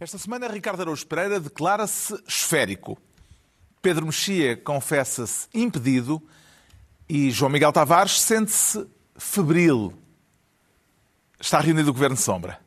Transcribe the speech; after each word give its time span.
Esta 0.00 0.16
semana, 0.16 0.46
Ricardo 0.46 0.80
Araújo 0.82 1.04
Pereira 1.04 1.40
declara-se 1.40 2.14
esférico. 2.24 2.96
Pedro 3.82 4.06
Mexia 4.06 4.56
confessa-se 4.56 5.48
impedido 5.52 6.22
e 7.08 7.32
João 7.32 7.50
Miguel 7.50 7.72
Tavares 7.72 8.20
sente-se 8.20 8.88
febril. 9.16 9.92
Está 11.40 11.58
reunido 11.58 11.90
o 11.90 11.92
Governo 11.92 12.16
Sombra. 12.16 12.60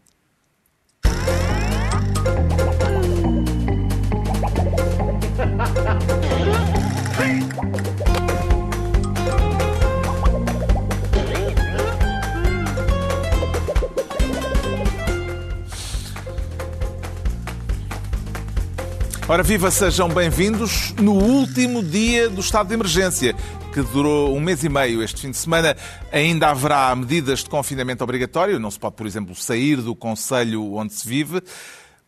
Ora, 19.31 19.43
viva, 19.43 19.71
sejam 19.71 20.09
bem-vindos 20.09 20.93
no 20.95 21.13
último 21.13 21.81
dia 21.81 22.29
do 22.29 22.41
estado 22.41 22.67
de 22.67 22.73
emergência, 22.73 23.33
que 23.73 23.81
durou 23.81 24.35
um 24.35 24.41
mês 24.41 24.61
e 24.61 24.67
meio 24.67 25.01
este 25.01 25.21
fim 25.21 25.31
de 25.31 25.37
semana. 25.37 25.73
Ainda 26.11 26.49
haverá 26.49 26.93
medidas 26.93 27.39
de 27.39 27.49
confinamento 27.49 28.03
obrigatório, 28.03 28.59
não 28.59 28.69
se 28.69 28.77
pode, 28.77 28.97
por 28.97 29.07
exemplo, 29.07 29.33
sair 29.33 29.77
do 29.77 29.95
conselho 29.95 30.73
onde 30.73 30.91
se 30.91 31.07
vive. 31.07 31.41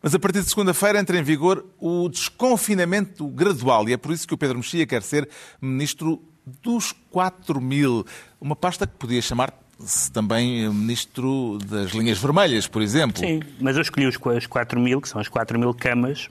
Mas 0.02 0.14
a 0.14 0.18
partir 0.18 0.42
de 0.42 0.50
segunda-feira 0.50 1.00
entra 1.00 1.18
em 1.18 1.22
vigor 1.22 1.64
o 1.80 2.10
desconfinamento 2.10 3.26
gradual 3.28 3.88
e 3.88 3.94
é 3.94 3.96
por 3.96 4.12
isso 4.12 4.28
que 4.28 4.34
o 4.34 4.36
Pedro 4.36 4.58
Mexia 4.58 4.86
quer 4.86 5.02
ser 5.02 5.26
ministro 5.62 6.22
dos 6.62 6.92
4 7.10 7.58
mil. 7.58 8.04
Uma 8.38 8.54
pasta 8.54 8.86
que 8.86 8.96
podia 8.98 9.22
chamar-se 9.22 10.12
também 10.12 10.68
ministro 10.68 11.56
das 11.64 11.92
linhas 11.92 12.18
vermelhas, 12.18 12.66
por 12.66 12.82
exemplo. 12.82 13.20
Sim, 13.20 13.40
mas 13.58 13.76
eu 13.76 13.80
escolhi 13.80 14.06
os 14.06 14.18
4 14.46 14.78
mil, 14.78 15.00
que 15.00 15.08
são 15.08 15.18
as 15.18 15.28
4 15.28 15.58
mil 15.58 15.72
camas, 15.72 16.28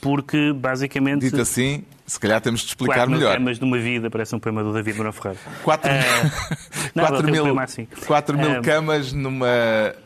porque 0.00 0.52
basicamente. 0.52 1.20
Dito 1.22 1.40
assim, 1.40 1.84
se 2.06 2.18
calhar 2.18 2.40
temos 2.40 2.60
de 2.60 2.68
explicar 2.68 2.94
4 3.00 3.10
mil 3.10 3.18
melhor. 3.20 3.34
camas 3.34 3.58
de 3.58 3.64
uma 3.64 3.78
vida, 3.78 4.10
parece 4.10 4.34
um 4.34 4.38
poema 4.38 4.62
do 4.62 4.72
David 4.72 4.96
Bruno 4.96 5.12
Ferreira. 5.12 5.38
4 5.62 5.90
Eh, 5.90 6.02
não, 6.94 7.04
quatro 7.04 7.16
ele 7.18 7.22
tem 7.24 7.30
um 7.30 7.32
mil, 7.32 7.42
poema 7.44 7.62
assim. 7.64 7.88
quatro 8.06 8.38
mil 8.38 8.50
Eh, 8.50 8.60
camas 8.62 9.12
numa, 9.12 9.46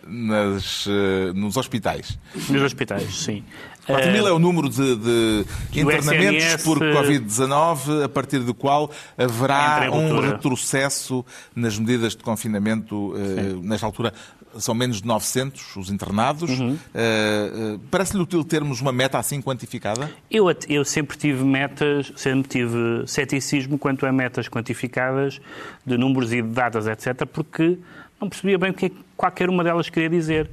nas, 0.06 0.86
eh, 0.88 1.32
nos 1.34 1.56
hospitais. 1.56 2.18
Nos 2.48 2.62
hospitais, 2.62 3.14
sim. 3.14 3.44
4 3.86 4.08
Eh, 4.08 4.12
mil 4.12 4.26
é 4.28 4.32
o 4.32 4.38
número 4.38 4.68
de, 4.68 4.96
de 4.96 5.44
internamentos 5.80 6.44
SNS, 6.44 6.62
por 6.64 6.78
Covid-19, 6.78 8.04
a 8.04 8.08
partir 8.08 8.38
do 8.40 8.54
qual 8.54 8.90
haverá 9.18 9.90
um 9.92 10.20
retrocesso 10.20 11.24
nas 11.54 11.78
medidas 11.78 12.14
de 12.16 12.22
confinamento. 12.22 13.14
eh, 13.16 13.54
nesta 13.62 13.86
altura 13.86 14.12
são 14.58 14.74
menos 14.74 15.00
de 15.00 15.06
900 15.06 15.76
os 15.76 15.90
internados. 15.90 16.58
Uhum. 16.58 16.78
Eh, 16.94 17.52
eh, 17.74 17.78
Parece-lhe 17.90 18.22
útil 18.22 18.44
termos 18.44 18.80
uma 18.80 18.92
meta 18.92 19.18
assim 19.18 19.40
quantificada? 19.40 20.10
Eu, 20.30 20.46
eu 20.68 20.84
sempre 20.84 21.16
tive 21.16 21.44
metas, 21.44 22.12
sempre 22.16 22.48
tive 22.48 23.06
ceticismo 23.06 23.78
quanto 23.78 24.06
a 24.06 24.12
metas 24.12 24.48
quantificadas 24.48 25.40
de 25.84 25.96
números 25.96 26.32
e 26.32 26.42
de 26.42 26.48
datas, 26.48 26.86
etc., 26.86 27.26
porque 27.26 27.78
não 28.20 28.28
percebia 28.28 28.58
bem 28.58 28.70
o 28.70 28.74
que 28.74 28.86
é 28.86 28.88
que 28.88 28.96
qualquer 29.16 29.48
uma 29.48 29.64
delas 29.64 29.88
queria 29.88 30.08
dizer. 30.08 30.50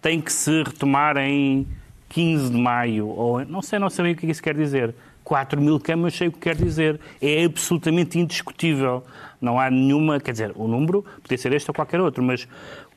Tem 0.00 0.20
que 0.20 0.32
se 0.32 0.62
retomar 0.62 1.16
em 1.18 1.66
15 2.08 2.50
de 2.50 2.56
maio, 2.56 3.08
ou 3.08 3.44
não 3.44 3.62
sei, 3.62 3.78
não 3.78 3.90
sei 3.90 4.12
o 4.12 4.16
que 4.16 4.24
é 4.24 4.26
que 4.26 4.32
isso 4.32 4.42
quer 4.42 4.54
dizer. 4.54 4.94
4 5.22 5.60
mil 5.60 5.78
camas, 5.78 6.14
sei 6.14 6.28
o 6.28 6.32
que 6.32 6.38
quer 6.38 6.56
dizer. 6.56 6.98
É 7.20 7.44
absolutamente 7.44 8.18
indiscutível. 8.18 9.04
Não 9.40 9.60
há 9.60 9.70
nenhuma, 9.70 10.18
quer 10.18 10.32
dizer, 10.32 10.52
o 10.54 10.66
número 10.66 11.04
podia 11.22 11.38
ser 11.38 11.52
este 11.52 11.70
ou 11.70 11.74
qualquer 11.74 12.00
outro, 12.00 12.22
mas 12.22 12.48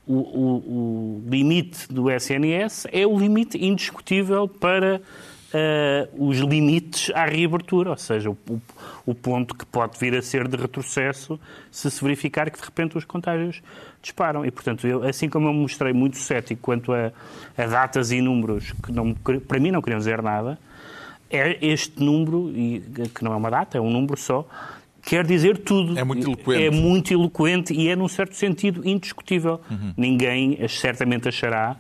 o, 0.08 0.14
o- 0.14 1.24
o 1.26 1.30
limite 1.30 1.88
do 1.92 2.10
SNS 2.12 2.88
é 2.92 3.06
o 3.08 3.18
limite 3.18 3.58
indiscutível 3.64 4.48
para 4.48 5.02
eh, 5.54 6.10
os 6.18 6.38
limites 6.40 7.12
à 7.14 7.26
reabertura, 7.26 7.92
ou 7.92 7.98
seja, 7.98 8.30
o, 8.30 8.38
o- 9.06 9.14
ponto 9.16 9.54
que 9.56 9.66
pode 9.66 9.98
vir 10.00 10.16
a 10.18 10.22
ser 10.22 10.48
de 10.48 10.58
retrocesso 10.58 11.40
se 11.72 11.90
se 11.92 12.04
verificar 12.04 12.50
que 12.50 12.58
de 12.60 12.66
repente 12.66 12.98
os 12.98 13.06
contágios 13.06 13.62
disparam. 14.02 14.44
E, 14.46 14.52
portanto, 14.52 14.88
eu, 14.88 15.04
assim 15.04 15.30
como 15.30 15.48
eu 15.48 15.54
me 15.54 15.60
mostrei 15.60 15.94
muito 15.94 16.18
cético 16.18 16.60
quanto 16.62 16.92
a, 16.92 17.12
a 17.58 17.66
datas 17.68 18.12
e 18.12 18.20
números 18.22 18.72
que 18.84 18.92
não, 18.92 19.14
para 19.14 19.60
mim 19.60 19.70
não 19.72 19.82
queriam 19.82 20.00
dizer 20.00 20.22
nada, 20.24 20.58
é 21.30 21.58
este 21.66 22.04
número, 22.04 22.52
que 23.16 23.24
não 23.24 23.34
é 23.34 23.36
uma 23.36 23.50
data, 23.50 23.78
é 23.78 23.82
um 23.82 23.90
número 23.92 24.18
só, 24.18 24.48
quer 25.06 25.26
dizer 25.26 25.58
tudo. 25.60 25.98
É 25.98 26.04
muito 26.04 26.26
eloquente. 26.28 26.64
É 26.64 26.72
muito 26.72 27.14
eloquente 27.14 27.74
e 27.74 27.90
é, 27.90 27.96
num 27.96 28.08
certo 28.08 28.36
sentido, 28.36 28.88
indiscutível. 28.88 29.62
Ninguém 29.98 30.58
eh, 30.60 30.68
certamente 30.68 31.28
achará. 31.28 31.76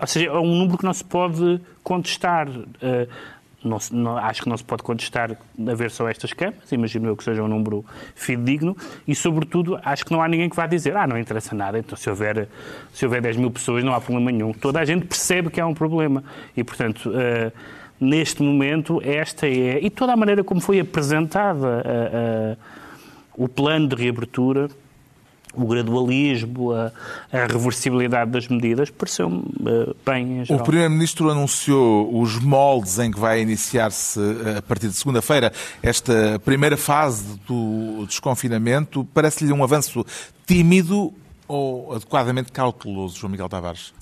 Ou 0.00 0.06
seja, 0.06 0.26
é 0.26 0.32
um 0.32 0.56
número 0.56 0.78
que 0.78 0.84
não 0.84 0.92
se 0.92 1.04
pode 1.04 1.60
contestar. 1.82 2.48
Eh, 2.82 3.06
não 3.64 3.78
não- 3.90 4.16
acho 4.16 4.42
que 4.42 4.48
não 4.48 4.56
se 4.56 4.62
pode 4.62 4.84
contestar 4.84 5.32
a 5.32 5.74
ver 5.74 5.90
só 5.90 6.08
estas 6.08 6.32
câmaras, 6.32 6.70
imagino 6.70 7.08
eu 7.08 7.16
que 7.16 7.24
seja 7.24 7.42
um 7.42 7.48
número 7.48 7.84
fidedigno, 8.14 8.76
e 9.06 9.16
sobretudo 9.16 9.76
acho 9.84 10.04
que 10.04 10.12
não 10.12 10.22
há 10.22 10.28
ninguém 10.28 10.48
que 10.48 10.54
vá 10.54 10.64
dizer 10.68 10.96
ah, 10.96 11.08
não 11.08 11.18
interessa 11.18 11.56
nada, 11.56 11.76
então 11.76 11.96
se 11.98 12.08
houver, 12.08 12.48
se 12.92 13.04
houver 13.04 13.20
10 13.20 13.36
mil 13.36 13.50
pessoas 13.50 13.82
não 13.82 13.92
há 13.92 14.00
problema 14.00 14.30
nenhum. 14.30 14.52
Toda 14.52 14.78
a 14.78 14.84
gente 14.84 15.06
percebe 15.06 15.50
que 15.50 15.60
há 15.60 15.66
um 15.66 15.74
problema 15.74 16.22
e, 16.56 16.62
portanto, 16.62 17.10
eh, 17.16 17.50
neste 18.00 18.42
momento 18.42 19.00
esta 19.02 19.46
é, 19.46 19.78
e 19.82 19.90
toda 19.90 20.12
a 20.12 20.16
maneira 20.16 20.44
como 20.44 20.60
foi 20.60 20.80
apresentada 20.80 21.82
eh, 21.84 22.10
eh, 22.12 22.56
o 23.36 23.48
plano 23.48 23.88
de 23.88 23.96
reabertura, 23.96 24.68
o 25.54 25.66
gradualismo, 25.66 26.72
a, 26.72 26.92
a 27.32 27.46
reversibilidade 27.46 28.30
das 28.30 28.46
medidas, 28.48 28.90
pareceu-me 28.90 29.42
eh, 29.66 29.94
bem 30.04 30.42
em 30.42 30.54
O. 30.54 30.62
Primeiro-Ministro 30.62 31.30
anunciou 31.30 32.20
os 32.20 32.38
moldes 32.38 32.98
em 32.98 33.10
que 33.10 33.18
vai 33.18 33.40
iniciar-se, 33.40 34.20
eh, 34.20 34.58
a 34.58 34.62
partir 34.62 34.88
de 34.88 34.94
segunda-feira, 34.94 35.52
esta 35.82 36.40
primeira 36.44 36.76
fase 36.76 37.38
do 37.46 38.04
desconfinamento. 38.06 39.06
Parece-lhe 39.12 39.52
um 39.52 39.64
avanço 39.64 40.04
tímido 40.46 41.12
ou 41.46 41.94
adequadamente 41.94 42.52
cauteloso, 42.52 43.18
João 43.18 43.30
Miguel 43.30 43.48
Tavares? 43.48 43.92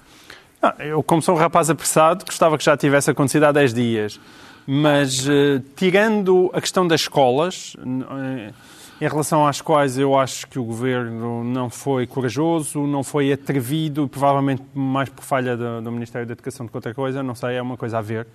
Ah, 0.78 0.84
Eu, 0.84 1.02
como 1.02 1.20
sou 1.22 1.34
um 1.34 1.38
rapaz 1.38 1.68
apressado, 1.70 2.24
gostava 2.24 2.56
que 2.58 2.64
já 2.64 2.76
tivesse 2.76 3.10
acontecido 3.10 3.44
há 3.44 3.52
10 3.52 3.74
dias. 3.74 4.20
Mas, 4.66 5.26
eh, 5.28 5.62
tirando 5.76 6.50
a 6.52 6.60
questão 6.60 6.86
das 6.88 7.02
escolas, 7.02 7.74
eh, 7.78 8.52
em 9.00 9.06
relação 9.08 9.46
às 9.46 9.60
quais 9.60 9.96
eu 9.98 10.18
acho 10.18 10.46
que 10.48 10.58
o 10.58 10.64
governo 10.64 11.44
não 11.44 11.68
foi 11.70 12.06
corajoso, 12.06 12.80
não 12.86 13.04
foi 13.04 13.30
atrevido, 13.32 14.08
provavelmente 14.08 14.62
mais 14.74 15.08
por 15.10 15.22
falha 15.22 15.56
do, 15.56 15.82
do 15.82 15.92
Ministério 15.92 16.26
da 16.26 16.32
Educação 16.32 16.64
do 16.66 16.70
que 16.70 16.76
outra 16.78 16.94
coisa, 16.94 17.22
não 17.22 17.34
sei, 17.34 17.56
é 17.56 17.62
uma 17.62 17.76
coisa 17.76 17.98
a 17.98 18.00
ver. 18.02 18.26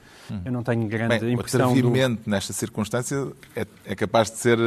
Eu 0.46 0.52
não 0.52 0.64
tenho 0.64 0.88
grande 0.88 1.20
Bem, 1.20 1.30
o 1.30 1.32
impressão. 1.34 1.74
do- 1.74 1.80
atrevimento 1.80 2.22
nesta 2.30 2.54
circunstância 2.54 3.28
é, 3.56 3.66
é 3.86 3.96
capaz 3.96 4.30
de 4.32 4.38
ser. 4.38 4.58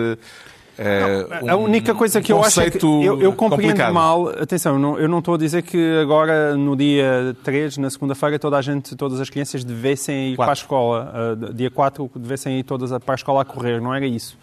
A 1.49 1.57
um 1.57 1.65
única 1.65 1.95
coisa 1.95 2.21
que 2.21 2.33
eu 2.33 2.43
acho 2.43 2.61
é 2.61 2.71
que 2.71 2.85
eu, 2.85 3.21
eu 3.21 3.33
compreendo 3.33 3.71
complicado. 3.73 3.93
mal, 3.95 4.29
atenção, 4.29 4.75
eu 4.75 4.79
não, 4.79 4.99
eu 4.99 5.09
não 5.09 5.19
estou 5.21 5.35
a 5.35 5.39
dizer 5.39 5.63
que 5.63 5.99
agora 6.01 6.57
no 6.57 6.77
dia 6.77 7.37
3, 7.45 7.79
na 7.79 7.91
segunda-feira, 7.91 8.39
toda 8.39 8.57
a 8.59 8.63
gente, 8.63 8.97
todas 8.97 9.21
as 9.21 9.31
crianças 9.31 9.63
devessem 9.65 10.33
ir 10.33 10.37
Quatro. 10.37 10.45
para 10.47 10.53
a 10.53 10.55
escola, 10.55 11.37
uh, 11.49 11.55
dia 11.55 11.71
4 11.71 12.11
devessem 12.17 12.59
ir 12.59 12.65
todas 12.65 12.93
a- 12.93 12.99
para 12.99 13.15
a 13.15 13.17
escola 13.17 13.43
a 13.43 13.45
correr, 13.45 13.81
não 13.81 13.95
era 13.95 14.07
isso. 14.07 14.37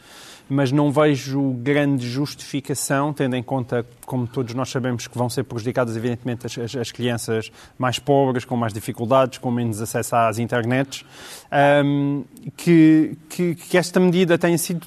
Mas 0.53 0.69
não 0.69 0.91
vejo 0.91 1.51
grande 1.59 2.05
justificação, 2.09 3.13
tendo 3.13 3.37
em 3.37 3.41
conta, 3.43 3.85
como 4.05 4.27
todos 4.27 4.53
nós 4.53 4.69
sabemos, 4.69 5.07
que 5.07 5.17
vão 5.17 5.29
ser 5.29 5.43
prejudicadas, 5.45 5.95
evidentemente, 5.95 6.45
as, 6.45 6.57
as- 6.57 6.75
as 6.75 6.91
crianças 6.91 7.49
mais 7.79 7.99
pobres, 7.99 8.43
com 8.43 8.57
mais 8.57 8.73
dificuldades, 8.73 9.37
com 9.37 9.49
menos 9.49 9.81
acesso 9.81 10.13
às 10.13 10.39
internets, 10.39 11.05
ahm, 11.49 12.23
que, 12.57 13.17
que, 13.29 13.55
que 13.55 13.77
esta 13.77 13.97
medida 13.97 14.37
tenha 14.37 14.57
sido 14.57 14.85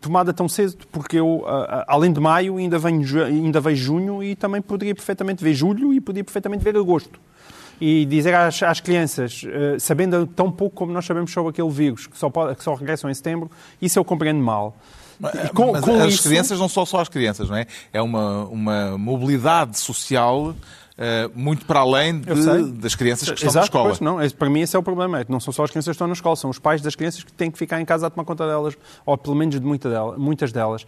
tomada 0.00 0.32
tão 0.32 0.48
cedo, 0.48 0.84
porque 0.90 1.16
eu, 1.16 1.44
além 1.86 2.12
de 2.12 2.18
maio, 2.18 2.56
ainda, 2.56 2.76
venho, 2.76 3.24
ainda 3.24 3.60
vejo 3.60 3.84
junho 3.84 4.20
e 4.20 4.34
também 4.34 4.60
poderia 4.60 4.96
perfeitamente 4.96 5.44
ver 5.44 5.54
julho 5.54 5.92
e 5.94 6.00
poderia 6.00 6.24
perfeitamente 6.24 6.64
ver 6.64 6.76
agosto. 6.76 7.20
E 7.80 8.04
dizer 8.04 8.34
às, 8.34 8.60
às 8.64 8.80
crianças, 8.80 9.44
eh, 9.46 9.76
sabendo 9.78 10.26
tão 10.26 10.50
pouco 10.50 10.74
como 10.74 10.92
nós 10.92 11.04
sabemos 11.04 11.32
sobre 11.32 11.50
aquele 11.50 11.70
vírus, 11.70 12.06
que 12.08 12.18
só, 12.18 12.28
pode- 12.30 12.56
que 12.56 12.64
só 12.64 12.74
regressam 12.74 13.08
em 13.10 13.14
setembro, 13.14 13.48
isso 13.80 13.96
eu 13.98 14.04
compreendo 14.04 14.40
mal. 14.42 14.76
E 15.44 15.48
com- 15.54 15.72
Mas 15.72 15.84
com 15.84 16.02
as 16.02 16.14
isso- 16.14 16.22
crianças 16.24 16.58
não 16.58 16.68
são 16.68 16.84
só 16.84 17.00
as 17.00 17.08
crianças, 17.08 17.48
não 17.48 17.56
é? 17.56 17.66
É 17.92 18.00
uma, 18.02 18.44
uma 18.46 18.98
mobilidade 18.98 19.78
social 19.78 20.54
eh, 20.96 21.28
muito 21.34 21.64
para 21.66 21.80
além 21.80 22.20
de- 22.20 22.72
das 22.72 22.94
crianças 22.94 23.28
que 23.28 23.34
estão 23.34 23.48
Exato, 23.50 23.58
na 23.58 23.64
escola. 23.64 23.84
pois, 23.88 24.00
não, 24.00 24.18
para 24.38 24.48
mim 24.50 24.60
esse 24.60 24.76
é 24.76 24.78
o 24.78 24.82
problema. 24.82 25.20
é 25.20 25.24
que 25.24 25.30
Não 25.32 25.40
são 25.40 25.52
só 25.52 25.64
as 25.64 25.70
crianças 25.70 25.86
que 25.90 25.94
estão 25.96 26.06
na 26.06 26.12
escola, 26.12 26.36
são 26.36 26.50
os 26.50 26.58
pais 26.58 26.80
das 26.82 26.94
crianças 26.94 27.24
que 27.24 27.32
têm 27.32 27.50
que 27.50 27.58
ficar 27.58 27.80
em 27.80 27.84
casa 27.84 28.06
a 28.06 28.10
tomar 28.10 28.24
conta 28.24 28.46
delas, 28.46 28.76
ou 29.04 29.18
pelo 29.18 29.34
menos 29.34 29.54
de 29.58 29.66
muita 29.66 29.90
dela- 29.90 30.16
muitas 30.16 30.52
delas. 30.52 30.86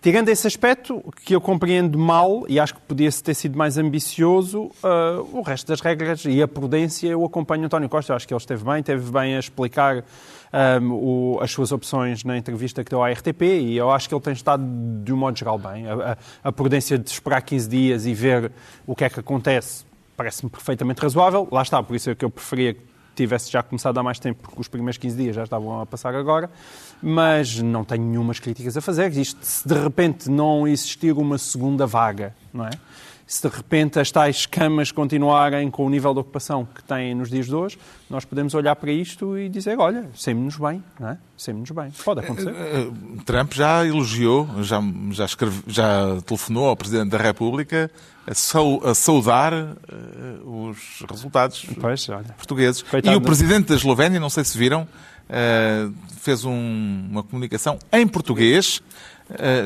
Tirando 0.00 0.28
esse 0.28 0.46
aspecto, 0.46 1.02
que 1.24 1.34
eu 1.34 1.40
compreendo 1.40 1.98
mal, 1.98 2.44
e 2.48 2.60
acho 2.60 2.72
que 2.74 2.80
podia-se 2.82 3.20
ter 3.20 3.34
sido 3.34 3.58
mais 3.58 3.76
ambicioso, 3.76 4.70
ah, 4.82 5.20
o 5.32 5.42
resto 5.42 5.66
das 5.66 5.80
regras 5.80 6.24
e 6.24 6.40
a 6.40 6.46
prudência, 6.46 7.08
eu 7.08 7.24
acompanho 7.24 7.64
António 7.64 7.88
Costa. 7.88 8.12
Eu 8.12 8.16
acho 8.16 8.26
que 8.26 8.32
ele 8.32 8.38
esteve 8.38 8.64
bem, 8.64 8.78
esteve 8.78 9.10
bem 9.10 9.34
a 9.34 9.40
explicar 9.40 10.04
ah, 10.52 10.78
o- 10.80 11.38
as 11.42 11.50
suas 11.50 11.72
opções 11.72 12.22
na 12.22 12.38
entrevista 12.38 12.84
que 12.84 12.90
deu 12.90 13.02
à 13.02 13.10
RTP, 13.10 13.42
e 13.42 13.76
eu 13.76 13.90
acho 13.90 14.08
que 14.08 14.14
ele 14.14 14.22
tem 14.22 14.32
estado, 14.32 14.62
de 15.02 15.12
um 15.12 15.16
modo 15.16 15.36
geral, 15.36 15.58
bem. 15.58 15.88
A, 15.88 16.12
a- 16.12 16.16
a 16.44 16.52
prudência 16.52 16.96
de 16.96 17.10
esperar 17.10 17.42
15 17.42 17.68
dias 17.68 18.06
e 18.06 18.14
ver 18.14 18.52
o 18.86 18.94
que 18.94 19.02
é 19.04 19.10
que 19.10 19.18
acontece 19.18 19.84
parece-me 20.16 20.50
perfeitamente 20.50 21.00
razoável. 21.00 21.46
Lá 21.50 21.62
está, 21.62 21.80
por 21.82 21.94
isso 21.94 22.10
é 22.10 22.14
que 22.14 22.24
eu 22.24 22.30
preferia 22.30 22.76
tivesse 23.18 23.50
já 23.50 23.62
começado 23.62 23.98
há 23.98 24.02
mais 24.02 24.18
tempo, 24.18 24.40
porque 24.42 24.60
os 24.60 24.68
primeiros 24.68 24.98
15 24.98 25.16
dias 25.16 25.36
já 25.36 25.44
estavam 25.44 25.80
a 25.80 25.86
passar 25.86 26.14
agora, 26.14 26.50
mas 27.02 27.60
não 27.60 27.84
tenho 27.84 28.04
nenhumas 28.04 28.40
críticas 28.40 28.76
a 28.76 28.80
fazer. 28.80 29.12
Isto, 29.16 29.38
se 29.42 29.66
de 29.66 29.74
repente 29.74 30.30
não 30.30 30.66
existir 30.66 31.12
uma 31.12 31.38
segunda 31.38 31.86
vaga, 31.86 32.34
não 32.52 32.66
é? 32.66 32.70
Se 33.28 33.46
de 33.46 33.54
repente 33.54 34.00
as 34.00 34.10
tais 34.10 34.46
camas 34.46 34.90
continuarem 34.90 35.70
com 35.70 35.84
o 35.84 35.90
nível 35.90 36.14
de 36.14 36.20
ocupação 36.20 36.66
que 36.74 36.82
têm 36.82 37.14
nos 37.14 37.28
dias 37.28 37.44
de 37.44 37.54
hoje, 37.54 37.78
nós 38.08 38.24
podemos 38.24 38.54
olhar 38.54 38.74
para 38.74 38.90
isto 38.90 39.36
e 39.36 39.50
dizer, 39.50 39.78
olha, 39.78 40.08
semos-nos 40.14 40.56
bem, 40.56 40.82
não 40.98 41.10
é? 41.10 41.18
Semos-nos 41.36 41.70
bem. 41.70 41.92
Pode 42.02 42.20
acontecer. 42.20 42.48
Eh, 42.48 42.90
Trump 43.26 43.52
já 43.52 43.84
elogiou, 43.84 44.48
já, 44.62 44.80
já, 45.10 45.26
escreve, 45.26 45.62
já 45.66 46.18
telefonou 46.24 46.68
ao 46.68 46.76
Presidente 46.76 47.10
da 47.10 47.18
República 47.18 47.90
a, 48.26 48.32
sau, 48.32 48.80
a 48.82 48.94
saudar 48.94 49.52
uh, 49.52 50.68
os 50.70 51.04
resultados 51.06 51.66
pois, 51.78 52.06
portugueses. 52.38 52.80
Coitado 52.80 53.14
e 53.14 53.18
o 53.18 53.20
Presidente 53.20 53.68
da 53.68 53.74
Eslovénia, 53.74 54.18
não 54.18 54.30
sei 54.30 54.42
se 54.42 54.56
viram, 54.56 54.88
uh, 55.28 55.94
fez 56.18 56.46
um, 56.46 57.08
uma 57.10 57.22
comunicação 57.22 57.78
em 57.92 58.08
português 58.08 58.80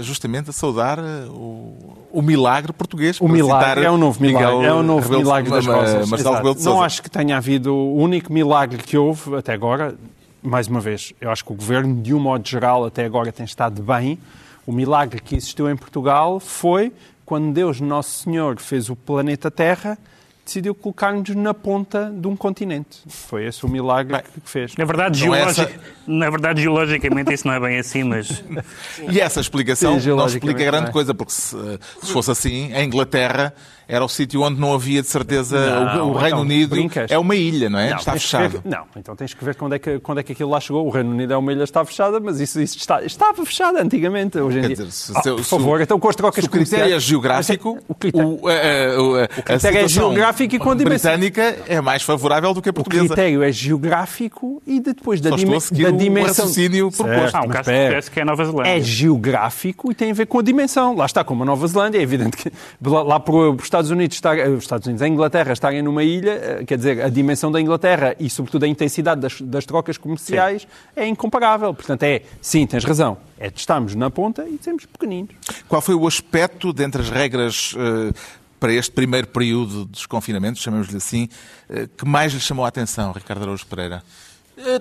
justamente 0.01 0.51
a 0.51 0.53
saudar 0.53 0.99
o, 0.99 1.77
o, 2.11 2.23
milagre 2.23 2.73
português. 2.73 3.21
O 3.21 3.29
milagre 3.29 3.85
é 3.85 3.91
um 3.91 3.97
novo 3.97 4.21
milagre, 4.21 4.57
Miguel 4.57 4.71
é 4.71 4.75
um 4.75 4.83
novo 4.83 5.03
Rebelo, 5.03 5.23
milagre 5.23 5.51
das 5.51 5.67
coisas. 5.67 6.65
Não 6.65 6.83
acho 6.83 7.03
que 7.03 7.11
tenha 7.11 7.37
havido 7.37 7.75
o 7.75 7.97
único 7.97 8.33
milagre 8.33 8.83
que 8.83 8.97
houve 8.97 9.37
até 9.37 9.53
agora. 9.53 9.95
Mais 10.43 10.67
uma 10.67 10.81
vez, 10.81 11.13
eu 11.21 11.31
acho 11.31 11.45
que 11.45 11.53
o 11.53 11.55
governo, 11.55 12.03
de 12.03 12.13
um 12.13 12.19
modo 12.19 12.49
geral, 12.49 12.85
até 12.85 13.05
agora 13.05 13.31
tem 13.31 13.45
estado 13.45 13.81
bem. 13.83 14.19
O 14.67 14.73
milagre 14.73 15.21
que 15.21 15.37
existiu 15.37 15.71
em 15.71 15.77
Portugal 15.77 16.41
foi 16.41 16.93
quando 17.25 17.53
Deus 17.53 17.81
Nosso 17.81 18.25
Senhor 18.25 18.59
fez 18.59 18.91
o 18.91 18.97
planeta 18.97 19.51
Terra 19.51 19.97
decidiu 20.45 20.75
colocar-nos 20.75 21.29
na 21.37 21.55
ponta 21.55 22.13
de 22.15 22.27
um 22.27 22.37
continente. 22.37 23.01
Foi 23.09 23.47
esse 23.47 23.65
o 23.65 23.69
milagre 23.69 24.13
Bem, 24.15 24.23
que 24.43 24.51
fez. 24.51 24.75
Na 24.77 24.85
verdade, 24.85 25.19
é 25.21 25.25
geologi... 25.25 25.61
essa- 25.61 25.71
na 26.07 26.29
verdade, 26.31 26.63
geologicamente 26.63 27.33
isso 27.33 27.47
não 27.47 27.55
é 27.55 27.61
bem 27.61 27.79
assim, 27.79 28.03
mas 28.03 28.43
E 29.11 29.21
essa 29.21 29.41
explicação 29.41 30.01
Sim, 30.01 30.09
não 30.11 30.27
explica 30.27 30.65
grande 30.65 30.89
é? 30.89 30.93
coisa, 30.93 31.15
porque 31.15 31.33
se, 31.33 31.57
se 32.03 32.13
fosse 32.13 32.31
assim, 32.31 32.73
a 32.73 32.83
Inglaterra 32.83 33.55
era 33.89 34.05
o 34.05 34.09
sítio 34.09 34.43
onde 34.43 34.61
não 34.61 34.73
havia 34.75 35.03
de 35.03 35.09
certeza. 35.09 35.95
Não, 35.95 36.09
o, 36.09 36.11
o 36.11 36.13
Reino 36.15 36.27
então, 36.29 36.41
Unido 36.41 36.71
brincas. 36.71 37.11
é 37.11 37.19
uma 37.19 37.35
ilha, 37.37 37.69
não 37.71 37.79
é? 37.79 37.91
Não, 37.91 37.97
Está 37.97 38.13
ver- 38.13 38.19
fechado. 38.21 38.63
não, 38.65 38.85
então 38.97 39.15
tens 39.17 39.35
que 39.35 39.45
ver 39.45 39.55
quando 39.55 39.75
é 39.75 39.79
que, 39.79 39.99
quando 40.01 40.19
é 40.19 40.23
que 40.23 40.33
aquilo 40.33 40.51
lá 40.51 40.61
chegou. 40.61 40.87
O 40.87 40.91
Reino 40.91 41.11
Unido 41.11 41.33
é 41.33 41.37
uma 41.37 41.53
ilha, 41.53 41.65
está 41.65 41.85
fechada, 41.85 42.19
mas 42.21 42.41
isso, 42.41 42.61
isso 42.61 42.77
está, 42.79 43.03
estava 43.03 43.45
fechada 43.45 43.83
antigamente. 43.83 44.39
Hoje 44.39 44.59
em 44.59 44.61
Quer 44.63 44.67
dia. 44.69 44.77
dizer, 44.77 44.91
se- 44.93 45.13
Ah, 45.15 45.23
se- 45.23 45.31
por 45.31 45.45
se- 45.45 45.51
favor, 45.51 45.81
então 45.81 45.99
com 46.01 46.09
as 46.09 46.17
trocas 46.17 46.43
Se 46.45 46.49
o 46.49 46.51
critério 46.53 46.95
é 46.95 47.01
geográfico, 47.01 47.77
é- 47.79 47.83
o 47.89 47.95
critério, 47.95 48.39
o, 48.43 48.51
eh, 48.51 48.97
o, 48.99 49.19
eh, 49.19 49.25
a 49.25 49.43
critério 49.43 49.79
é 49.79 49.89
geográfico 49.89 50.55
e 50.55 50.59
com 50.59 50.75
dimensão. 50.75 51.13
britânica 51.13 51.57
é 51.69 51.81
mais 51.81 52.03
favorável 52.03 52.55
do 52.55 52.63
que 52.63 52.69
a 52.69 52.71
o 52.71 52.75
portuguesa. 52.75 53.07
critério 53.09 53.43
é 53.43 53.53
geográfico 53.53 54.63
e 54.67 54.81
depois 54.81 55.21
da, 55.21 55.31
Só 55.31 55.37
estou 55.37 55.45
dime- 55.47 55.57
a 55.57 55.61
seguir 55.61 55.83
da 55.85 55.91
o 55.91 55.97
dimensão. 55.97 56.45
raciocínio 56.45 56.91
proposto. 56.91 57.19
Certo, 57.21 57.35
há 57.37 57.41
um 57.43 57.49
caso 57.49 58.11
que 58.11 58.19
é 58.19 58.23
a 58.23 58.25
Nova 58.25 58.45
Zelândia. 58.45 58.71
É 58.77 58.81
geográfico 58.81 59.91
e 59.91 59.95
tem 59.95 60.11
a 60.11 60.15
ver 60.15 60.27
com 60.27 60.39
a 60.39 60.43
dimensão. 60.43 60.95
Lá 60.97 61.07
está, 61.07 61.23
como 61.25 61.43
a 61.43 61.47
Nova 61.47 61.67
Zelândia, 61.67 61.99
é 61.99 62.03
evidente 62.03 62.37
que 62.37 62.51
lá, 62.85 63.23
os 63.59 63.69
Estados 63.73 63.91
Unidos, 63.91 64.17
estar, 64.17 64.39
eh, 64.39 64.49
os 64.51 64.65
Estados 64.65 64.87
Unidos, 64.87 65.01
a 65.01 65.09
Inglaterra 65.09 65.51
estarem 65.55 65.81
numa 65.81 66.05
ilha, 66.05 66.33
eh, 66.33 66.65
quer 66.67 66.77
dizer, 66.77 67.03
a 67.03 67.09
dimensão 67.09 67.51
da 67.51 67.59
Inglaterra 67.59 68.15
e, 68.21 68.29
sobretudo, 68.29 68.65
a 68.65 68.69
intensidade 68.69 69.23
das, 69.23 69.41
das 69.41 69.65
trocas 69.65 69.97
comerciais 69.97 70.69
é 70.95 71.07
incomparável. 71.07 71.73
Portanto, 71.73 72.03
é, 72.03 72.21
sim, 72.43 72.67
tens 72.67 72.85
razão, 72.85 73.17
é 73.39 73.49
de 73.49 73.59
estarmos 73.59 73.95
na 73.95 74.11
ponta 74.11 74.47
e 74.47 74.59
sermos 74.61 74.85
pequeninos. 74.85 75.35
Qual 75.67 75.81
foi 75.81 75.95
o 75.95 76.07
aspecto 76.07 76.71
dentre 76.71 77.01
as 77.01 77.09
regras 77.09 77.75
eh, 77.79 78.13
para 78.61 78.75
este 78.75 78.93
primeiro 78.93 79.29
período 79.29 79.87
de 79.87 79.93
desconfinamento, 79.93 80.59
chamemos-lhe 80.59 80.99
assim, 80.99 81.27
eh, 81.71 81.89
que 81.97 82.05
mais 82.05 82.35
lhe 82.35 82.41
chamou 82.41 82.67
a 82.67 82.69
atenção, 82.69 83.11
Ricardo 83.13 83.43
Araújo 83.43 83.67
Pereira? 83.67 84.03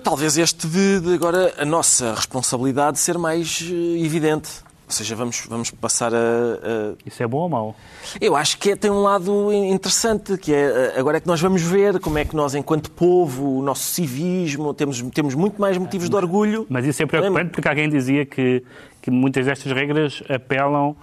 Talvez 0.04 0.36
este 0.36 0.66
de, 0.66 1.00
de 1.00 1.14
agora 1.14 1.54
a 1.56 1.64
nossa 1.64 2.14
responsabilidade 2.14 2.98
ser 2.98 3.16
mais 3.16 3.62
evidente. 3.98 4.50
Ou 4.92 4.94
seja, 4.94 5.16
vamos, 5.16 5.46
vamos 5.48 5.70
passar 5.70 6.12
a, 6.14 6.18
a- 6.18 6.94
Isso 7.06 7.22
é 7.22 7.26
bom 7.26 7.38
ou 7.38 7.48
mau? 7.48 7.74
Eu 8.20 8.36
acho 8.36 8.58
que 8.58 8.72
é- 8.72 8.76
tem 8.76 8.90
um 8.90 9.00
lado 9.00 9.50
interessante, 9.50 10.36
que 10.36 10.52
é 10.52 10.92
eh, 10.96 11.00
agora 11.00 11.16
é 11.16 11.20
que 11.20 11.26
nós 11.26 11.40
vamos 11.40 11.62
ver 11.62 11.98
como 11.98 12.18
é 12.18 12.26
que 12.26 12.36
nós, 12.36 12.54
enquanto 12.54 12.90
povo, 12.90 13.58
o 13.58 13.62
nosso 13.62 13.84
civismo, 13.84 14.74
temos, 14.74 15.00
temos 15.14 15.34
muito 15.34 15.58
mais 15.58 15.78
motivos 15.78 16.10
de 16.10 16.14
orgulho. 16.16 16.66
Mas 16.68 16.84
isso 16.84 17.02
é 17.02 17.06
preocupante 17.06 17.52
porque 17.52 17.66
alguém 17.66 17.88
dizia 17.88 18.26
que, 18.26 18.62
que 19.00 19.10
muitas 19.10 19.46
destas 19.46 19.72
regras 19.72 20.22
apelam 20.28 20.94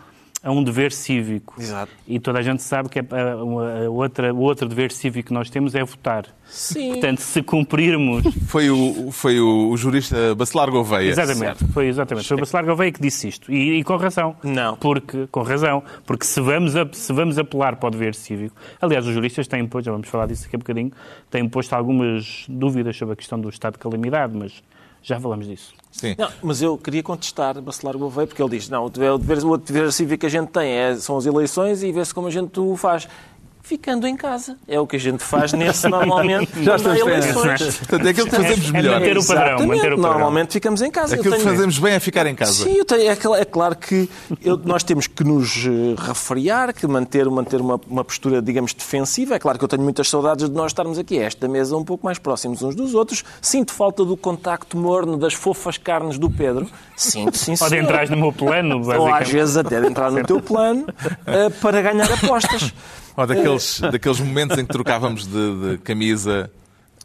a 0.41 0.51
um 0.51 0.63
dever 0.63 0.91
cívico. 0.93 1.55
Exato. 1.59 1.91
E 2.07 2.17
toda 2.19 2.39
a 2.39 2.41
gente 2.41 2.63
sabe 2.63 2.87
que 2.87 2.99
a, 2.99 3.03
a- 3.03 3.31
a 3.85 3.89
outra, 3.89 4.33
o 4.33 4.39
outro 4.39 4.67
dever 4.69 4.91
cívico 4.91 5.27
que 5.27 5.33
nós 5.33 5.49
temos 5.49 5.75
é 5.75 5.83
votar. 5.83 6.25
Sim. 6.47 6.93
Portanto, 6.93 7.19
se 7.19 7.41
cumprirmos. 7.43 8.23
Foi 8.47 8.69
o, 8.69 9.11
foi 9.11 9.39
o, 9.39 9.69
o 9.69 9.77
jurista 9.77 10.33
Bacelar 10.35 10.71
Gouveia. 10.71 11.09
Exatamente, 11.09 11.65
foi 11.73 11.87
exatamente. 11.87 12.27
Foi 12.27 12.37
o 12.37 12.39
Bacelar 12.39 12.65
Gouveia 12.65 12.91
que 12.91 13.01
disse 13.01 13.27
isto. 13.27 13.51
E, 13.51 13.79
e 13.79 13.83
com 13.83 13.97
razão. 13.97 14.35
Não. 14.43 14.75
Porque, 14.77 15.27
com 15.31 15.41
razão. 15.41 15.83
Porque 16.05 16.25
se 16.25 16.39
vamos, 16.41 16.75
a- 16.75 16.87
se 16.91 17.11
vamos 17.13 17.37
apelar 17.37 17.75
para 17.75 17.87
o 17.87 17.91
dever 17.91 18.15
cívico. 18.15 18.55
Aliás, 18.81 19.05
os 19.05 19.13
juristas 19.13 19.47
têm 19.47 19.67
posto, 19.67 19.85
já 19.87 19.91
vamos 19.91 20.07
falar 20.07 20.25
disso 20.27 20.43
daqui 20.43 20.55
a 20.55 20.59
bocadinho, 20.59 20.91
têm 21.29 21.47
posto 21.49 21.73
algumas 21.73 22.45
dúvidas 22.47 22.95
sobre 22.97 23.13
a 23.13 23.15
questão 23.15 23.39
do 23.39 23.49
estado 23.49 23.73
de 23.73 23.79
calamidade, 23.79 24.35
mas 24.35 24.63
já 25.01 25.19
falamos 25.19 25.47
disso. 25.47 25.73
Sim. 25.91 26.15
Não, 26.17 26.29
mas 26.43 26.61
eu 26.61 26.77
queria 26.77 27.01
contestar 27.01 27.59
Bacelar 27.61 27.97
Gouveia, 27.97 28.27
porque 28.27 28.41
ele 28.41 28.51
diz, 28.51 28.69
não, 28.69 28.85
o 28.85 28.89
dever, 28.89 29.11
o 29.11 29.17
dever, 29.17 29.45
o 29.45 29.57
dever 29.57 29.91
cívico 29.91 30.21
que 30.21 30.25
a 30.25 30.29
gente 30.29 30.49
tem 30.49 30.69
é, 30.69 30.95
são 30.95 31.17
as 31.17 31.25
eleições 31.25 31.83
e 31.83 31.91
vê-se 31.91 32.13
como 32.13 32.27
a 32.27 32.31
gente 32.31 32.59
o 32.59 32.75
faz. 32.75 33.07
Ficando 33.61 34.07
em 34.07 34.15
casa. 34.17 34.57
É 34.67 34.79
o 34.79 34.87
que 34.87 34.95
a 34.95 34.99
gente 34.99 35.23
faz 35.23 35.53
nesse 35.53 35.87
normalmente 35.87 36.49
Já 36.63 36.75
estamos 36.77 36.99
eleições. 37.01 37.77
Portanto, 37.77 38.07
é 38.07 38.09
aquilo 38.09 38.27
que 38.27 38.35
fazemos 38.35 38.69
É 38.69 38.71
melhor. 38.71 38.99
manter 38.99 39.17
o 39.17 39.25
padrão, 39.27 39.45
Exatamente. 39.45 39.67
manter 39.67 39.93
o 39.93 39.95
padrão. 39.97 40.11
Normalmente 40.11 40.53
ficamos 40.53 40.81
em 40.81 40.89
casa. 40.89 41.15
Eu 41.15 41.19
Aquilo 41.19 41.35
que 41.35 41.41
tenho- 41.43 41.53
fazemos 41.55 41.77
bem 41.77 41.93
é 41.93 41.99
ficar 41.99 42.25
em 42.25 42.33
casa. 42.33 42.51
Sim, 42.63 42.73
eu 42.77 42.85
tenho- 42.85 43.11
é, 43.11 43.15
cla- 43.15 43.39
é 43.39 43.45
claro 43.45 43.75
que 43.75 44.09
eu- 44.43 44.57
nós 44.65 44.81
temos 44.81 45.05
que 45.05 45.23
nos 45.23 45.65
eh, 45.67 45.69
refriar, 45.97 46.73
que 46.73 46.87
manter, 46.87 47.29
manter 47.29 47.61
uma, 47.61 47.79
uma 47.87 48.03
postura, 48.03 48.41
digamos, 48.41 48.73
defensiva. 48.73 49.35
É 49.35 49.39
claro 49.39 49.59
que 49.59 49.63
eu 49.65 49.69
tenho 49.69 49.83
muitas 49.83 50.09
saudades 50.09 50.49
de 50.49 50.55
nós 50.55 50.71
estarmos 50.71 50.97
aqui 50.97 51.19
a 51.19 51.25
esta 51.25 51.47
mesa 51.47 51.77
um 51.77 51.83
pouco 51.85 52.03
mais 52.05 52.17
próximos 52.17 52.63
uns 52.63 52.73
dos 52.73 52.95
outros. 52.95 53.23
Sinto 53.39 53.71
falta 53.71 54.03
do 54.03 54.17
contacto 54.17 54.77
morno 54.77 55.15
das 55.15 55.33
fofas 55.35 55.77
carnes 55.77 56.17
do 56.17 56.29
Pedro. 56.29 56.67
Sinto, 56.97 57.37
sim, 57.37 57.55
Pode 57.55 57.69
senhor. 57.69 57.83
entrar 57.83 58.09
no 58.09 58.17
meu 58.17 58.33
plano, 58.33 58.81
Ou 58.97 59.13
às 59.13 59.29
vezes 59.29 59.57
até 59.57 59.79
de 59.79 59.85
entrar 59.87 60.09
no 60.11 60.23
teu 60.25 60.41
plano 60.41 60.87
eh, 61.27 61.49
para 61.61 61.81
ganhar 61.83 62.11
apostas. 62.11 62.73
Ou 63.15 63.27
daqueles, 63.27 63.79
daqueles 63.79 64.19
momentos 64.19 64.57
em 64.57 64.65
que 64.65 64.71
trocávamos 64.71 65.25
de, 65.25 65.71
de 65.71 65.77
camisa 65.79 66.49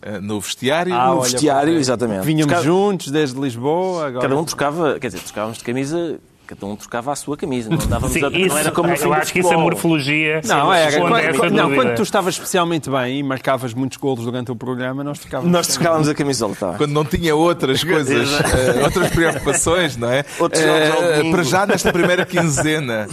eh, 0.02 0.20
no 0.20 0.40
vestiário. 0.40 0.94
Ah, 0.94 1.08
no 1.08 1.22
vestiário, 1.22 1.74
exatamente. 1.78 2.24
Vinhamos 2.24 2.62
juntos 2.62 3.10
desde 3.10 3.40
Lisboa. 3.40 4.08
Agora... 4.08 4.28
Cada 4.28 4.40
um 4.40 4.44
trocava, 4.44 4.98
quer 5.00 5.08
dizer, 5.08 5.20
trocávamos 5.20 5.58
de 5.58 5.64
camisa, 5.64 6.18
cada 6.46 6.66
um 6.66 6.76
trocava 6.76 7.12
a 7.12 7.16
sua 7.16 7.36
camisa. 7.36 7.70
Não, 7.70 7.78
dávamos 7.78 8.12
Sim, 8.12 8.24
a, 8.24 8.28
isso, 8.28 8.48
não 8.48 8.58
era 8.58 8.70
como 8.70 8.88
no 8.88 8.94
eu 8.94 9.12
acho 9.12 9.32
que 9.32 9.40
isso 9.40 9.52
é 9.52 9.56
morfologia. 9.56 10.40
Não, 10.44 10.72
era. 10.72 10.90
responde 10.90 11.10
Quando, 11.10 11.24
essa 11.24 11.50
não, 11.50 11.64
dúvida. 11.64 11.82
quando 11.82 11.96
tu 11.96 12.02
estavas 12.02 12.34
especialmente 12.34 12.90
bem 12.90 13.18
e 13.18 13.22
marcavas 13.22 13.74
muitos 13.74 13.98
golos 13.98 14.24
durante 14.24 14.50
o 14.52 14.56
programa, 14.56 15.02
nós 15.02 15.18
trocávamos. 15.18 15.52
Nós 15.52 15.66
trocávamos 15.66 16.08
a 16.08 16.14
camisola, 16.14 16.54
tá. 16.54 16.74
Quando 16.74 16.92
não 16.92 17.04
tinha 17.04 17.34
outras 17.34 17.82
coisas, 17.82 18.28
eh, 18.32 18.82
outras 18.84 19.10
preocupações, 19.10 19.96
não 19.96 20.10
é? 20.10 20.24
Outros 20.38 20.62
domingo. 20.62 21.30
para 21.30 21.42
já, 21.42 21.66
nesta 21.66 21.92
primeira 21.92 22.26
quinzena, 22.26 23.08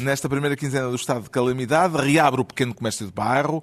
nesta 0.00 0.28
primeira 0.28 0.56
quinzena 0.56 0.88
do 0.88 0.96
estado 0.96 1.22
de 1.22 1.30
calamidade, 1.30 1.96
reabre 1.96 2.40
o 2.40 2.44
pequeno 2.44 2.74
comércio 2.74 3.06
de 3.06 3.12
bairro, 3.12 3.62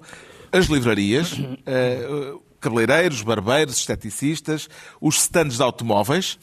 as 0.52 0.66
livrarias, 0.66 1.40
eh, 1.66 2.34
cabeleireiros, 2.60 3.22
barbeiros, 3.22 3.76
esteticistas, 3.76 4.68
os 5.00 5.16
stands 5.16 5.56
de 5.56 5.62
automóveis, 5.62 6.38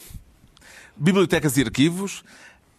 bibliotecas 0.96 1.56
e 1.56 1.62
arquivos. 1.62 2.22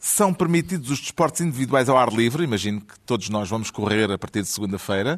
São 0.05 0.33
permitidos 0.33 0.91
os 0.91 1.00
desportos 1.00 1.39
individuais 1.39 1.88
ao 1.88 1.98
ar 1.98 2.12
livre. 2.12 2.43
Imagino 2.43 2.81
que 2.81 3.00
todos 3.05 3.29
nós 3.29 3.50
vamos 3.50 3.72
correr 3.72 4.12
a 4.12 4.17
partir 4.17 4.41
de 4.41 4.50
segunda-feira. 4.50 5.17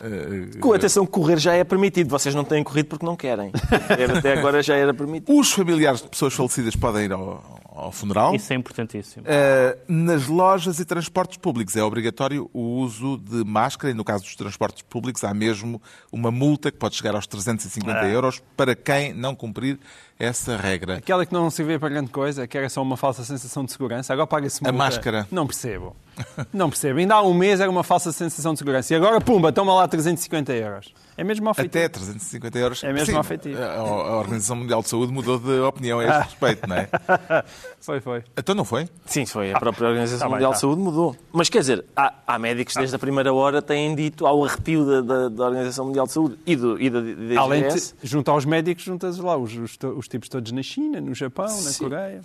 Eh, 0.00 0.58
Com 0.58 0.72
atenção, 0.72 1.06
correr 1.06 1.38
já 1.38 1.54
é 1.54 1.62
permitido. 1.62 2.08
Vocês 2.08 2.34
não 2.34 2.42
têm 2.42 2.64
corrido 2.64 2.86
porque 2.86 3.06
não 3.06 3.14
querem. 3.14 3.52
Até 4.18 4.32
agora 4.36 4.60
já 4.60 4.74
era 4.74 4.92
permitido. 4.92 5.38
Os 5.38 5.52
familiares 5.52 6.02
de 6.02 6.08
pessoas 6.08 6.34
falecidas 6.34 6.74
podem 6.74 7.04
ir 7.04 7.12
ao, 7.12 7.60
ao 7.74 7.90
funeral. 7.90 8.34
Isso 8.34 8.52
é 8.52 8.56
importantíssimo. 8.56 9.24
Uh, 9.26 9.78
nas 9.92 10.26
lojas 10.28 10.78
e 10.78 10.84
transportes 10.84 11.36
públicos 11.38 11.74
é 11.76 11.82
obrigatório 11.82 12.48
o 12.52 12.60
uso 12.78 13.18
de 13.18 13.44
máscara 13.44 13.90
e 13.90 13.94
no 13.94 14.04
caso 14.04 14.22
dos 14.24 14.36
transportes 14.36 14.82
públicos 14.82 15.24
há 15.24 15.34
mesmo 15.34 15.82
uma 16.12 16.30
multa 16.30 16.70
que 16.70 16.78
pode 16.78 16.94
chegar 16.94 17.14
aos 17.16 17.26
350 17.26 17.98
Ah. 17.98 18.08
euros 18.08 18.40
para 18.56 18.76
quem 18.76 19.12
não 19.12 19.34
cumprir 19.34 19.78
essa 20.18 20.56
regra. 20.56 20.98
Aquela 20.98 21.26
que 21.26 21.32
não 21.32 21.50
servia 21.50 21.78
para 21.80 21.88
grande 21.88 22.10
coisa, 22.10 22.46
que 22.46 22.56
era 22.56 22.68
só 22.68 22.80
uma 22.80 22.96
falsa 22.96 23.24
sensação 23.24 23.64
de 23.64 23.72
segurança, 23.72 24.12
agora 24.12 24.26
paga-se 24.28 24.60
A 24.62 24.70
multa. 24.70 24.78
máscara. 24.78 25.26
Não 25.30 25.44
percebo. 25.46 25.96
Não 26.52 26.68
percebo. 26.68 26.98
Ainda 26.98 27.14
há 27.14 27.22
um 27.22 27.34
mês 27.34 27.60
era 27.60 27.70
uma 27.70 27.82
falsa 27.82 28.12
sensação 28.12 28.52
de 28.52 28.58
segurança. 28.58 28.92
E 28.92 28.96
agora, 28.96 29.20
pumba, 29.20 29.52
toma 29.52 29.74
lá 29.74 29.88
350 29.88 30.52
euros. 30.52 30.94
É 31.16 31.22
mesmo 31.22 31.44
mal 31.44 31.54
feito. 31.54 31.68
Até 31.68 31.88
350 31.88 32.58
euros. 32.58 32.84
É 32.84 32.92
mesmo 32.92 33.14
Sim, 33.14 33.18
afetivo. 33.18 33.62
A, 33.62 34.18
Organização 34.18 34.56
Mundial 34.56 34.82
de 34.82 34.88
Saúde 34.88 35.12
mudou 35.12 35.38
de 35.38 35.60
opinião 35.60 36.00
a 36.00 36.04
este 36.04 36.22
respeito, 36.24 36.68
não 36.68 36.76
é? 36.76 36.88
Foi, 37.84 38.00
foi. 38.00 38.24
Então 38.34 38.54
não 38.54 38.64
foi? 38.64 38.88
Sim, 39.04 39.26
foi. 39.26 39.52
A 39.52 39.60
própria 39.60 39.86
Organização 39.88 40.20
tá 40.20 40.24
bem, 40.24 40.34
Mundial 40.36 40.52
tá. 40.52 40.54
de 40.54 40.60
Saúde 40.62 40.80
mudou. 40.80 41.14
Mas 41.30 41.50
quer 41.50 41.58
dizer, 41.58 41.84
há, 41.94 42.14
há 42.26 42.38
médicos 42.38 42.72
desde 42.72 42.96
a 42.96 42.98
primeira 42.98 43.30
hora 43.30 43.60
têm 43.60 43.94
dito 43.94 44.26
ao 44.26 44.42
arrepio 44.42 44.86
da, 44.86 45.00
da, 45.02 45.28
da 45.28 45.44
Organização 45.44 45.84
Mundial 45.84 46.06
de 46.06 46.12
Saúde 46.12 46.38
e, 46.46 46.56
do, 46.56 46.80
e 46.80 46.88
da, 46.88 47.02
da 47.02 47.40
Além 47.42 47.68
de, 47.68 47.94
junto 48.02 48.30
aos 48.30 48.46
médicos, 48.46 48.84
juntas 48.84 49.18
lá 49.18 49.36
os, 49.36 49.54
os, 49.54 49.76
os 49.98 50.08
tipos 50.08 50.30
todos 50.30 50.50
na 50.50 50.62
China, 50.62 50.98
no 50.98 51.14
Japão, 51.14 51.44
na 51.44 51.50
Sim. 51.50 51.84
Coreia. 51.84 52.22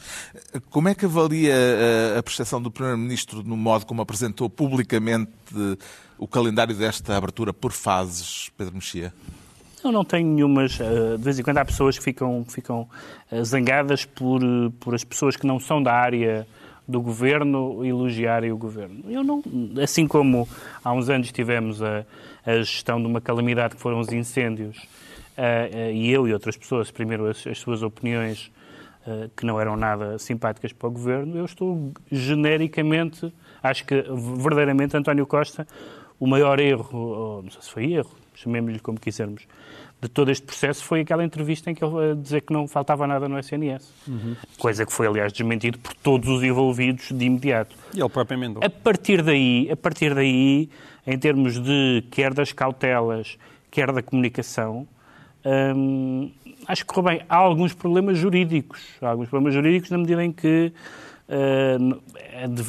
Como 0.69 0.88
é 0.88 0.96
que 0.96 1.03
avalia 1.03 1.53
a, 2.15 2.19
a 2.19 2.24
prestação 2.24 2.62
do 2.62 2.72
Primeiro-Ministro 2.72 3.43
no 3.43 3.58
modo 3.58 3.79
como 3.86 4.02
apresentou 4.02 4.50
publicamente 4.50 5.32
o 6.18 6.28
calendário 6.28 6.76
desta 6.76 7.16
abertura 7.16 7.54
por 7.54 7.72
fases, 7.72 8.50
Pedro 8.58 8.76
Mexia? 8.76 9.14
Eu 9.84 9.92
não 9.92 10.04
tenho 10.04 10.28
nenhumas. 10.28 10.78
eh, 10.80 11.18
De 11.18 11.24
vez 11.24 11.40
em 11.40 11.44
quando 11.44 11.58
há 11.60 11.66
pessoas 11.66 11.98
que 11.98 12.04
ficam, 12.04 12.46
ficam 12.48 12.88
eh, 13.32 13.44
zangadas 13.44 14.04
por, 14.04 14.42
por 14.80 14.94
as 14.94 15.04
pessoas 15.04 15.38
que 15.38 15.48
não 15.48 15.60
são 15.60 15.82
da 15.82 15.94
área 15.94 16.46
do 16.86 17.00
governo 17.00 17.86
elogiarem 17.86 18.52
o 18.52 18.58
governo. 18.58 19.04
Eu 19.08 19.24
não. 19.24 19.44
Assim 19.82 20.08
como 20.08 20.50
há 20.84 20.92
uns 20.92 21.08
anos 21.08 21.32
tivemos 21.32 21.82
a, 21.82 22.04
a 22.46 22.58
gestão 22.58 23.00
de 23.00 23.08
uma 23.08 23.22
calamidade 23.22 23.76
que 23.76 23.82
foram 23.82 24.00
os 24.00 24.12
incêndios, 24.12 24.78
eh, 25.38 25.70
eh, 25.72 25.94
e 25.94 26.10
eu 26.10 26.28
e 26.28 26.34
outras 26.34 26.58
pessoas 26.58 26.88
exprimiram 26.88 27.26
as, 27.28 27.46
as 27.48 27.60
suas 27.60 27.82
opiniões 27.84 28.52
eh, 29.08 29.30
que 29.38 29.46
não 29.46 29.62
eram 29.62 29.78
nada 29.78 30.18
simpáticas 30.18 30.74
para 30.74 30.90
o 30.90 30.92
governo, 30.92 31.38
eu 31.38 31.46
estou 31.46 31.94
genericamente. 32.12 33.34
Acho 33.62 33.86
que 33.86 34.04
verdadeiramente 34.38 34.96
António 34.96 35.25
Costa, 35.25 35.68
o 36.20 36.28
maior 36.28 36.60
erro, 36.60 36.98
ou 36.98 37.44
não 37.44 37.51
sei 37.51 37.62
se 37.62 37.70
foi 37.70 37.94
erro, 37.94 38.12
chamemos-lhe 38.36 38.80
como 38.80 39.00
quisermos, 39.00 39.44
de 40.01 40.08
todo 40.08 40.32
este 40.32 40.46
processo 40.46 40.84
foi 40.84 41.01
aquela 41.01 41.25
entrevista 41.25 41.70
em 41.70 41.75
que 41.75 41.84
ele 41.84 42.12
eh, 42.12 42.16
dizer 42.16 42.42
que 42.42 42.54
não 42.54 42.68
faltava 42.68 43.06
nada 43.06 43.28
no 43.28 43.38
SNS. 43.38 43.92
Coisa 44.58 44.86
que 44.86 44.94
foi, 44.94 45.08
aliás, 45.08 45.34
desmentido 45.34 45.78
por 45.78 45.94
todos 45.96 46.30
os 46.30 46.42
envolvidos 46.42 47.10
de 47.12 47.25
imediato. 47.25 47.75
E 47.94 48.00
ele 48.00 48.08
próprio 48.08 48.38
emendou. 48.38 48.63
A 48.63 48.70
partir 48.70 49.22
daí, 49.22 49.70
a 49.70 49.75
partir 49.75 50.16
daí, 50.16 50.70
em 51.06 51.20
termos 51.20 51.60
de 51.60 52.04
quer 52.12 52.34
das 52.34 52.54
cautelas, 52.54 53.38
quer 53.70 53.92
da 53.92 54.01
comunicação, 54.01 54.88
hum, 55.75 56.32
acho 56.66 56.86
que 56.86 56.94
correu 56.94 57.18
bem. 57.18 57.25
Há 57.28 57.36
alguns 57.36 57.74
problemas 57.74 58.18
jurídicos. 58.18 58.82
Há 59.01 59.10
alguns 59.10 59.28
problemas 59.28 59.54
jurídicos 59.54 59.89
na 59.89 59.98
medida 59.98 60.24
em 60.24 60.32
que 60.32 60.72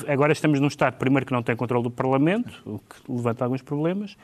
agora 0.09 0.33
estamos 0.33 0.61
num 0.61 0.67
Estado, 0.69 0.95
primeiro, 0.97 1.27
que 1.27 1.33
não 1.33 1.43
tem 1.43 1.57
controle 1.57 1.85
do 1.85 1.91
Parlamento, 1.91 2.51
o 2.65 2.79
que 2.79 2.97
levanta 3.11 3.45
alguns 3.45 3.63
problemas, 3.63 4.17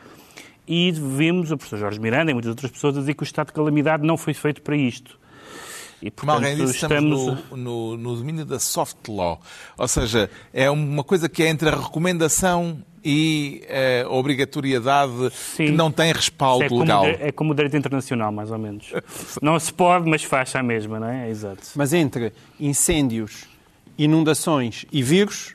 e 0.68 0.92
vimos 0.92 1.50
o 1.50 1.56
professor 1.56 1.78
Jorge 1.78 2.00
Miranda 2.00 2.30
e 2.30 2.34
muitas 2.34 2.50
outras 2.50 2.70
pessoas 2.70 2.96
a 2.96 3.00
dizer 3.00 3.14
que 3.14 3.22
o 3.22 3.24
estado 3.24 3.48
de 3.48 3.52
calamidade 3.52 4.04
não 4.06 4.16
foi 4.16 4.34
feito 4.34 4.62
para 4.62 4.76
isto. 4.76 5.18
E, 6.02 6.10
Como 6.10 6.30
alguém 6.30 6.50
portanto, 6.56 6.66
disse, 6.72 6.84
estamos 6.84 7.26
no, 7.50 7.56
no- 7.56 7.96
no 7.96 8.16
domínio 8.16 8.44
da 8.44 8.58
soft 8.58 9.08
law. 9.08 9.40
Ou 9.78 9.88
seja, 9.88 10.28
é 10.52 10.68
uma 10.70 11.02
coisa 11.02 11.26
que 11.28 11.42
é 11.42 11.48
entre 11.48 11.68
a 11.70 11.74
recomendação 11.74 12.82
e 13.02 13.62
eh, 13.66 14.02
a 14.06 14.10
obrigatoriedade 14.10 15.30
Sim. 15.32 15.66
que 15.66 15.70
não 15.72 15.90
tem 15.90 16.12
respaldo 16.12 16.64
É 16.64 16.68
como, 16.68 16.80
legal. 16.82 17.06
é 17.06 17.32
como 17.32 17.52
o 17.52 17.54
direito 17.54 17.76
internacional, 17.78 18.30
mais 18.30 18.50
ou 18.50 18.58
menos. 18.58 18.92
Não 19.40 19.58
se 19.58 19.72
pode, 19.72 20.06
mas 20.10 20.22
faz 20.22 20.54
a 20.54 20.62
mesma, 20.62 21.00
não 21.00 21.08
é? 21.08 21.30
Exato. 21.30 21.62
Mas 21.74 21.94
entre 21.94 22.32
incêndios, 22.60 23.44
inundações 23.98 24.84
e 24.92 25.02
vírus, 25.02 25.54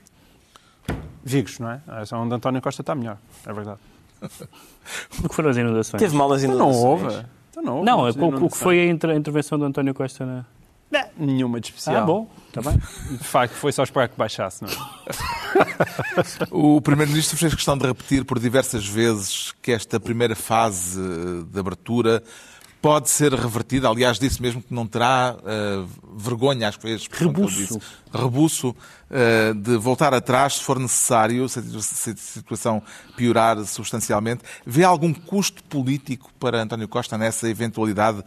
vírus, 1.23 1.59
não 1.59 1.71
é? 1.71 1.81
Essa 2.01 2.17
onde 2.17 2.33
António 2.33 2.61
Costa 2.61 2.81
está 2.81 2.95
melhor, 2.95 3.17
é 3.45 3.53
verdade. 3.53 3.79
O 5.23 5.29
que 5.29 5.35
foram 5.35 5.49
as 5.51 5.57
inundações? 5.57 6.01
Teve 6.01 6.15
mal 6.15 6.31
as 6.33 6.43
Então 6.43 6.57
não 6.57 6.71
inundações. 6.71 7.03
houve. 7.13 7.25
Então 7.51 7.63
não 7.63 7.73
houve. 7.77 7.85
Não, 7.85 7.97
mas 8.01 8.15
o, 8.15 8.45
o 8.45 8.49
que 8.49 8.57
foi 8.57 8.79
a 8.81 8.85
inter- 8.87 9.11
a 9.11 9.15
intervenção 9.15 9.57
do 9.59 9.65
António 9.65 9.93
Costa 9.93 10.25
na... 10.25 10.45
Não, 10.89 11.05
nenhuma 11.17 11.61
de 11.61 11.67
especial. 11.67 12.03
Ah, 12.03 12.05
bom, 12.05 12.29
está 12.47 12.61
bem. 12.61 12.77
De 13.11 13.23
facto, 13.23 13.53
foi 13.53 13.71
só 13.71 13.83
esperar 13.83 14.09
que 14.09 14.17
baixasse, 14.17 14.63
não 14.63 14.69
é? 14.69 14.75
O 16.51 16.81
Primeiro-Ministro 16.81 17.37
fez 17.37 17.53
questão 17.53 17.77
de 17.77 17.85
repetir 17.85 18.25
por 18.25 18.39
diversas 18.39 18.85
vezes 18.85 19.53
que 19.61 19.71
esta 19.71 19.99
primeira 19.99 20.35
fase 20.35 20.99
de 21.51 21.59
abertura 21.59 22.23
pode 22.81 23.09
ser 23.09 23.33
revertida. 23.33 23.87
Aliás, 23.87 24.17
disse 24.17 24.41
mesmo 24.41 24.61
que 24.61 24.73
não 24.73 24.87
terá 24.87 25.37
eh, 25.45 25.85
vergonha, 26.17 26.67
acho 26.67 26.79
que 26.79 26.97
foi 26.97 27.27
Rebuço. 27.27 27.79
Rebuço 28.11 28.75
eh, 29.09 29.53
de 29.53 29.77
voltar 29.77 30.13
atrás 30.13 30.55
se 30.55 30.63
for 30.63 30.79
necessário, 30.79 31.47
se 31.47 31.59
a 31.59 31.61
se 31.61 32.09
a 32.09 32.15
situação 32.15 32.81
piorar 33.15 33.63
substancialmente. 33.65 34.43
Vê 34.65 34.83
algum 34.83 35.13
custo 35.13 35.63
político 35.65 36.31
para 36.39 36.61
António 36.61 36.87
Costa 36.87 37.17
nessa 37.17 37.47
eventualidade, 37.47 38.23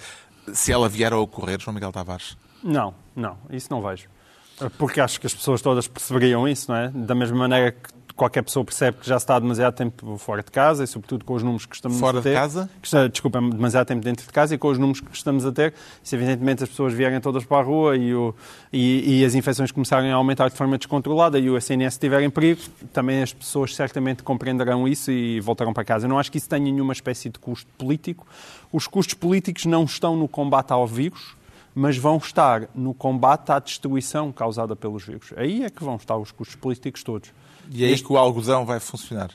se 0.52 0.70
ela 0.70 0.88
vier 0.88 1.12
a 1.12 1.18
ocorrer, 1.18 1.60
João 1.60 1.74
Miguel 1.74 1.90
Tavares? 1.90 2.36
Não, 2.62 2.94
não, 3.16 3.36
isso 3.50 3.68
não 3.70 3.82
vejo. 3.82 4.08
Porque 4.78 5.00
acho 5.00 5.20
que 5.20 5.26
as 5.26 5.34
pessoas 5.34 5.60
todas 5.60 5.88
perceberiam 5.88 6.46
isso, 6.46 6.70
não 6.70 6.78
é? 6.78 6.88
Da 6.88 7.14
mesma 7.14 7.36
maneira 7.36 7.72
que 7.72 7.92
qualquer 8.16 8.42
pessoa 8.42 8.64
percebe 8.64 8.98
que 8.98 9.08
já 9.08 9.16
está 9.16 9.36
há 9.36 9.40
demasiado 9.40 9.74
tempo 9.74 10.16
fora 10.18 10.42
de 10.42 10.50
casa 10.50 10.84
e, 10.84 10.86
sobretudo, 10.86 11.24
com 11.24 11.34
os 11.34 11.42
números 11.42 11.66
que 11.66 11.74
estamos 11.74 11.98
Fora 11.98 12.18
a 12.18 12.20
de 12.20 12.24
ter. 12.28 12.34
casa? 12.34 12.70
que 12.80 13.08
desculpa, 13.08 13.40
demasiado 13.40 13.86
tempo 13.86 14.02
dentro 14.04 14.24
de 14.26 14.32
casa 14.32 14.54
e 14.54 14.58
com 14.58 14.68
os 14.68 14.78
números 14.78 15.00
que 15.00 15.14
estamos 15.16 15.44
a 15.44 15.50
ter, 15.50 15.74
se 16.02 16.14
evidentemente 16.14 16.62
as 16.62 16.68
pessoas 16.68 16.92
vierem 16.92 17.20
todas 17.20 17.44
para 17.44 17.58
a 17.58 17.62
rua 17.62 17.96
e, 17.96 18.14
o- 18.14 18.34
e- 18.72 19.20
e 19.20 19.24
as 19.24 19.34
infecções 19.34 19.72
começarem 19.72 20.12
a 20.12 20.14
aumentar 20.14 20.48
de 20.48 20.54
forma 20.56 20.78
descontrolada 20.78 21.38
e 21.38 21.50
o 21.50 21.56
SNS 21.56 21.94
estiver 21.94 22.22
em 22.22 22.30
perigo, 22.30 22.60
também 22.92 23.22
as 23.22 23.32
pessoas 23.32 23.74
certamente 23.74 24.22
compreenderão 24.22 24.86
isso 24.86 25.10
e 25.10 25.40
voltarão 25.40 25.72
para 25.72 25.84
casa. 25.84 26.06
Eu 26.06 26.08
não 26.10 26.18
acho 26.18 26.30
que 26.30 26.38
isso 26.38 26.48
tenha 26.48 26.62
nenhuma 26.64 26.92
espécie 26.92 27.28
de 27.28 27.38
custo 27.38 27.68
político. 27.76 28.26
Os 28.72 28.86
custos 28.86 29.14
políticos 29.14 29.64
não 29.66 29.84
estão 29.84 30.16
no 30.16 30.28
combate 30.28 30.70
ao 30.72 30.86
vírus, 30.86 31.36
mas 31.74 31.96
vão 31.96 32.18
estar 32.18 32.68
no 32.72 32.94
combate 32.94 33.50
à 33.50 33.58
destruição 33.58 34.30
causada 34.30 34.76
pelos 34.76 35.04
vírus. 35.04 35.32
Aí 35.36 35.64
é 35.64 35.70
que 35.70 35.82
vão 35.82 35.96
estar 35.96 36.16
os 36.16 36.30
custos 36.30 36.54
políticos 36.54 37.02
todos. 37.02 37.32
E 37.70 37.84
é 37.84 37.88
aí 37.88 37.98
que 37.98 38.12
o 38.12 38.16
algodão 38.16 38.64
vai 38.64 38.80
funcionar. 38.80 39.30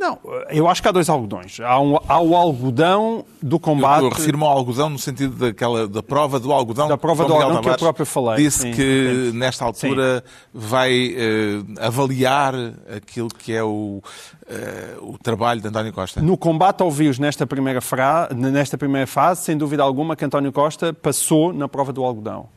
Não, 0.00 0.18
eu 0.48 0.66
acho 0.66 0.80
que 0.80 0.88
há 0.88 0.92
dois 0.92 1.10
algodões. 1.10 1.60
Há, 1.60 1.78
um- 1.78 1.98
há 2.08 2.18
o 2.18 2.34
algodão 2.34 3.22
do 3.42 3.60
combate. 3.60 4.00
Eu, 4.00 4.08
eu 4.08 4.14
refiro-me 4.14 4.44
ao 4.44 4.50
algodão 4.50 4.88
no 4.88 4.98
sentido 4.98 5.36
daquela, 5.36 5.86
da 5.86 6.02
prova 6.02 6.40
do 6.40 6.50
algodão. 6.54 6.88
Da 6.88 6.96
prova 6.96 7.26
do 7.26 7.34
algodão 7.34 7.60
que 7.60 7.68
eu 7.68 7.76
próprio 7.76 8.06
falei. 8.06 8.42
Disse 8.42 8.62
Sim, 8.62 8.70
que 8.72 9.30
sim. 9.30 9.36
nesta 9.36 9.62
altura 9.62 10.24
vai 10.54 11.14
eh, 11.14 11.60
avaliar 11.86 12.54
aquilo 12.96 13.28
que 13.28 13.52
é 13.52 13.62
o, 13.62 14.02
eh, 14.48 14.96
o 15.02 15.18
trabalho 15.18 15.60
de 15.60 15.68
António 15.68 15.92
Costa. 15.92 16.22
No 16.22 16.34
combate 16.38 16.80
ao 16.82 16.90
vírus 16.90 17.18
nesta 17.18 17.46
primeira, 17.46 17.82
fra... 17.82 18.30
nesta 18.34 18.78
primeira 18.78 19.06
fase, 19.06 19.42
sem 19.42 19.58
dúvida 19.58 19.82
alguma, 19.82 20.16
que 20.16 20.24
António 20.24 20.50
Costa 20.50 20.94
passou 20.94 21.52
na 21.52 21.68
prova 21.68 21.92
do 21.92 22.02
algodão. 22.02 22.48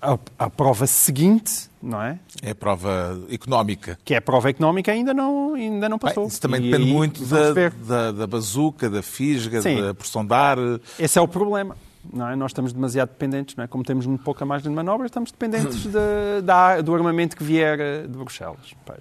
A, 0.00 0.18
a 0.38 0.50
prova 0.50 0.86
seguinte, 0.86 1.70
não 1.82 2.00
é? 2.02 2.18
É 2.42 2.50
a 2.50 2.54
prova 2.54 3.18
económica. 3.30 3.98
Que 4.04 4.14
é 4.14 4.18
a 4.18 4.20
prova 4.20 4.50
económica, 4.50 4.92
ainda 4.92 5.14
não, 5.14 5.54
ainda 5.54 5.88
não 5.88 5.98
passou. 5.98 6.24
Bem, 6.24 6.28
isso 6.28 6.40
também 6.40 6.60
E 6.60 6.70
depende 6.70 6.88
aí 6.88 6.92
muito 6.94 7.24
da, 7.24 7.52
da, 7.86 8.12
da 8.12 8.26
bazuca, 8.26 8.90
da 8.90 9.02
fisga, 9.02 9.62
Sim. 9.62 9.80
da 9.82 9.94
porção 9.94 10.24
de 10.24 10.34
ar. 10.34 10.58
Esse 10.98 11.18
é 11.18 11.22
o 11.22 11.26
problema. 11.28 11.76
Não 12.12 12.28
é? 12.28 12.36
Nós 12.36 12.50
estamos 12.50 12.72
demasiado 12.72 13.08
dependentes, 13.08 13.56
não 13.56 13.64
é? 13.64 13.66
como 13.66 13.82
temos 13.82 14.06
muito 14.06 14.22
pouca 14.22 14.44
margem 14.44 14.70
de 14.70 14.76
manobra, 14.76 15.06
estamos 15.06 15.32
dependentes 15.32 15.82
de- 15.90 16.40
da- 16.44 16.80
do 16.80 16.94
armamento 16.94 17.36
que 17.36 17.42
vier 17.42 17.80
eh, 17.80 18.02
de 18.02 18.08
Bruxelas. 18.16 18.74
Pois. 18.84 18.98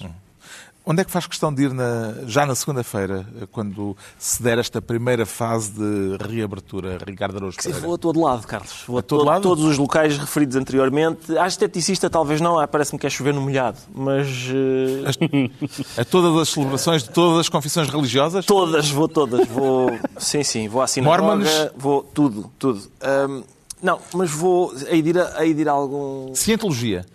Onde 0.88 1.01
é 1.01 1.04
que 1.04 1.10
faz 1.10 1.25
questão 1.25 1.51
de 1.51 1.63
ir 1.63 1.74
na- 1.74 2.13
já 2.27 2.46
na 2.46 2.54
segunda-feira, 2.54 3.25
eh, 3.42 3.48
quando 3.51 3.98
se 4.20 4.44
der 4.44 4.60
esta 4.60 4.80
primeira 4.80 5.25
fase 5.25 5.72
de 5.72 6.15
reabertura, 6.24 7.00
Ricardo 7.04 7.38
Araújo 7.38 7.58
Pereira? 7.58 7.80
vou 7.80 7.96
a 7.96 7.98
todo 7.98 8.22
lado, 8.22 8.46
Carlos. 8.46 8.84
Vou 8.88 9.00
a, 9.00 9.01
todo 9.01 9.20
todo- 9.20 9.27
lado? 9.27 9.42
todos 9.42 9.63
os 9.63 9.77
locais 9.80 10.15
referidos 10.15 10.56
anteriormente. 10.56 11.36
À 11.39 11.48
esteticista, 11.48 12.08
talvez 12.08 12.39
não. 12.39 12.60
Ah, 12.60 12.68
Parece-me 12.68 13.00
que 13.00 13.08
é 13.08 13.10
chover 13.10 13.34
no 13.34 13.42
molhado. 13.42 13.80
Mas 13.96 14.27
eh, 14.51 16.01
A 16.01 16.06
todas 16.06 16.39
as 16.39 16.50
celebrações 16.50 17.01
de 17.04 17.10
todas 17.10 17.39
as 17.39 17.50
confissões 17.50 17.89
religiosas? 17.89 18.46
todas, 18.46 18.88
vou 18.89 19.08
todas. 19.08 19.48
Vou, 19.48 19.89
sim, 20.20 20.44
sim. 20.44 20.68
Vou 20.68 20.84
à 20.84 20.88
sinagoga. 20.88 21.24
Mormons? 21.24 21.50
Vou 21.75 22.04
tudo, 22.04 22.51
tudo. 22.60 22.82
Ahm, 23.01 23.42
não, 23.82 24.00
mas 24.13 24.30
vou 24.30 24.72
a 24.89 24.94
ir 24.94 25.18
a, 25.20 25.39
a 25.39 25.46
ir 25.46 25.68
a 25.68 25.72
algum... 25.72 26.34
Cientologia. 26.36 27.06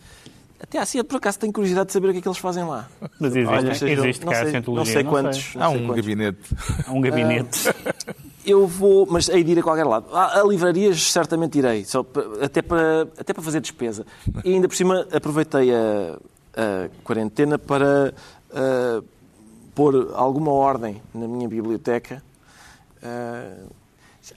Até 0.62 0.78
assim, 0.78 1.02
por 1.02 1.16
acaso, 1.16 1.38
tenho 1.38 1.52
curiosidade 1.52 1.86
de 1.86 1.92
saber 1.92 2.08
o 2.08 2.12
que 2.12 2.18
é 2.18 2.20
que 2.20 2.28
eles 2.28 2.38
fazem 2.38 2.64
lá. 2.64 2.86
Mas 3.18 3.34
existe, 3.34 3.52
Olha, 3.54 3.70
existe 3.92 4.24
não 4.26 4.32
cá 4.32 4.38
a 4.38 4.42
sei, 4.42 4.50
Cientologia, 4.50 4.84
não 4.84 4.84
sei 4.94 5.02
não 5.02 5.10
quantos. 5.10 5.38
sei. 5.42 5.60
não 5.60 5.66
Há 5.66 5.70
sei 5.70 5.78
um 5.82 5.86
quantos. 5.86 5.96
gabinete. 6.06 6.38
Há 6.86 6.92
um 6.92 7.00
gabinete. 7.00 7.60
Eu 8.44 8.66
vou, 8.66 9.06
mas 9.08 9.28
hei 9.28 9.44
de 9.44 9.52
ir 9.52 9.58
a 9.58 9.62
qualquer 9.62 9.84
lado. 9.84 10.06
A, 10.14 10.40
a 10.40 10.44
livrarias 10.44 11.12
certamente 11.12 11.58
irei, 11.58 11.84
só 11.84 12.02
pa- 12.02 12.24
até, 12.42 12.62
para, 12.62 13.02
até 13.18 13.32
para 13.34 13.42
fazer 13.42 13.60
despesa. 13.60 14.04
E 14.44 14.52
ainda 14.54 14.66
por 14.68 14.74
cima 14.76 15.06
aproveitei 15.12 15.70
a, 15.74 16.16
a 16.56 16.88
quarentena 17.04 17.58
para 17.58 18.14
ah, 18.52 19.02
pôr 19.74 20.10
alguma 20.14 20.52
ordem 20.52 21.00
na 21.14 21.28
minha 21.28 21.48
biblioteca. 21.48 22.22
Ah, 23.02 23.56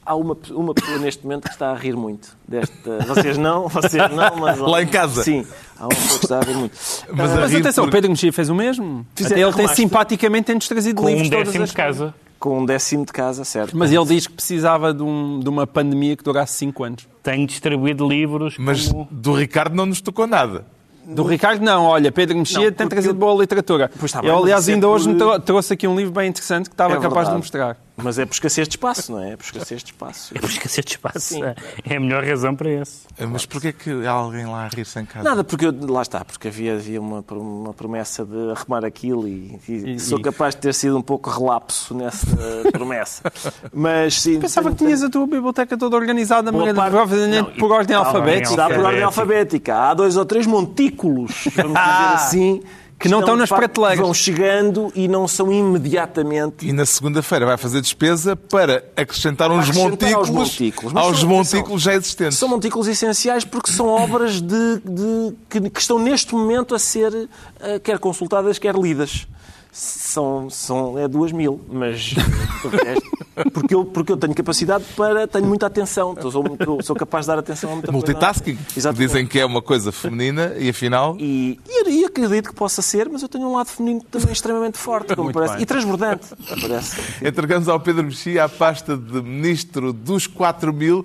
Há 0.05 0.15
uma, 0.15 0.38
uma 0.51 0.73
pessoa 0.73 0.97
neste 1.00 1.23
momento 1.23 1.43
que 1.43 1.50
está 1.53 1.71
a 1.71 1.75
rir 1.75 1.95
muito 1.95 2.35
desta. 2.47 3.00
Vocês 3.07 3.38
não, 3.38 3.67
vocês 3.67 4.12
não, 4.12 4.35
mas. 4.38 4.57
Lá 4.59 4.81
em 4.83 4.88
casa? 4.88 5.23
Sim, 5.23 5.45
há 5.77 5.83
uma 5.83 5.89
pessoa 5.89 6.19
que 6.19 6.25
está 6.25 6.39
a 6.39 6.43
rir 6.43 6.55
muito. 6.55 6.73
Mas 7.12 7.31
a 7.31 7.35
Mas 7.41 7.51
rir 7.51 7.57
atenção, 7.62 7.85
por- 7.85 7.91
Pedro 7.91 8.09
Mexia 8.12 8.33
fez 8.33 8.50
o 8.50 8.55
mesmo. 8.55 9.05
Fizer- 9.15 9.35
Até 9.35 9.41
ele 9.43 9.53
tem 9.53 9.67
simpaticamente 9.67 10.45
tem-nos 10.47 10.67
trazido 10.67 11.01
Com 11.01 11.07
livros 11.07 11.27
um 11.27 11.31
todas 11.31 11.45
décimo 11.47 11.63
as 11.63 11.69
de 11.69 11.75
casa. 11.75 12.13
Com 12.39 12.59
um 12.59 12.65
décimo 12.65 13.05
de 13.05 13.13
casa, 13.13 13.45
certo? 13.45 13.77
Mas 13.77 13.91
ele 13.91 14.05
diz 14.05 14.27
que 14.27 14.33
precisava 14.33 14.93
de, 14.93 15.01
um- 15.01 15.39
de 15.39 15.47
uma 15.47 15.65
pandemia 15.65 16.17
que 16.17 16.23
durasse 16.23 16.57
5 16.57 16.83
anos. 16.83 17.07
Tenho 17.23 17.47
distribuído 17.47 18.05
livros 18.07 18.55
Mas 18.59 18.88
como... 18.89 19.07
do 19.09 19.33
Ricardo 19.33 19.73
não 19.75 19.85
nos 19.85 20.01
tocou 20.01 20.27
nada. 20.27 20.65
Do 21.05 21.23
Ricardo, 21.23 21.62
não. 21.62 21.83
Olha, 21.83 22.12
Pedro 22.13 22.38
Mexia 22.38 22.71
tem 22.71 22.88
trazido 22.88 23.13
eu- 23.13 23.17
boa 23.19 23.39
literatura. 23.41 23.89
Pois 24.00 24.05
está 24.09 24.21
bem, 24.21 24.29
eu, 24.29 24.38
aliás, 24.38 24.69
é 24.69 24.73
ainda 24.73 24.88
hoje 24.88 25.07
me 25.09 25.15
por- 25.15 25.19
trou- 25.25 25.39
trouxe 25.39 25.73
aqui 25.73 25.85
um 25.85 25.97
livro 25.97 26.13
bem 26.13 26.29
interessante 26.29 26.69
que 26.69 26.73
estava 26.73 26.95
É 26.95 27.00
capaz 27.00 27.27
de 27.29 27.35
mostrar. 27.35 27.77
Mas 27.95 28.17
é 28.17 28.25
por 28.25 28.33
escassez 28.33 28.67
de 28.67 28.73
espaço, 28.75 29.12
não 29.12 29.21
é? 29.23 29.33
É 29.33 29.38
por 29.38 29.43
escassez 29.43 29.83
de 29.83 29.91
espaço. 29.91 30.35
É 30.35 30.39
por 30.39 30.50
escassez 30.50 30.83
de 30.83 30.91
espaço. 30.93 31.19
Sim. 31.19 31.41
É 31.88 31.95
a 31.95 32.00
melhor 32.00 32.23
razão 32.25 32.55
para 32.55 32.69
esse. 32.71 33.01
Mas 33.29 33.45
porquê 33.45 33.71
que 33.71 34.05
há 34.07 34.12
alguém 34.12 34.47
lá 34.47 34.65
a 34.65 34.67
rir-se 34.67 35.00
em 35.00 35.05
casa? 35.05 35.23
Nada, 35.29 35.43
porque 35.43 35.67
eu- 35.67 35.75
lá 35.91 36.01
está, 36.01 36.25
porque 36.25 36.47
havia, 36.47 36.73
havia 36.73 37.00
uma, 37.00 37.23
uma 37.31 37.71
promessa 37.73 38.25
de 38.25 38.50
arrumar 38.51 38.83
aquilo 38.83 39.27
e, 39.27 39.59
e 39.69 39.93
E- 39.95 40.00
sou 40.00 40.17
e- 40.17 40.21
capaz 40.23 40.55
de 40.55 40.62
ter 40.62 40.73
sido 40.73 40.97
um 40.97 41.03
pouco 41.03 41.29
relapso 41.29 41.93
nessa 41.93 42.25
promessa. 42.73 43.31
Mas 43.71 44.19
sim. 44.21 44.39
Pensava 44.39 44.71
que 44.71 44.77
tinhas 44.77 45.03
a 45.03 45.09
tua 45.09 45.27
biblioteca 45.27 45.77
toda 45.77 45.95
organizada, 45.95 46.51
Boa 46.51 46.65
Maria, 46.65 46.73
parte- 46.73 46.89
provavelmente 46.91 47.51
Não, 47.51 47.57
por 47.57 47.71
ordem 47.71 47.95
alfabética. 47.95 48.50
Está 48.50 48.69
por 48.69 48.79
ordem 48.79 49.03
alfabética. 49.03 49.05
alfabética. 49.05 49.75
Há 49.75 49.93
dois 49.93 50.17
ou 50.17 50.25
três 50.25 50.47
montículos, 50.47 51.47
vamos 51.55 51.73
dizer 51.79 52.13
assim, 52.15 52.63
Que 53.03 53.10
não 53.10 53.19
estão 53.19 53.36
nas 53.36 53.50
facto, 53.50 53.60
prateleiras. 53.60 54.00
Vão 54.00 54.13
chegando 54.13 54.91
e 54.95 55.07
não 55.07 55.27
são 55.27 55.51
imediatamente 55.51 56.67
E 56.67 56.74
na 56.74 56.86
segunda-feira 56.86 57.45
vai 57.45 57.57
fazer 57.57 57.81
despesa 57.81 58.36
para 58.36 58.83
acrescentar 58.95 59.51
uns 59.51 59.69
acrescentar 59.69 60.13
aos 60.13 60.29
montículos 60.29 60.29
montículos. 60.29 60.93
Mas 60.93 61.05
aos 61.05 61.19
são- 61.19 61.29
montículos 61.29 61.81
já 61.81 61.93
existentes. 61.93 62.38
São 62.38 62.48
montículos 62.50 62.88
essenciais 62.88 63.43
porque 63.45 63.72
são 63.72 63.88
obras 63.88 64.41
de, 64.41 64.77
de- 64.83 65.33
que, 65.50 65.69
que 65.69 65.79
estão 65.79 66.00
neste 66.00 66.33
momento 66.33 66.74
a 66.74 66.79
ser 66.79 67.29
eh, 67.60 67.79
quer 67.79 68.00
consultadas, 68.00 68.57
quer 68.57 68.75
lidas. 68.75 69.27
São, 69.75 70.51
são 70.51 71.00
é 71.00 71.08
duas 71.08 71.32
mil, 71.32 71.60
mas 71.68 72.13
resto- 72.13 73.12
porque 73.51 73.74
eu, 73.74 73.84
porque 73.84 74.12
eu 74.12 74.18
tenho 74.18 74.36
capacidade 74.36 74.84
para, 74.96 75.27
tenho 75.27 75.48
muita 75.48 75.65
atenção, 75.65 76.13
Então, 76.15 76.30
sou, 76.30 76.44
sou 76.84 76.96
capaz 76.96 77.25
de 77.25 77.32
dar 77.32 77.39
atenção 77.39 77.72
a 77.72 77.74
muita 77.74 77.92
coisa. 77.92 77.98
Multitasking. 78.06 78.56
Exatamente. 78.77 79.08
Dizem 79.08 79.25
que 79.25 79.39
é 79.39 79.46
uma 79.46 79.63
coisa 79.63 79.92
feminina 79.92 80.53
e 80.60 80.70
afinal. 80.70 81.18
E, 81.20 81.60
e, 81.68 81.89
e 82.01 82.06
acredito 82.06 82.50
que 82.50 82.56
possa 82.56 82.84
ser, 82.84 83.10
mas 83.10 83.24
eu 83.24 83.27
tenho 83.27 83.48
um 83.48 83.53
lado 83.56 83.65
feminino 83.70 84.03
também 84.12 84.32
extremamente 84.32 84.77
forte, 84.77 85.10
como 85.15 85.24
Muito 85.24 85.34
parece, 85.34 85.56
bem. 85.56 85.63
e 85.63 85.65
transbordante, 85.65 86.27
parece. 86.62 87.01
Entregamos 87.25 87.68
ao 87.68 87.80
Pedro 87.80 88.03
Mexia 88.03 88.44
a 88.44 88.50
pasta 88.50 88.96
de 88.96 89.24
Ministro 89.24 89.92
dos 89.92 90.27
4 90.27 90.72
mil, 90.72 91.03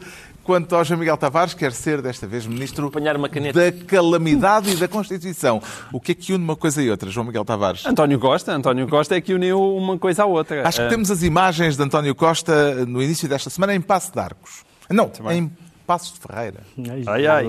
quanto 0.49 0.75
ao 0.75 0.83
João 0.83 0.99
Miguel 0.99 1.19
Tavares, 1.19 1.53
quer 1.53 1.73
ser 1.73 2.01
desta 2.01 2.27
vez 2.27 2.47
Ministro 2.47 2.91
da 2.91 3.71
Calamidade 3.87 4.71
e 4.71 4.77
da 4.77 4.89
Constituição. 4.89 5.61
O 5.93 6.01
que 6.01 6.13
é 6.13 6.15
que 6.15 6.33
une 6.33 6.43
uma 6.43 6.57
coisa 6.57 6.83
e 6.83 6.91
outra, 6.91 7.11
João 7.11 7.27
Miguel 7.27 7.45
Tavares? 7.45 7.85
António 7.85 8.19
Costa, 8.19 8.53
António 8.53 8.89
Costa 8.89 9.15
é 9.15 9.21
que 9.21 9.35
uniu 9.35 9.61
uma 9.77 9.99
coisa 9.99 10.23
à 10.23 10.27
outra. 10.27 10.67
Acho 10.67 10.79
que 10.81 10.87
Ah, 10.87 10.89
temos 10.89 11.11
as 11.11 11.23
imagens 11.23 11.77
de 11.77 11.83
António 11.83 12.15
Costa 12.15 12.87
no 12.87 13.03
início 13.03 13.29
desta 13.29 13.51
semana 13.51 13.75
em 13.75 13.81
Passo 13.83 14.11
de 14.11 14.19
Arcos. 14.19 14.65
Não, 14.89 15.13
bem. 15.23 15.39
em 15.39 15.53
Passos 15.87 16.15
de 16.15 16.21
Ferreira. 16.21 16.61
Ai, 17.07 17.27
ai. 17.27 17.45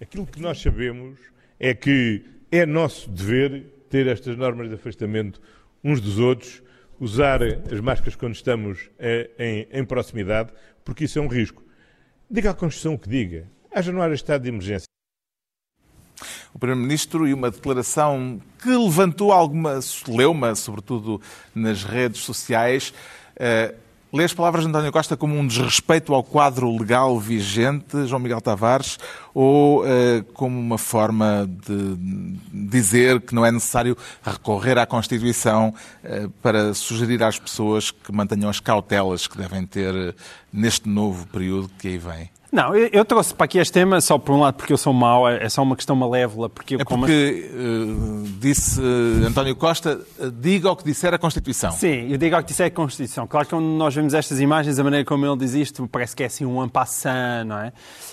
Aquilo 0.00 0.24
que 0.26 0.40
nós 0.40 0.62
sabemos 0.62 1.18
é 1.60 1.74
que 1.74 2.24
é 2.50 2.64
nosso 2.64 3.10
dever 3.10 3.66
ter 3.90 4.06
estas 4.06 4.34
normas 4.38 4.70
de 4.70 4.76
afastamento 4.76 5.38
uns 5.84 6.00
dos 6.00 6.18
outros, 6.18 6.62
usar 7.02 7.42
as 7.42 7.80
máscaras 7.80 8.14
quando 8.14 8.36
estamos 8.36 8.88
eh, 8.96 9.28
em, 9.36 9.80
em 9.80 9.84
proximidade, 9.84 10.52
porque 10.84 11.02
isso 11.02 11.18
é 11.18 11.22
um 11.22 11.26
risco. 11.26 11.60
Diga 12.30 12.50
à 12.50 12.54
Constituição 12.54 12.94
o 12.94 12.98
que 12.98 13.08
diga. 13.08 13.50
Haja 13.74 13.90
no 13.90 14.00
ar 14.00 14.12
estado 14.12 14.42
de 14.42 14.50
emergência. 14.50 14.86
o 16.54 16.60
Primeiro-Ministro 16.60 17.26
e 17.26 17.34
uma 17.34 17.50
declaração 17.50 18.40
que 18.62 18.68
levantou 18.68 19.32
alguma 19.32 19.82
celeuma, 19.82 20.54
sobretudo 20.54 21.20
nas 21.52 21.82
redes 21.82 22.20
sociais. 22.20 22.94
Uh, 23.34 23.81
lê 24.12 24.24
as 24.24 24.34
palavras 24.34 24.64
de 24.64 24.68
António 24.68 24.92
Costa 24.92 25.16
como 25.16 25.38
um 25.38 25.46
desrespeito 25.46 26.12
ao 26.12 26.22
quadro 26.22 26.70
legal 26.76 27.18
vigente, 27.18 28.06
João 28.06 28.20
Miguel 28.20 28.40
Tavares, 28.40 28.98
ou 29.32 29.82
uh, 29.82 30.22
como 30.34 30.58
uma 30.58 30.76
forma 30.76 31.48
de 31.66 31.96
dizer 32.52 33.20
que 33.22 33.34
não 33.34 33.46
é 33.46 33.50
necessário 33.50 33.96
recorrer 34.22 34.76
à 34.76 34.84
Constituição 34.84 35.72
uh, 36.04 36.28
para 36.42 36.74
sugerir 36.74 37.22
às 37.22 37.38
pessoas 37.38 37.90
que 37.90 38.12
mantenham 38.12 38.50
as 38.50 38.60
cautelas 38.60 39.26
que 39.26 39.38
devem 39.38 39.64
ter 39.64 40.14
neste 40.52 40.88
novo 40.88 41.26
período 41.28 41.70
que 41.78 41.88
aí 41.88 41.98
vem? 41.98 42.41
Não, 42.52 42.76
eu, 42.76 42.90
eu 42.92 43.04
trouxe 43.04 43.32
para 43.34 43.46
aqui 43.46 43.58
este 43.58 43.72
tema 43.72 43.98
só 44.02 44.18
por 44.18 44.34
um 44.34 44.40
lado 44.40 44.54
porque 44.56 44.74
eu 44.74 44.76
sou 44.76 44.92
mau, 44.92 45.26
é 45.26 45.42
é 45.42 45.48
só 45.48 45.62
uma 45.62 45.74
questão 45.74 45.96
malévola. 45.96 46.50
Porque, 46.50 46.74
eu, 46.74 46.80
É 46.80 46.84
como- 46.84 47.00
porque 47.06 47.50
eh, 47.50 48.28
disse 48.38 48.78
eh, 48.78 49.26
António 49.26 49.56
Costa, 49.56 49.98
eh, 50.20 50.30
diga 50.38 50.70
o 50.70 50.76
que 50.76 50.84
disser 50.84 51.14
a 51.14 51.18
Constituição. 51.18 51.72
Sim, 51.72 52.10
eu 52.12 52.18
digo 52.18 52.36
ao 52.36 52.42
que 52.42 52.48
disse 52.48 52.62
é 52.62 52.66
a 52.66 52.70
Constituição. 52.70 53.26
Claro 53.26 53.46
que 53.46 53.54
quando 53.54 53.64
nós 53.64 53.94
vemos 53.94 54.12
estas 54.12 54.38
imagens, 54.38 54.78
a 54.78 54.84
maneira 54.84 55.02
como 55.04 55.24
ele 55.24 55.36
diz 55.38 55.54
isto, 55.54 55.88
parece 55.88 56.14
que 56.14 56.22
é 56.22 56.26
assim 56.26 56.44
um 56.44 56.60
ampassant, 56.60 57.46
não 57.46 57.58
é? 57.58 57.72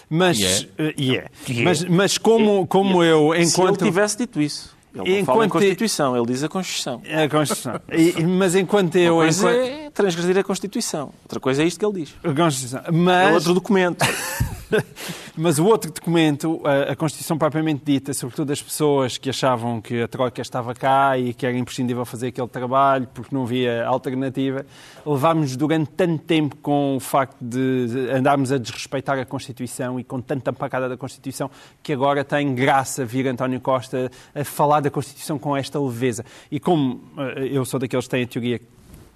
Mas, 0.10 0.40
é. 0.42 0.94
e 0.98 1.18
é. 1.18 1.26
E 1.48 1.60
é. 1.60 1.64
Mas, 1.64 1.84
mas 1.84 2.18
como, 2.18 2.66
como 2.66 3.04
eu 3.04 3.32
Se 3.46 3.62
ele 3.62 3.76
tivesse 3.76 4.18
dito 4.20 4.42
isso. 4.42 4.80
Ele 4.92 5.04
não 5.04 5.06
Enquanto- 5.20 5.26
fala 5.26 5.46
em 5.46 5.50
Constituição, 5.50 6.18
ele 6.18 6.26
diz 6.26 6.44
a 6.44 6.50
Constituição. 6.50 7.02
A 7.06 7.30
Constituição. 7.30 7.80
E- 7.92 8.24
mas 8.24 8.56
enquanto 8.56 8.96
eu... 8.96 9.16
Uma 9.18 9.24
coisa 9.26 9.52
enquanto- 9.52 9.68
é 9.70 9.89
transgredir 10.00 10.38
a 10.38 10.44
Constituição. 10.44 11.12
Outra 11.24 11.42
coisa 11.42 11.62
é 11.62 11.66
isto 11.66 11.78
que 11.78 11.86
ele 11.86 12.06
diz. 12.06 12.16
A 12.24 12.34
Constituição. 12.34 12.82
É 12.86 12.92
Mas... 12.92 13.34
outro 13.36 13.54
documento. 13.54 14.06
Mas 15.36 15.58
o 15.58 15.66
outro 15.66 15.92
documento, 15.92 16.62
a, 16.64 16.96
Constituição 16.96 17.38
propriamente 17.38 17.82
dita, 17.84 18.14
sobretudo 18.14 18.52
as 18.52 18.62
pessoas 18.62 19.18
que 19.18 19.30
achavam 19.30 19.82
que 19.82 20.02
a 20.02 20.08
Troika 20.08 20.42
estava 20.42 20.74
cá 20.74 21.18
e 21.18 21.34
que 21.34 21.46
era 21.46 21.58
imprescindível 21.58 22.06
fazer 22.06 22.28
aquele 22.28 22.48
trabalho 22.48 23.08
porque 23.14 23.34
não 23.34 23.44
havia 23.44 23.86
alternativa, 23.86 24.66
levámos 25.06 25.56
durante 25.56 25.90
tanto 25.92 26.24
tempo 26.24 26.56
com 26.58 26.96
o 26.98 27.00
facto 27.00 27.38
de 27.42 28.10
andarmos 28.14 28.52
a 28.52 28.58
desrespeitar 28.58 29.18
a 29.18 29.26
Constituição 29.26 30.00
e 30.00 30.04
com 30.04 30.22
tanta 30.22 30.54
pancada 30.54 30.88
da 30.88 30.98
Constituição 30.98 31.50
que 31.82 31.92
agora 31.92 32.24
tem 32.24 32.54
graça 32.54 33.04
vir 33.06 33.28
António 33.28 33.60
Costa 33.60 34.12
a 34.36 34.44
falar 34.44 34.82
da 34.82 34.90
Constituição 34.90 35.40
com 35.40 35.58
esta 35.58 35.80
leveza. 35.80 36.24
E 36.52 36.60
como 36.60 37.02
eh, 37.18 37.50
eu 37.52 37.66
sou 37.66 37.80
daqueles 37.80 38.06
que 38.06 38.12
têm 38.12 38.24
a 38.24 38.28
teoria 38.28 38.62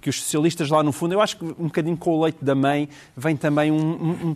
que 0.03 0.09
os 0.09 0.21
socialistas 0.21 0.69
lá 0.69 0.83
no 0.83 0.91
fundo, 0.91 1.13
eu 1.13 1.21
acho 1.21 1.37
que 1.37 1.45
um 1.45 1.65
bocadinho 1.67 1.95
com 1.95 2.11
o 2.17 2.23
leite 2.23 2.43
da 2.43 2.53
mãe 2.53 2.89
vem 3.15 3.37
também 3.37 3.71
um, 3.71 3.77
um- 3.77 4.35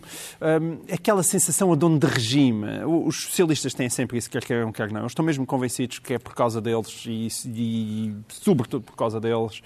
aquela 0.90 1.22
sensação 1.22 1.70
a 1.70 1.76
dono 1.76 1.98
de 1.98 2.06
regime. 2.06 2.64
Os 2.86 3.24
socialistas 3.24 3.74
têm 3.74 3.90
sempre 3.90 4.16
isso, 4.16 4.30
quer 4.30 4.42
queiram, 4.42 4.72
quer 4.72 4.90
não. 4.90 5.02
Eu 5.02 5.06
estou 5.06 5.22
mesmo 5.24 5.44
convencidos 5.44 5.98
que 5.98 6.14
é 6.14 6.18
por 6.18 6.34
causa 6.34 6.58
deles 6.60 7.04
e, 7.06 7.28
e 7.54 8.14
sobretudo 8.28 8.82
por 8.82 8.96
causa 8.96 9.20
deles 9.20 9.60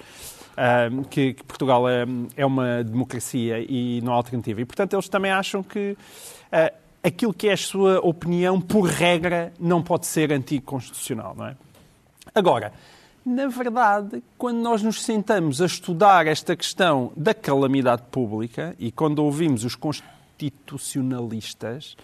que, 1.09 1.35
que 1.35 1.45
Portugal 1.45 1.89
é, 1.89 2.05
é 2.37 2.45
uma 2.45 2.83
democracia 2.83 3.59
e 3.61 4.01
não 4.03 4.13
há 4.13 4.17
alternativa. 4.17 4.61
E 4.61 4.65
portanto 4.65 4.95
eles 4.95 5.09
também 5.09 5.31
acham 5.31 5.63
que 5.63 5.93
uh, 5.93 6.77
aquilo 7.03 7.33
que 7.33 7.49
é 7.49 7.53
a 7.53 7.57
sua 7.57 8.01
opinião, 8.01 8.61
por 8.61 8.83
regra, 8.83 9.53
não 9.59 9.83
pode 9.83 10.07
ser 10.07 10.33
anticonstitucional, 10.33 11.35
não 11.37 11.47
é? 11.47 11.57
Agora, 12.35 12.73
na 13.25 13.47
verdade, 13.47 14.23
quando 14.37 14.59
nós 14.59 14.83
nos 14.83 15.03
sentamos 15.03 15.61
a 15.61 15.67
estudar 15.67 16.27
esta 16.27 16.57
questão 16.57 17.13
da 17.17 17.33
calamidade 17.33 18.03
pública 18.11 18.75
e 18.79 18.91
quando 18.91 19.21
ouvimos 19.21 19.65
os 19.65 19.77
constitucionalistas, 19.77 21.97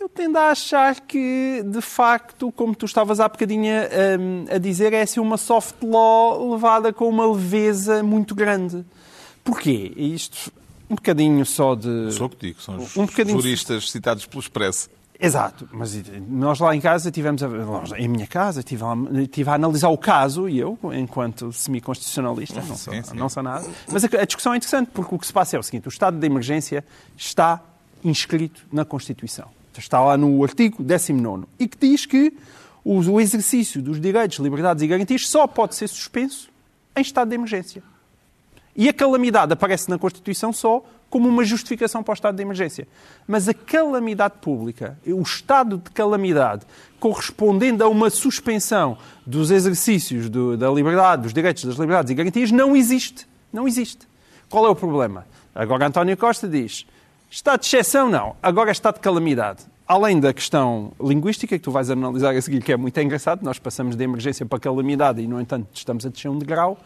eu 0.00 0.08
tendo 0.08 0.36
a 0.36 0.50
achar 0.50 0.98
que, 1.00 1.62
de 1.64 1.80
facto, 1.80 2.50
como 2.52 2.74
tu 2.74 2.86
estavas 2.86 3.20
há 3.20 3.28
bocadinho 3.28 3.72
hum, 4.20 4.44
a 4.50 4.58
dizer, 4.58 4.92
é 4.92 5.02
assim 5.02 5.20
uma 5.20 5.36
soft 5.36 5.76
law 5.82 6.50
levada 6.52 6.92
com 6.92 7.08
uma 7.08 7.24
leveza 7.30 8.02
muito 8.02 8.34
grande. 8.34 8.84
Porquê? 9.44 9.92
Isto, 9.96 10.52
um 10.90 10.96
bocadinho 10.96 11.46
só 11.46 11.76
de... 11.76 12.10
Sou 12.12 12.26
o 12.26 12.30
que 12.30 12.48
digo, 12.48 12.60
são 12.60 12.76
os 12.78 12.96
Um 12.96 13.06
bocadinho- 13.06 13.40
juristas 13.40 13.90
citados 13.90 14.26
pelo 14.26 14.40
Expresso. 14.40 14.88
Exato, 15.22 15.68
mas 15.72 16.02
nós 16.28 16.58
lá 16.58 16.74
em 16.74 16.80
casa 16.80 17.08
tivemos, 17.10 17.44
a, 17.44 17.48
nós, 17.48 17.92
em 17.92 18.08
minha 18.08 18.26
casa, 18.26 18.58
estive 18.58 18.82
a, 18.82 19.52
a 19.52 19.54
analisar 19.54 19.88
o 19.88 19.96
caso 19.96 20.48
e 20.48 20.58
eu, 20.58 20.76
enquanto 20.92 21.52
semiconstitucionalista, 21.52 22.60
não, 22.60 22.76
sou, 22.76 22.92
Sim, 22.92 23.02
sim. 23.04 23.16
não 23.16 23.28
sou 23.28 23.40
nada. 23.40 23.64
Mas 23.90 24.04
a, 24.04 24.08
a 24.20 24.24
discussão 24.24 24.52
é 24.52 24.56
interessante 24.56 24.90
porque 24.92 25.14
o 25.14 25.18
que 25.18 25.26
se 25.26 25.32
passa 25.32 25.56
é 25.56 25.60
o 25.60 25.62
seguinte: 25.62 25.86
o 25.86 25.90
estado 25.90 26.18
de 26.18 26.26
emergência 26.26 26.84
está 27.16 27.60
inscrito 28.04 28.66
na 28.72 28.84
Constituição. 28.84 29.46
Está 29.78 30.00
lá 30.00 30.16
no 30.16 30.42
artigo 30.42 30.82
19 30.82 31.46
e 31.58 31.68
que 31.68 31.78
diz 31.78 32.04
que 32.04 32.36
o 32.84 33.20
exercício 33.20 33.80
dos 33.80 34.00
direitos, 34.00 34.38
liberdades 34.38 34.82
e 34.82 34.86
garantias 34.88 35.28
só 35.28 35.46
pode 35.46 35.76
ser 35.76 35.88
suspenso 35.88 36.50
em 36.96 37.00
estado 37.00 37.28
de 37.28 37.36
emergência. 37.36 37.82
E 38.74 38.88
a 38.88 38.92
calamidade 38.92 39.52
aparece 39.52 39.88
na 39.90 39.98
Constituição 39.98 40.52
só 40.52 40.82
como 41.10 41.28
uma 41.28 41.44
justificação 41.44 42.02
para 42.02 42.12
o 42.12 42.14
estado 42.14 42.36
de 42.36 42.42
emergência. 42.42 42.88
Mas 43.28 43.46
a 43.48 43.52
calamidade 43.52 44.34
pública, 44.40 44.98
o 45.06 45.20
estado 45.20 45.76
de 45.76 45.90
calamidade 45.90 46.64
correspondendo 46.98 47.84
a 47.84 47.88
uma 47.88 48.08
suspensão 48.08 48.96
dos 49.26 49.50
exercícios 49.50 50.30
do- 50.30 50.56
da 50.56 50.70
liberdade, 50.70 51.22
dos 51.22 51.34
direitos, 51.34 51.64
das 51.64 51.74
liberdades 51.76 52.10
e 52.10 52.14
garantias, 52.14 52.50
não 52.50 52.74
existe. 52.74 53.26
Não 53.52 53.68
existe. 53.68 54.08
Qual 54.48 54.64
é 54.64 54.70
o 54.70 54.74
problema? 54.74 55.26
Agora 55.54 55.86
António 55.86 56.16
Costa 56.16 56.48
diz, 56.48 56.86
estado 57.30 57.60
de 57.60 57.66
exceção 57.66 58.08
não, 58.08 58.36
agora 58.42 58.70
é 58.70 58.72
estado 58.72 58.94
de 58.94 59.00
calamidade. 59.00 59.64
Além 59.86 60.18
da 60.18 60.32
questão 60.32 60.92
linguística, 60.98 61.58
que 61.58 61.62
tu 61.62 61.70
vais 61.70 61.90
analisar 61.90 62.34
a 62.34 62.40
seguir, 62.40 62.62
que 62.62 62.72
é 62.72 62.76
muito 62.78 62.98
engraçado, 62.98 63.42
nós 63.42 63.58
passamos 63.58 63.94
de 63.96 64.02
emergência 64.02 64.46
para 64.46 64.58
calamidade 64.58 65.20
e, 65.20 65.26
no 65.26 65.38
entanto, 65.38 65.66
estamos 65.74 66.06
a 66.06 66.08
descer 66.08 66.28
um 66.30 66.38
degrau. 66.38 66.78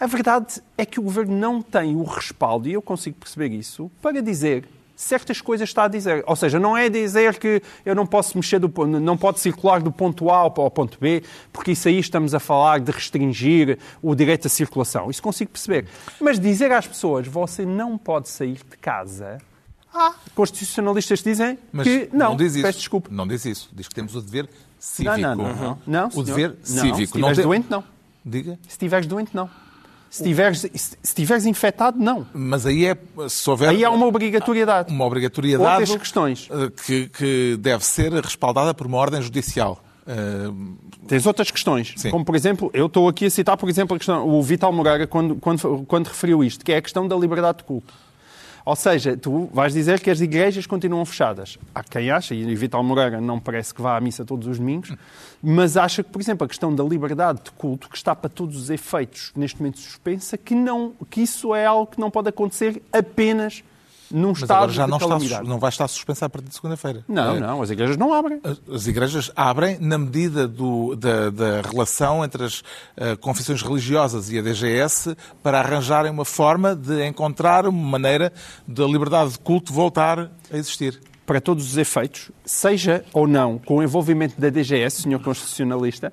A 0.00 0.06
verdade 0.06 0.62
é 0.78 0.86
que 0.86 0.98
o 0.98 1.02
governo 1.02 1.36
não 1.36 1.60
tem 1.60 1.94
o 1.94 2.02
respaldo, 2.02 2.66
e 2.66 2.72
eu 2.72 2.80
consigo 2.80 3.18
perceber 3.18 3.52
isso, 3.52 3.90
para 4.00 4.22
dizer 4.22 4.66
certas 4.96 5.40
coisas 5.40 5.68
está 5.68 5.84
a 5.84 5.88
dizer. 5.88 6.24
Ou 6.26 6.36
seja, 6.36 6.58
não 6.58 6.76
é 6.76 6.88
dizer 6.88 7.38
que 7.38 7.62
eu 7.84 7.94
não 7.94 8.06
posso 8.06 8.36
mexer 8.36 8.58
do 8.58 8.68
não 8.86 9.16
pode 9.16 9.40
circular 9.40 9.82
do 9.82 9.90
ponto 9.90 10.30
A 10.30 10.36
ao 10.36 10.70
ponto 10.70 10.98
B, 11.00 11.22
porque 11.52 11.72
isso 11.72 11.88
aí 11.88 11.98
estamos 11.98 12.34
a 12.34 12.40
falar 12.40 12.80
de 12.80 12.90
restringir 12.90 13.78
o 14.02 14.14
direito 14.14 14.46
à 14.46 14.50
circulação. 14.50 15.10
Isso 15.10 15.22
consigo 15.22 15.50
perceber. 15.50 15.86
Mas 16.20 16.38
dizer 16.40 16.72
às 16.72 16.86
pessoas, 16.86 17.26
você 17.26 17.64
não 17.64 17.96
pode 17.96 18.28
sair 18.28 18.58
de 18.70 18.76
casa. 18.78 19.38
Ah, 19.92 20.14
constitucionalistas 20.34 21.22
dizem 21.22 21.58
Mas 21.72 21.86
que 21.86 22.08
não, 22.12 22.30
não 22.30 22.36
diz 22.36 22.54
isso. 22.54 22.62
peço 22.62 22.78
desculpa. 22.78 23.08
Não 23.10 23.26
diz 23.26 23.44
isso. 23.44 23.68
Diz 23.72 23.88
que 23.88 23.94
temos 23.94 24.14
o 24.14 24.22
dever 24.22 24.48
cívico. 24.78 25.18
Não, 25.18 25.34
não, 25.34 25.44
não. 25.44 25.54
não. 25.54 25.78
não 25.86 26.10
o 26.14 26.22
dever 26.22 26.50
não. 26.50 26.64
cívico. 26.64 26.96
Se 26.96 27.02
estiveres 27.02 27.36
tem- 27.36 27.46
doente, 27.46 27.66
não. 27.68 27.84
Diga. 28.24 28.58
Se 28.62 28.70
estiveres 28.70 29.06
doente, 29.06 29.34
não. 29.34 29.50
Se 30.10 30.22
estiveres, 30.22 30.60
se 30.74 30.96
estiveres 31.02 31.46
infectado, 31.46 31.96
não. 31.98 32.26
Mas 32.34 32.66
aí 32.66 32.84
é, 32.84 32.96
se 33.28 33.48
houver 33.48 33.68
Aí 33.68 33.84
há 33.84 33.90
uma 33.90 34.06
obrigatoriedade. 34.06 34.92
uma 34.92 35.04
obrigatoriedade 35.06 35.82
Outras 35.82 35.96
questões. 35.98 36.48
eh, 36.50 36.70
que, 36.84 37.08
que 37.08 37.56
deve 37.60 37.84
ser 37.84 38.12
respaldada 38.12 38.74
por 38.74 38.86
uma 38.88 38.98
ordem 38.98 39.22
judicial. 39.22 39.80
Eh, 40.06 40.50
Tens 41.06 41.24
outras 41.26 41.50
questões, 41.50 41.94
Sim. 41.96 42.10
como 42.10 42.24
por 42.24 42.34
exemplo, 42.34 42.70
eu 42.74 42.86
estou 42.86 43.08
aqui 43.08 43.26
a 43.26 43.30
citar, 43.30 43.56
por 43.56 43.68
exemplo, 43.68 43.94
a 43.96 43.98
questão, 43.98 44.28
o 44.28 44.42
Vital 44.42 44.72
Moreira, 44.72 45.06
quando, 45.06 45.36
quando, 45.36 45.84
quando 45.86 46.06
referiu 46.08 46.42
isto, 46.44 46.64
que 46.64 46.72
é 46.72 46.76
a 46.76 46.82
questão 46.82 47.06
da 47.08 47.16
liberdade 47.16 47.58
de 47.58 47.64
culto. 47.64 47.92
Ou 48.64 48.76
seja, 48.76 49.16
tu 49.16 49.48
vais 49.52 49.72
dizer 49.72 50.00
que 50.00 50.10
as 50.10 50.20
igrejas 50.20 50.66
continuam 50.66 51.04
fechadas. 51.04 51.58
Há 51.74 51.82
quem 51.82 52.10
acha, 52.10 52.34
e 52.34 52.54
Vital 52.54 52.82
Moreira 52.82 53.20
não 53.20 53.40
parece 53.40 53.74
que 53.74 53.80
vá 53.80 53.96
à 53.96 54.00
missa 54.00 54.24
todos 54.24 54.46
os 54.46 54.58
domingos, 54.58 54.94
mas 55.42 55.76
acha 55.76 56.02
que, 56.02 56.10
por 56.10 56.20
exemplo, 56.20 56.44
a 56.44 56.48
questão 56.48 56.74
da 56.74 56.84
liberdade 56.84 57.40
de 57.44 57.50
culto, 57.52 57.88
que 57.88 57.96
está 57.96 58.14
para 58.14 58.28
todos 58.28 58.56
os 58.56 58.70
efeitos 58.70 59.32
neste 59.34 59.58
momento 59.58 59.78
suspensa, 59.78 60.36
que, 60.36 60.54
não, 60.54 60.92
que 61.08 61.22
isso 61.22 61.54
é 61.54 61.64
algo 61.64 61.86
que 61.86 62.00
não 62.00 62.10
pode 62.10 62.28
acontecer 62.28 62.82
apenas 62.92 63.62
num 64.10 64.28
mas 64.30 64.38
estado 64.42 64.56
agora 64.58 64.72
já 64.72 64.84
de 64.84 64.90
não, 64.90 64.96
está, 65.18 65.42
não 65.44 65.58
vai 65.58 65.68
estar 65.70 65.86
suspensa 65.88 66.26
a 66.26 66.28
partir 66.28 66.48
de 66.48 66.54
segunda-feira. 66.54 67.04
Não, 67.08 67.36
Eh, 67.36 67.40
não, 67.40 67.62
as 67.62 67.70
igrejas 67.70 67.96
não 67.96 68.12
abrem. 68.12 68.40
As- 68.42 68.60
As 68.74 68.86
igrejas 68.86 69.30
abrem 69.36 69.78
na 69.80 69.96
medida 69.98 70.48
do- 70.48 70.94
da, 70.96 71.30
da 71.30 71.60
relação 71.62 72.24
entre 72.24 72.44
as 72.44 72.62
eh, 72.96 73.16
confissões 73.16 73.62
religiosas 73.62 74.30
e 74.30 74.38
a 74.38 74.42
DGS 74.42 75.16
para 75.42 75.60
arranjarem 75.60 76.10
uma 76.10 76.24
forma 76.24 76.74
de 76.74 77.04
encontrar 77.06 77.66
uma 77.66 77.88
maneira 77.90 78.32
da 78.66 78.84
liberdade 78.86 79.32
de 79.32 79.38
culto 79.38 79.72
voltar 79.72 80.30
a 80.52 80.56
existir. 80.56 81.00
para 81.26 81.40
todos 81.40 81.64
os 81.64 81.76
efeitos, 81.76 82.30
seja 82.44 83.04
ou 83.12 83.24
não 83.28 83.56
com 83.58 83.76
o 83.76 83.82
envolvimento 83.84 84.40
da 84.40 84.48
DGS, 84.50 85.02
senhor 85.02 85.20
constitucionalista, 85.22 86.12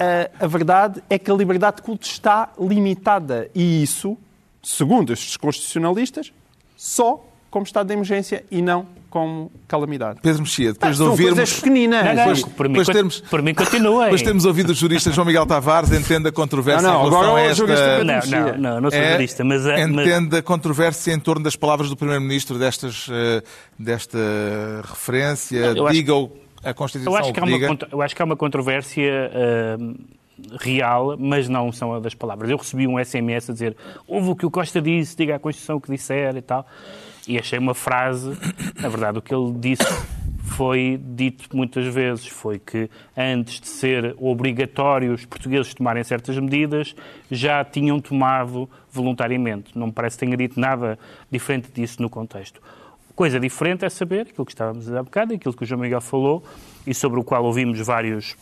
a, 0.00 0.44
a 0.44 0.48
verdade 0.48 1.00
é 1.08 1.16
que 1.16 1.30
a 1.30 1.34
liberdade 1.34 1.76
de 1.76 1.82
culto 1.82 2.04
está 2.06 2.50
limitada. 2.58 3.48
E 3.54 3.82
isso, 3.84 4.18
segundo 4.60 5.12
estes 5.12 5.36
constitucionalistas, 5.36 6.32
só 6.82 7.24
como 7.48 7.64
estado 7.64 7.86
de 7.86 7.92
emergência 7.92 8.44
e 8.50 8.60
não 8.60 8.86
como 9.08 9.52
calamidade. 9.68 10.20
Pedro 10.22 10.40
Mexia, 10.40 10.72
depois 10.72 10.92
de 10.92 10.96
São 10.98 11.08
coisas 11.08 11.26
ouvirmos... 11.28 11.54
pequeninas. 11.60 12.04
Não, 12.06 12.14
não, 12.14 12.24
Pois- 12.24 12.42
por, 12.44 12.68
mim, 12.68 12.82
termos- 12.84 13.20
por 13.20 13.42
mim 13.42 13.54
continua. 13.54 14.04
Depois 14.04 14.22
temos 14.22 14.44
ouvido 14.46 14.70
o 14.70 14.74
jurista 14.74 15.12
João 15.12 15.26
Miguel 15.26 15.44
Tavares, 15.46 15.92
entende 15.92 16.28
a 16.28 16.32
controvérsia 16.32 16.88
Não, 16.88 16.94
não, 16.94 17.00
em 17.06 17.10
relação 17.10 17.30
agora 17.30 17.42
a 17.42 17.44
o 17.44 17.50
esta... 17.50 18.04
Não, 18.04 18.52
não, 18.52 18.58
não, 18.58 18.80
não 18.80 18.90
sou 18.90 18.98
É, 18.98 19.12
jurista, 19.12 19.44
mas, 19.44 19.66
eh, 19.66 19.86
mas 19.86 20.06
entende 20.06 20.36
a 20.38 20.42
controvérsia 20.42 21.12
em 21.12 21.20
torno 21.20 21.44
das 21.44 21.54
palavras 21.54 21.90
do 21.90 21.96
Primeiro-Ministro 21.96 22.58
destas, 22.58 23.06
eh, 23.10 23.42
desta 23.78 24.18
referência, 24.88 25.58
Eu 25.58 25.86
acho- 25.86 25.94
diga 25.94 26.14
o- 26.14 26.32
a 26.64 26.72
Constituição 26.72 27.12
eu 27.12 27.18
acho, 27.18 27.32
que 27.34 27.38
há 27.40 27.44
uma, 27.44 27.78
eu 27.92 28.02
acho 28.02 28.16
que 28.16 28.22
há 28.22 28.24
uma 28.24 28.36
controvérsia 28.36 29.30
hum, 29.78 29.94
real, 30.60 31.16
mas 31.18 31.48
não 31.48 31.70
são 31.72 32.00
das 32.00 32.14
palavras. 32.14 32.50
Eu 32.50 32.56
recebi 32.56 32.86
um 32.86 33.02
SMS 33.02 33.50
a 33.50 33.52
dizer 33.52 33.76
ouve 34.06 34.30
o 34.30 34.36
que 34.36 34.46
o 34.46 34.50
Costa 34.50 34.80
disse, 34.80 35.16
diga 35.16 35.36
à 35.36 35.38
Constituição 35.38 35.76
o 35.76 35.80
que 35.80 35.90
disser 35.90 36.36
e 36.36 36.42
tal. 36.42 36.66
E 37.26 37.38
achei 37.38 37.58
uma 37.58 37.74
frase, 37.74 38.36
na 38.80 38.88
verdade, 38.88 39.18
o 39.18 39.22
que 39.22 39.32
ele 39.32 39.52
disse 39.52 39.84
foi 40.52 41.00
dito 41.02 41.56
muitas 41.56 41.86
vezes, 41.86 42.26
foi 42.26 42.58
que 42.58 42.90
antes 43.16 43.60
de 43.60 43.68
ser 43.68 44.14
obrigatório 44.18 45.12
os 45.12 45.24
portugueses 45.24 45.72
tomarem 45.72 46.04
certas 46.04 46.36
medidas, 46.38 46.94
já 47.30 47.64
tinham 47.64 48.00
tomado 48.00 48.68
voluntariamente. 48.90 49.76
Não 49.76 49.86
me 49.86 49.92
parece 49.92 50.16
que 50.18 50.26
tenha 50.26 50.36
dito 50.36 50.60
nada 50.60 50.98
diferente 51.30 51.70
disso 51.72 52.02
no 52.02 52.10
contexto. 52.10 52.60
Coisa 53.14 53.38
diferente 53.38 53.84
é 53.84 53.88
saber 53.88 54.22
aquilo 54.22 54.44
que 54.44 54.52
estávamos 54.52 54.90
a 54.90 55.00
há 55.00 55.02
bocado, 55.02 55.34
aquilo 55.34 55.54
que 55.54 55.62
o 55.62 55.66
João 55.66 55.80
Miguel 55.80 56.00
falou 56.00 56.42
e 56.86 56.94
sobre 56.94 57.20
o 57.20 57.24
qual 57.24 57.44
ouvimos 57.44 57.78
vários, 57.80 58.36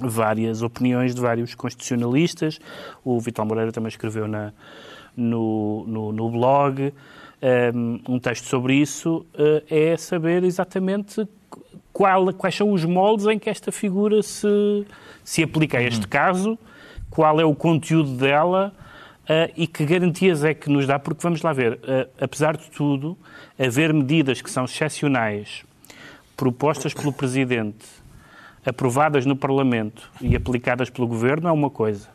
várias 0.00 0.62
opiniões 0.62 1.14
de 1.14 1.20
vários 1.20 1.54
constitucionalistas. 1.54 2.58
O 3.04 3.20
Vital 3.20 3.46
Moreira 3.46 3.72
também 3.72 3.88
escreveu 3.88 4.26
na, 4.26 4.52
no, 5.16 5.84
no, 5.86 6.12
no 6.12 6.30
blog 6.30 6.92
um, 7.74 8.00
um 8.14 8.18
texto 8.18 8.46
sobre 8.46 8.74
isso. 8.74 9.26
uh, 9.34 9.62
é 9.70 9.96
saber 9.96 10.44
exatamente 10.44 11.26
qual- 11.92 12.32
quais 12.34 12.54
são 12.54 12.72
os 12.72 12.84
moldes 12.84 13.26
em 13.26 13.38
que 13.38 13.48
esta 13.48 13.70
figura 13.70 14.22
se, 14.22 14.86
se 15.22 15.42
aplica 15.42 15.78
a 15.78 15.82
este 15.82 16.08
caso, 16.08 16.58
qual 17.10 17.38
é 17.40 17.44
o 17.44 17.54
conteúdo 17.54 18.16
dela. 18.16 18.72
Uh, 19.24 19.48
e 19.56 19.66
que 19.66 19.86
garantias 19.86 20.44
é 20.44 20.52
que 20.52 20.68
nos 20.68 20.86
dá? 20.86 20.98
Porque 20.98 21.22
vamos 21.22 21.40
lá 21.40 21.50
ver, 21.50 21.74
uh, 21.74 22.10
apesar 22.20 22.58
de 22.58 22.70
tudo, 22.70 23.16
haver 23.58 23.90
medidas 23.94 24.42
que 24.42 24.50
são 24.50 24.66
excepcionais, 24.66 25.64
propostas 26.36 26.92
pelo 26.92 27.10
Presidente, 27.10 27.86
aprovadas 28.64 29.26
no 29.26 29.36
Parlamento 29.36 30.10
e 30.20 30.34
aplicadas 30.34 30.90
pelo 30.90 31.06
Governo 31.06 31.48
é 31.48 31.52
uma 31.52 31.70
coisa. 31.70 32.08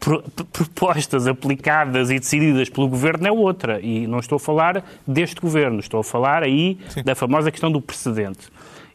Pro- 0.00 0.22
propostas 0.52 1.26
aplicadas 1.26 2.10
e 2.10 2.18
decididas 2.18 2.70
pelo 2.70 2.88
Governo 2.88 3.26
é 3.26 3.30
outra. 3.30 3.78
E 3.80 4.06
não 4.06 4.18
estou 4.18 4.36
a 4.36 4.40
falar 4.40 4.82
deste 5.06 5.38
Governo, 5.38 5.80
estou 5.80 6.00
a 6.00 6.04
falar 6.04 6.42
aí 6.42 6.78
da 7.04 7.14
famosa 7.14 7.50
questão 7.50 7.70
do 7.70 7.80
precedente. 7.80 8.48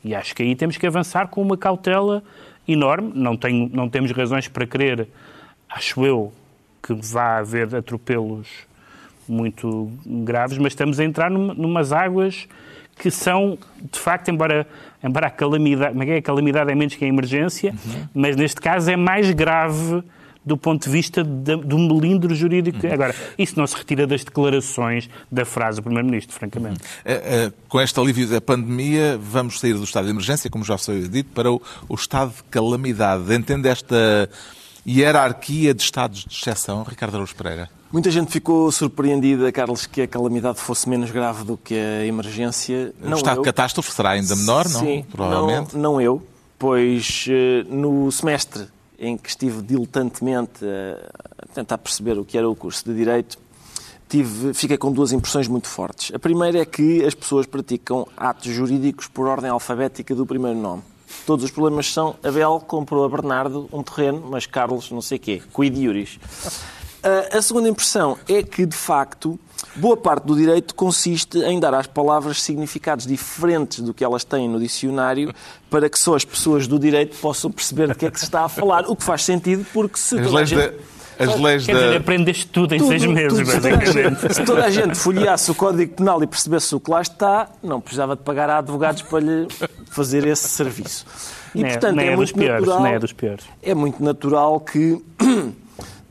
E 0.04 0.16
acho 0.16 0.36
que 0.36 0.42
aí 0.42 0.56
temos 0.56 0.78
que 0.78 0.88
avançar 0.88 1.28
com 1.28 1.40
uma 1.40 1.56
cautela 1.56 2.24
enorme. 2.68 3.12
Não, 3.14 3.38
tenho, 3.38 3.70
não 3.72 3.88
temos 3.88 4.12
razões 4.12 4.48
para 4.48 4.66
crer, 4.66 5.08
acho 5.70 6.04
eu, 6.04 6.34
que 6.82 6.94
vá 6.94 7.38
haver 7.38 7.76
atropelos 7.76 8.48
muito 9.28 9.92
graves, 10.04 10.58
mas 10.58 10.74
estamos 10.74 11.00
a 11.00 11.04
entrar 11.06 11.30
numa, 11.30 11.54
numas 11.54 11.94
águas 11.94 12.48
que 13.02 13.10
são, 13.10 13.58
de 13.92 13.98
facto, 13.98 14.30
embora, 14.30 14.68
embora 15.04 15.26
a 15.26 15.30
calamidade, 15.32 15.98
mas 15.98 16.08
é 16.08 16.18
a 16.18 16.22
calamidade 16.22 16.72
é 16.72 16.76
menos 16.76 16.94
que 16.94 17.04
a 17.04 17.08
emergência, 17.08 17.74
mas 18.14 18.36
neste 18.36 18.62
caso 18.62 18.92
é 18.92 18.96
mais 18.96 19.32
grave 19.32 20.04
do 20.46 20.56
ponto 20.56 20.86
de 20.86 20.90
vista 20.92 21.24
do 21.24 21.80
melindro 21.80 22.34
jurídico. 22.36 22.78
Agora, 22.88 23.16
isso 23.40 23.58
não 23.58 23.66
se 23.66 23.76
retira 23.76 24.06
das 24.06 24.24
declarações 24.24 25.10
da 25.32 25.46
frase 25.46 25.78
do 25.78 25.84
Primeiro-Ministro, 25.84 26.36
francamente. 26.36 26.80
Eh, 27.04 27.22
eh, 27.48 27.52
Com 27.68 27.82
este 27.82 28.00
alívio 28.00 28.28
da 28.28 28.40
pandemia, 28.40 29.18
vamos 29.20 29.60
sair 29.60 29.74
do 29.74 29.84
estado 29.84 30.06
de 30.06 30.12
emergência, 30.12 30.48
como 30.50 30.64
já 30.64 30.78
foi 30.78 31.08
dito, 31.08 31.32
para 31.32 31.52
o, 31.52 31.60
o 31.90 31.96
estado 31.96 32.34
de 32.34 32.44
calamidade. 32.52 33.34
Entende 33.34 33.68
esta 33.68 34.30
hierarquia 34.88 35.74
de 35.74 35.82
estados 35.82 36.24
de 36.24 36.36
exceção, 36.36 36.84
Ricardo 36.84 37.16
Araújo 37.16 37.36
Pereira? 37.36 37.81
Muita 37.92 38.10
gente 38.10 38.32
ficou 38.32 38.72
surpreendida, 38.72 39.52
Carlos, 39.52 39.86
que 39.86 40.02
a 40.04 40.08
calamidade 40.08 40.60
fosse 40.60 40.88
menos 40.88 41.12
grave 41.12 41.44
do 41.44 41.58
que 41.58 41.76
a 41.76 42.06
emergência. 42.06 42.94
o 43.04 43.10
Não 43.10 43.18
estado 43.18 43.38
eu. 43.38 43.42
de 43.42 43.46
catástrofe 43.46 43.92
será 43.92 44.12
ainda 44.12 44.34
menor, 44.36 44.70
não? 44.70 44.80
Sim, 44.80 45.06
Provavelmente. 45.12 45.74
Não, 45.76 45.82
não 45.94 46.02
eu, 46.02 46.26
pois 46.58 47.26
eh, 47.30 47.66
no 47.68 48.10
semestre 48.10 48.68
em 48.98 49.18
que 49.18 49.28
estive 49.28 49.62
diletantemente 49.62 50.64
a 50.64 51.54
tentar 51.54 51.78
perceber 51.80 52.18
o 52.18 52.24
que 52.24 52.38
era 52.38 52.48
o 52.50 52.56
curso 52.56 52.86
de 52.86 52.96
Direito, 52.96 53.38
tive, 54.08 54.54
fiquei 54.54 54.78
com 54.78 54.90
duas 54.92 55.12
impressões 55.12 55.50
muito 55.50 55.68
fortes. 55.68 56.16
A 56.16 56.20
primeira 56.20 56.60
é 56.60 56.66
que 56.66 57.04
as 57.04 57.14
pessoas 57.14 57.46
praticam 57.46 58.08
atos 58.16 58.54
jurídicos 58.54 59.08
por 59.08 59.28
ordem 59.28 59.50
alfabética 59.50 60.16
do 60.16 60.26
primeiro 60.26 60.58
nome. 60.58 60.84
Todos 61.26 61.44
os 61.44 61.52
problemas 61.52 61.92
são 61.92 62.16
Abel 62.24 62.64
comprou 62.66 63.04
a 63.04 63.10
Bernardo 63.10 63.68
um 63.74 63.84
terreno, 63.84 64.24
mas 64.30 64.46
Carlos 64.46 64.90
não 64.92 65.02
sei 65.02 65.20
quê, 65.20 65.42
quid 65.54 65.78
iuris. 65.78 66.18
Ah, 67.04 67.38
A 67.38 67.42
segunda 67.42 67.68
impressão 67.70 68.18
é 68.28 68.44
que, 68.44 68.66
de 68.66 68.76
facto, 68.76 69.40
boa 69.76 69.98
parte 69.98 70.26
do 70.26 70.36
direito 70.36 70.76
consiste 70.76 71.40
em 71.40 71.60
dar 71.60 71.74
às 71.74 71.88
palavras 71.88 72.42
significados 72.42 73.06
diferentes 73.06 73.80
do 73.80 73.94
que 73.94 74.04
elas 74.04 74.24
têm 74.24 74.48
no 74.50 74.60
dicionário 74.60 75.34
para 75.70 75.90
que 75.90 75.98
só 75.98 76.16
as 76.16 76.26
pessoas 76.26 76.68
do 76.68 76.78
direito 76.78 77.18
possam 77.18 77.52
perceber 77.52 77.88
de 77.88 77.96
que 77.96 78.06
é 78.06 78.12
que 78.12 78.20
se 78.20 78.26
está 78.26 78.44
a 78.46 78.50
falar. 78.50 78.86
O 78.88 78.96
que 78.96 79.04
faz 79.04 79.24
sentido 79.24 79.66
porque 79.74 79.98
se 79.98 80.16
As 80.20 80.26
toda 80.26 80.36
a 80.36 80.38
leis, 80.40 80.50
gente... 80.50 80.60
da, 80.60 81.24
as 81.26 81.40
leis 81.40 81.66
Quer 81.66 81.74
dizer, 81.76 81.90
da... 81.92 81.98
aprendeste 81.98 82.48
tudo 82.48 82.74
em 82.76 82.78
Tudo, 82.80 82.88
seis 82.90 83.06
meses, 83.06 83.38
tudo. 83.40 83.46
Se 83.46 83.54
toda 83.62 83.68
a 83.68 83.78
basicamente. 83.78 84.22
gente- 84.22 84.34
Se 84.36 84.44
toda 84.46 84.66
a 84.66 84.70
gente 84.70 84.96
folheasse 84.98 85.52
o 85.52 85.56
Código 85.56 85.96
Penal 85.96 86.24
e 86.24 86.28
percebesse 86.28 86.76
o 86.76 86.80
que 86.80 86.90
lá 86.92 87.02
está, 87.02 87.50
não 87.64 87.80
precisava 87.82 88.16
de 88.16 88.24
pagar 88.24 88.50
a 88.50 88.58
advogados 88.60 89.02
para 89.04 89.20
lhe 89.20 89.48
fazer 89.90 90.26
esse 90.28 90.48
serviço. 90.50 91.06
E, 91.54 91.62
Nem 91.62 91.66
é- 91.72 91.74
portanto, 91.74 92.00
é, 92.00 92.06
é 92.08 92.10
dos 92.10 92.18
muito 92.18 92.34
piores, 92.36 92.60
natural, 92.66 92.84
nem 92.84 92.94
é 92.94 93.00
dos 93.00 93.14
piores. 93.14 93.46
é 93.62 93.74
muito 93.76 94.04
natural 94.04 94.60
que 94.62 95.02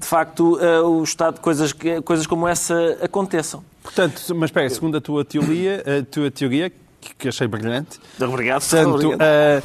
de 0.01 0.07
facto, 0.07 0.59
eh, 0.61 0.81
o 0.81 1.03
Estado, 1.05 1.41
coisas, 1.41 1.73
que- 1.73 2.01
coisas 2.03 2.27
como 2.27 2.49
essa 2.49 2.97
aconteçam. 3.03 3.63
Portanto, 3.83 4.21
mas 4.35 4.49
espera, 4.49 4.69
segundo 4.71 4.97
a 4.97 5.01
tua 5.01 5.25
teoria, 5.25 5.83
a 6.01 6.05
tua 6.05 6.31
teoria, 6.31 6.71
que 6.71 7.15
que 7.19 7.29
achei 7.29 7.47
brilhante, 7.47 7.99
Obrigado. 8.21 8.61
portanto, 8.61 8.95
obrigado. 8.95 9.63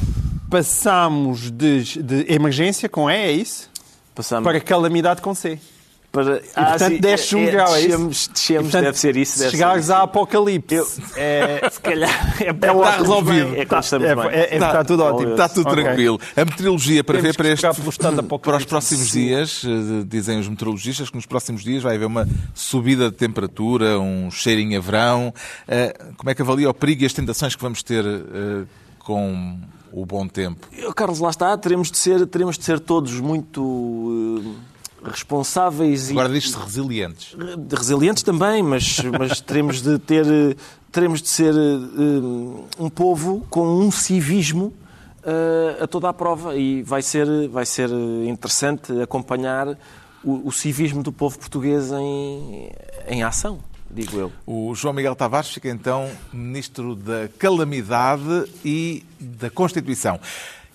passamos 0.50 1.50
de, 1.50 2.02
de 2.02 2.32
emergência 2.32 2.88
com 2.88 3.10
E, 3.10 3.14
é 3.14 3.32
isso? 3.32 3.70
Passamos 4.14 4.44
Para 4.44 4.60
calamidade 4.60 5.20
com 5.20 5.34
C. 5.34 5.58
para... 6.16 6.36
E, 6.38 6.40
portanto, 6.40 7.00
desces 7.00 7.32
um 7.34 7.44
grau, 7.44 7.74
é 7.74 7.80
isso? 7.80 7.88
Descemos, 7.88 8.28
descemos, 8.32 8.62
Portanto, 8.64 8.84
deve 8.84 8.98
ser 8.98 9.16
isso. 9.16 9.38
Deve 9.38 9.50
chegares 9.50 9.84
isso. 9.84 9.92
a 9.92 10.02
apocalipse, 10.02 10.74
Eu- 10.74 10.86
é, 11.16 11.68
Se 11.70 11.80
calhar 11.80 12.36
é, 12.42 12.50
Está 12.50 12.72
quando 12.72 12.98
resolvido. 12.98 13.54
É 13.54 13.62
estamos 13.62 14.08
é, 14.08 14.14
bem. 14.14 14.24
é, 14.28 14.40
é, 14.40 14.54
está 14.54 14.84
tudo 14.84 15.02
ótimo. 15.04 15.30
Está 15.32 15.48
tudo 15.48 15.70
tranquilo. 15.70 16.20
A 16.36 16.44
meteorologia 16.44 17.04
Temos 17.04 17.22
que 17.30 17.36
para, 17.36 17.48
este, 17.48 17.66
para 18.40 18.56
os 18.56 18.64
próximos 18.64 19.10
dias, 19.10 19.62
eh, 19.64 20.04
dizem 20.06 20.38
os 20.38 20.48
meteorologistas, 20.48 21.10
que 21.10 21.16
nos 21.16 21.26
próximos 21.26 21.62
dias 21.62 21.82
vai 21.82 21.96
haver 21.96 22.06
uma 22.06 22.26
subida 22.54 23.10
de 23.10 23.16
temperatura, 23.16 23.98
um 23.98 24.30
cheirinho 24.30 24.78
a 24.78 24.80
verão. 24.80 25.34
Eh, 25.68 25.94
Como 26.16 26.30
é 26.30 26.34
que 26.34 26.42
avalia 26.42 26.70
o 26.70 26.74
perigo 26.74 27.02
e 27.02 27.06
as 27.06 27.12
tentações 27.12 27.54
que 27.54 27.62
vamos 27.62 27.82
ter 27.82 28.04
eh, 28.04 28.64
com 28.98 29.58
o 29.92 30.04
bom 30.04 30.26
tempo? 30.26 30.66
Carlos, 30.94 31.18
lá 31.20 31.30
está, 31.30 31.56
teremos 31.56 31.90
de 31.90 31.98
ser, 31.98 32.26
teremos 32.26 32.58
de 32.58 32.64
ser 32.64 32.80
todos 32.80 33.18
muito 33.20 34.56
responsáveis 35.10 36.10
Agora 36.10 36.28
e 36.28 36.32
diz-se 36.40 36.56
resilientes. 36.58 37.34
re- 37.38 37.76
resilientes 37.76 38.22
também, 38.22 38.62
mas, 38.62 38.98
mas 39.18 39.40
teremos 39.42 39.82
de 39.82 39.98
ter, 39.98 40.26
eh, 40.26 40.56
teremos 40.92 41.20
de 41.22 41.28
ser 41.28 41.54
eh, 41.54 42.78
um 42.78 42.88
povo 42.88 43.46
com 43.50 43.66
um 43.66 43.90
civismo 43.90 44.72
eh, 45.24 45.78
a 45.82 45.86
toda 45.86 46.08
a 46.08 46.12
prova 46.12 46.56
e 46.56 46.82
vai 46.82 47.02
ser, 47.02 47.26
vai 47.48 47.66
ser 47.66 47.90
interessante 48.26 48.92
acompanhar 49.00 49.68
o, 50.24 50.48
o 50.48 50.52
civismo 50.52 51.02
do 51.02 51.12
povo 51.12 51.38
português 51.38 51.90
em, 51.92 52.70
em 53.08 53.22
ação, 53.22 53.58
digo 53.90 54.16
eu. 54.18 54.32
O 54.46 54.74
João 54.74 54.92
Miguel 54.94 55.14
Tavares 55.14 55.50
fica 55.50 55.68
então 55.68 56.10
Ministro 56.32 56.94
da 56.96 57.28
Calamidade 57.38 58.44
e 58.64 59.04
da 59.20 59.48
Constituição. 59.50 60.18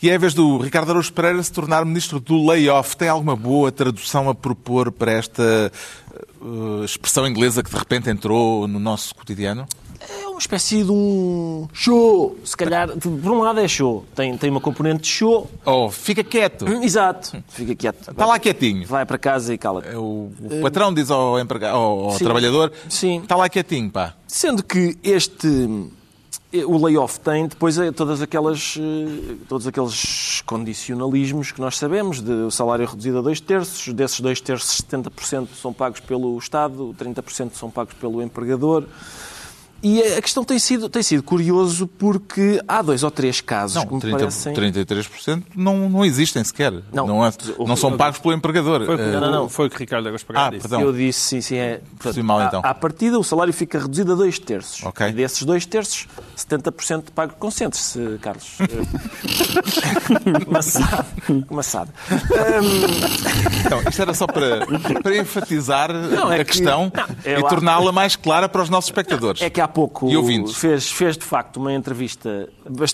E 0.01 0.09
é 0.09 0.15
a 0.15 0.17
vez 0.17 0.33
do 0.33 0.57
Ricardo 0.57 0.89
Araújo 0.89 1.13
Pereira 1.13 1.41
se 1.43 1.51
tornar 1.51 1.85
Ministro 1.85 2.19
do 2.19 2.43
Layoff. 2.43 2.97
Tem 2.97 3.07
alguma 3.07 3.35
boa 3.35 3.71
tradução 3.71 4.27
a 4.29 4.33
propor 4.33 4.91
para 4.91 5.11
esta 5.11 5.71
eh, 6.15 6.83
expressão 6.83 7.27
inglesa 7.27 7.61
que 7.61 7.69
de 7.69 7.77
repente 7.77 8.09
entrou 8.09 8.67
no 8.67 8.79
nosso 8.79 9.13
cotidiano? 9.13 9.67
É 10.09 10.27
uma 10.27 10.39
espécie 10.39 10.83
de 10.83 10.91
um 10.91 11.67
show, 11.71 12.35
se 12.43 12.57
calhar, 12.57 12.89
por 12.97 13.31
um 13.31 13.41
lado 13.41 13.59
é 13.59 13.67
show, 13.67 14.03
tem, 14.15 14.35
tem 14.35 14.49
uma 14.49 14.59
componente 14.59 15.03
de 15.03 15.09
show, 15.09 15.47
Oh, 15.63 15.91
fica 15.91 16.23
quieto. 16.23 16.65
Hum, 16.65 16.81
exato, 16.81 17.37
fica 17.49 17.75
quieto. 17.75 18.09
Está 18.09 18.25
lá 18.25 18.39
quietinho. 18.39 18.87
Vai 18.87 19.05
para 19.05 19.19
casa 19.19 19.53
e 19.53 19.57
cala-te. 19.59 19.95
O, 19.95 20.31
o 20.39 20.61
patrão 20.63 20.91
diz 20.91 21.11
ao, 21.11 21.39
empregado, 21.39 21.75
ao, 21.75 22.05
ao 22.05 22.11
Sim. 22.17 22.23
trabalhador: 22.23 22.71
Sim. 22.89 23.19
Está 23.21 23.35
lá 23.35 23.47
quietinho, 23.47 23.91
pá. 23.91 24.15
Sendo 24.25 24.63
que 24.63 24.97
este 25.03 25.47
o 26.65 26.77
layoff 26.77 27.19
tem 27.19 27.47
depois 27.47 27.77
é 27.77 27.91
todas 27.91 28.21
aquelas 28.21 28.77
eh, 28.77 29.35
todos 29.47 29.65
aqueles 29.67 30.41
condicionalismos 30.45 31.51
que 31.51 31.61
nós 31.61 31.77
sabemos 31.77 32.21
de 32.21 32.51
salário 32.51 32.85
reduzido 32.85 33.19
a 33.19 33.21
dois 33.21 33.39
terços 33.39 33.93
desses 33.93 34.19
dois 34.19 34.41
terços 34.41 34.81
70% 34.81 35.47
são 35.55 35.71
pagos 35.71 36.01
pelo 36.01 36.37
Estado 36.37 36.93
30% 36.99 37.53
são 37.53 37.71
pagos 37.71 37.93
pelo 37.93 38.21
empregador 38.21 38.85
e 39.83 40.01
a 40.01 40.21
questão 40.21 40.43
tem 40.43 40.59
sido 40.59 40.87
tem 40.89 41.01
sido 41.03 41.23
curioso 41.23 41.87
porque 41.87 42.61
há 42.67 42.81
dois 42.81 43.03
ou 43.03 43.09
três 43.11 43.41
casos 43.41 43.75
Não, 43.75 43.85
que 43.87 43.93
me 43.95 43.99
30, 44.01 44.17
parecem 44.17 44.53
33% 44.53 45.43
não, 45.55 45.89
não 45.89 46.05
existem 46.05 46.43
sequer. 46.43 46.71
Não. 46.93 47.07
Não, 47.07 47.25
é- 47.25 47.31
não 47.59 47.75
são 47.75 47.95
pagos 47.97 48.19
pelo 48.19 48.33
empregador. 48.33 48.85
Foi, 48.85 48.95
Eh, 48.95 49.19
não, 49.19 49.31
não. 49.31 49.49
foi 49.49 49.67
o 49.67 49.69
que 49.69 49.77
Ricardo 49.79 50.05
Araújo 50.07 50.25
Ah, 50.33 50.49
disse. 50.49 50.61
perdão. 50.61 50.81
Eu 50.81 50.93
disse, 50.93 51.19
sim, 51.19 51.41
sim. 51.41 51.55
É, 51.57 51.81
Percebi 52.01 52.23
mal, 52.25 52.41
então. 52.43 52.61
À, 52.63 52.73
partida, 52.73 53.17
o 53.19 53.23
salário 53.23 53.53
fica 53.53 53.79
reduzido 53.79 54.13
a 54.13 54.15
dois 54.15 54.37
terços. 54.39 54.83
Ok. 54.83 55.07
E 55.07 55.11
desses 55.11 55.43
dois 55.43 55.65
terços, 55.65 56.07
70% 56.35 57.11
pago. 57.13 57.33
Concentre-se, 57.39 58.17
Carlos. 58.21 58.57
Maçado. 60.47 61.05
Maçado. 61.49 61.91
Então, 63.65 63.81
isto 63.89 64.01
era 64.01 64.13
só 64.13 64.27
para, 64.27 64.65
para 65.01 65.17
enfatizar 65.17 65.89
é 65.91 66.35
a 66.35 66.37
que- 66.39 66.51
questão 66.51 66.91
não, 67.25 67.39
e 67.39 67.49
torná-la 67.49 67.91
mais 67.91 68.15
clara 68.15 68.47
para 68.49 68.61
os 68.61 68.69
nossos 68.69 68.89
espectadores. 68.89 69.41
É 69.41 69.49
que 69.49 69.61
há 69.61 69.67
pouco 69.71 70.09
E 70.09 70.15
ouvintes. 70.17 70.55
fez, 70.55 70.91
fez 70.91 71.17
de 71.17 71.25
facto 71.25 71.57
uma 71.57 71.73
entrevista 71.73 72.47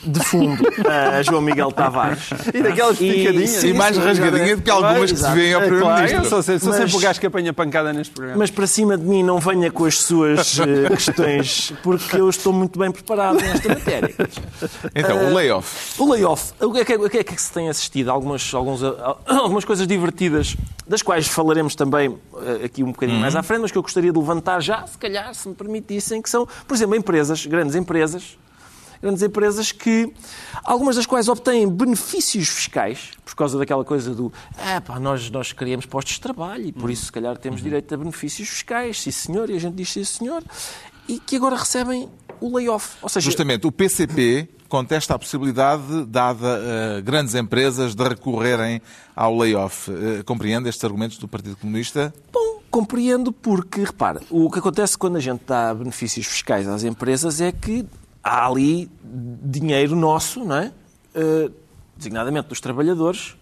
de 0.05 0.19
fundo 0.23 0.63
a 0.87 1.21
João 1.21 1.41
Miguel 1.41 1.71
Tavares. 1.71 2.29
E 2.53 2.61
daquelas 2.61 2.97
picadinhas. 2.97 3.63
E 3.63 3.73
mais 3.73 3.97
rasgadinha 3.97 4.55
do 4.55 4.61
que 4.61 4.69
algumas 4.71 5.11
que 5.11 5.17
se 5.17 5.31
vêem 5.31 5.53
ao 5.53 5.61
É 5.61 5.67
claro, 5.67 5.75
Primeiro-Ministro. 5.79 6.23
eu 6.25 6.29
sou, 6.29 6.41
sempre- 6.43 6.59
sou 6.59 6.69
Mas- 6.69 6.77
sempre 6.79 6.95
o 6.95 6.99
gajo 6.99 7.19
que 7.19 7.25
apanha 7.27 7.53
pancada 7.53 7.91
neste 7.93 8.13
programa. 8.13 8.39
Mas 8.39 8.51
para 8.51 8.67
cima 8.67 8.97
de 8.97 9.03
mim 9.05 9.23
não 9.23 9.39
venha 9.39 9.69
com 9.71 9.85
as 9.85 9.99
suas 9.99 10.59
eh, 10.59 10.89
questões, 10.95 11.73
porque 11.83 12.15
eu 12.17 12.29
estou 12.29 12.53
muito 12.53 12.77
bem 12.79 12.91
preparado 12.91 13.35
nesta 13.41 13.69
matéria. 13.69 14.13
Então, 14.95 15.29
o 15.31 15.33
layoff. 15.33 16.01
O 16.01 16.11
layoff, 16.11 16.53
o 16.61 16.71
que 16.71 16.79
é 16.79 16.85
que, 16.85 16.95
o 16.95 17.09
que, 17.09 17.17
é 17.17 17.23
que 17.23 17.41
se 17.41 17.51
tem 17.51 17.69
assistido? 17.69 18.09
Algumas, 18.09 18.53
alguns, 18.53 18.81
algumas 19.25 19.65
coisas 19.65 19.87
divertidas, 19.87 20.55
das 20.87 21.01
quais 21.01 21.27
falaremos 21.27 21.75
também 21.75 22.17
eh, 22.41 22.65
aqui 22.65 22.83
um 22.83 22.91
bocadinho 22.91 23.19
mais 23.19 23.35
à 23.35 23.43
frente, 23.43 23.61
mas 23.61 23.71
que 23.71 23.77
eu 23.77 23.81
gostaria 23.81 24.11
de 24.11 24.17
levantar 24.17 24.61
já, 24.61 24.85
se 24.87 24.97
calhar, 24.97 25.33
se 25.33 25.47
me 25.49 25.55
permitissem, 25.55 26.21
que 26.21 26.29
são, 26.29 26.47
por 26.67 26.75
exemplo, 26.75 26.95
empresas, 26.95 27.45
grandes 27.45 27.75
empresas, 27.75 28.37
grandes 29.01 29.21
empresas 29.21 29.71
que, 29.71 30.11
algumas 30.63 30.95
das 30.95 31.05
quais 31.05 31.27
obtêm 31.27 31.67
benefícios 31.67 32.47
fiscais, 32.49 33.11
por 33.23 33.35
causa 33.35 33.57
daquela 33.57 33.85
coisa 33.85 34.13
do, 34.13 34.31
ah, 34.57 34.81
pá, 34.81 34.99
nós, 34.99 35.29
nós 35.29 35.53
queríamos 35.53 35.85
postos 35.85 36.15
de 36.15 36.21
trabalho 36.21 36.65
e 36.65 36.71
por 36.71 36.89
isso, 36.89 37.05
se 37.05 37.11
calhar, 37.11 37.37
temos 37.37 37.61
direito 37.61 37.93
a 37.93 37.97
benefícios 37.97 38.49
fiscais, 38.49 39.01
sim 39.01 39.11
senhor, 39.11 39.49
e 39.49 39.55
a 39.55 39.59
gente 39.59 39.75
diz 39.75 39.89
sim 39.91 40.03
senhor, 40.03 40.43
e 41.07 41.19
que 41.19 41.35
agora 41.35 41.55
recebem 41.55 42.09
o 42.39 42.55
layoff. 42.55 42.97
Ou 43.01 43.09
seja, 43.09 43.25
Justamente, 43.25 43.65
o 43.65 43.71
PCP 43.71 44.49
contesta 44.67 45.15
a 45.15 45.19
possibilidade, 45.19 46.05
dada 46.05 46.97
a 46.97 47.01
grandes 47.01 47.33
empresas, 47.35 47.95
de 47.95 48.03
recorrerem 48.03 48.81
ao 49.15 49.35
layoff. 49.35 49.89
Eh, 49.89 50.23
Compreende 50.23 50.69
estes 50.69 50.83
argumentos 50.83 51.17
do 51.17 51.27
Partido 51.27 51.55
Comunista? 51.55 52.13
Bom, 52.31 52.56
compreendo 52.77 53.31
porque, 53.31 53.81
repara, 53.83 54.21
o 54.29 54.51
que 54.51 54.59
acontece 54.59 54.95
quando 54.95 55.15
a 55.15 55.19
gente 55.19 55.41
dá 55.47 55.73
benefícios 55.73 56.27
fiscais 56.27 56.67
às 56.67 56.83
empresas 56.83 57.41
é 57.41 57.51
que 57.51 57.83
há 58.23 58.45
ali 58.47 58.87
dinheiro 59.03 59.95
nosso, 59.95 60.45
não 60.45 60.57
é? 60.57 60.71
Eh, 61.15 61.49
designadamente 61.95 62.49
dos 62.49 62.59
trabalhadores, 62.61 63.35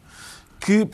que, 0.58 0.88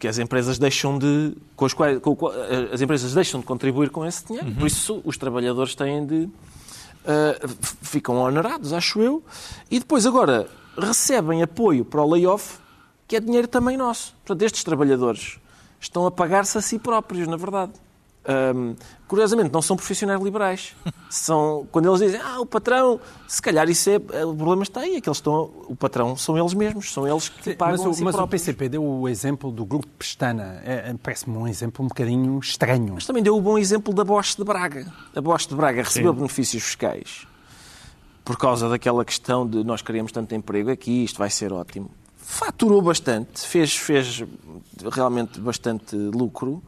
que 0.00 0.08
as 0.08 0.18
empresas 0.18 0.58
deixam 0.58 0.98
de. 0.98 1.32
Com 1.54 1.64
as 1.64 1.72
quais, 1.72 2.00
com 2.00 2.16
eh, 2.32 2.70
as 2.72 2.80
empresas 2.80 3.14
deixam 3.14 3.38
de 3.38 3.46
contribuir 3.46 3.90
com 3.90 4.04
esse 4.04 4.26
dinheiro, 4.26 4.50
por 4.52 4.66
isso 4.66 5.00
os 5.04 5.16
trabalhadores 5.16 5.76
têm 5.76 6.04
de. 6.04 6.28
f- 7.44 7.76
ficam 7.82 8.16
onerados, 8.16 8.72
acho 8.72 9.00
eu, 9.00 9.22
e 9.70 9.78
depois 9.78 10.04
agora 10.06 10.48
recebem 10.76 11.40
apoio 11.40 11.84
para 11.84 12.02
o 12.02 12.10
layoff, 12.10 12.58
que 13.06 13.14
é 13.14 13.20
dinheiro 13.20 13.46
também 13.46 13.76
nosso. 13.76 14.12
Portanto, 14.24 14.42
estes 14.42 14.64
trabalhadores 14.64 15.38
estão 15.80 16.06
a 16.06 16.10
pagar-se 16.10 16.56
a 16.58 16.60
si 16.60 16.78
próprios, 16.78 17.26
na 17.26 17.36
verdade. 17.36 17.72
Hum, 18.54 18.76
curiosamente, 19.08 19.50
não 19.50 19.62
são 19.62 19.74
profissionais 19.76 20.22
liberais. 20.22 20.76
São, 21.08 21.66
quando 21.72 21.88
eles 21.88 21.98
dizem, 21.98 22.20
ah, 22.22 22.38
o 22.38 22.46
patrão, 22.46 23.00
se 23.26 23.42
calhar 23.42 23.68
isso 23.68 23.90
é. 23.90 23.96
O 24.24 24.34
problema 24.36 24.62
está 24.62 24.80
aí, 24.80 24.96
é 24.96 25.00
que 25.00 25.08
eles 25.08 25.16
estão. 25.16 25.50
O 25.66 25.74
patrão 25.74 26.14
são 26.16 26.38
eles 26.38 26.54
mesmos, 26.54 26.92
são 26.92 27.08
eles 27.08 27.28
que 27.28 27.54
pagam 27.54 27.78
Mas, 27.78 27.86
o, 27.86 27.94
si 27.94 28.04
mas 28.04 28.14
o 28.14 28.18
próprios. 28.18 28.42
PCP 28.42 28.68
deu 28.68 28.84
o 28.84 29.08
exemplo 29.08 29.50
do 29.50 29.64
Grupo 29.64 29.88
Pestana. 29.98 30.60
É, 30.64 30.90
é, 30.90 30.94
Parece-me 31.02 31.36
um 31.36 31.48
exemplo 31.48 31.84
um 31.84 31.88
bocadinho 31.88 32.38
estranho. 32.38 32.94
Mas 32.94 33.06
também 33.06 33.22
deu 33.22 33.36
o 33.36 33.40
bom 33.40 33.58
exemplo 33.58 33.92
da 33.92 34.04
Bosch 34.04 34.36
de 34.36 34.44
Braga. 34.44 34.86
A 35.16 35.20
Bosch 35.20 35.48
de 35.48 35.56
Braga 35.56 35.82
recebeu 35.82 36.12
benefícios 36.12 36.62
fiscais 36.62 37.26
por 38.24 38.38
causa 38.38 38.68
daquela 38.68 39.04
questão 39.04 39.44
de 39.44 39.64
nós 39.64 39.82
queríamos 39.82 40.12
tanto 40.12 40.32
emprego 40.36 40.70
aqui, 40.70 41.02
isto 41.02 41.18
vai 41.18 41.30
ser 41.30 41.52
ótimo. 41.52 41.90
Faturou 42.22 42.80
bastante, 42.80 43.46
fez, 43.46 43.74
fez 43.76 44.22
realmente 44.92 45.40
bastante 45.40 45.94
lucro 45.96 46.62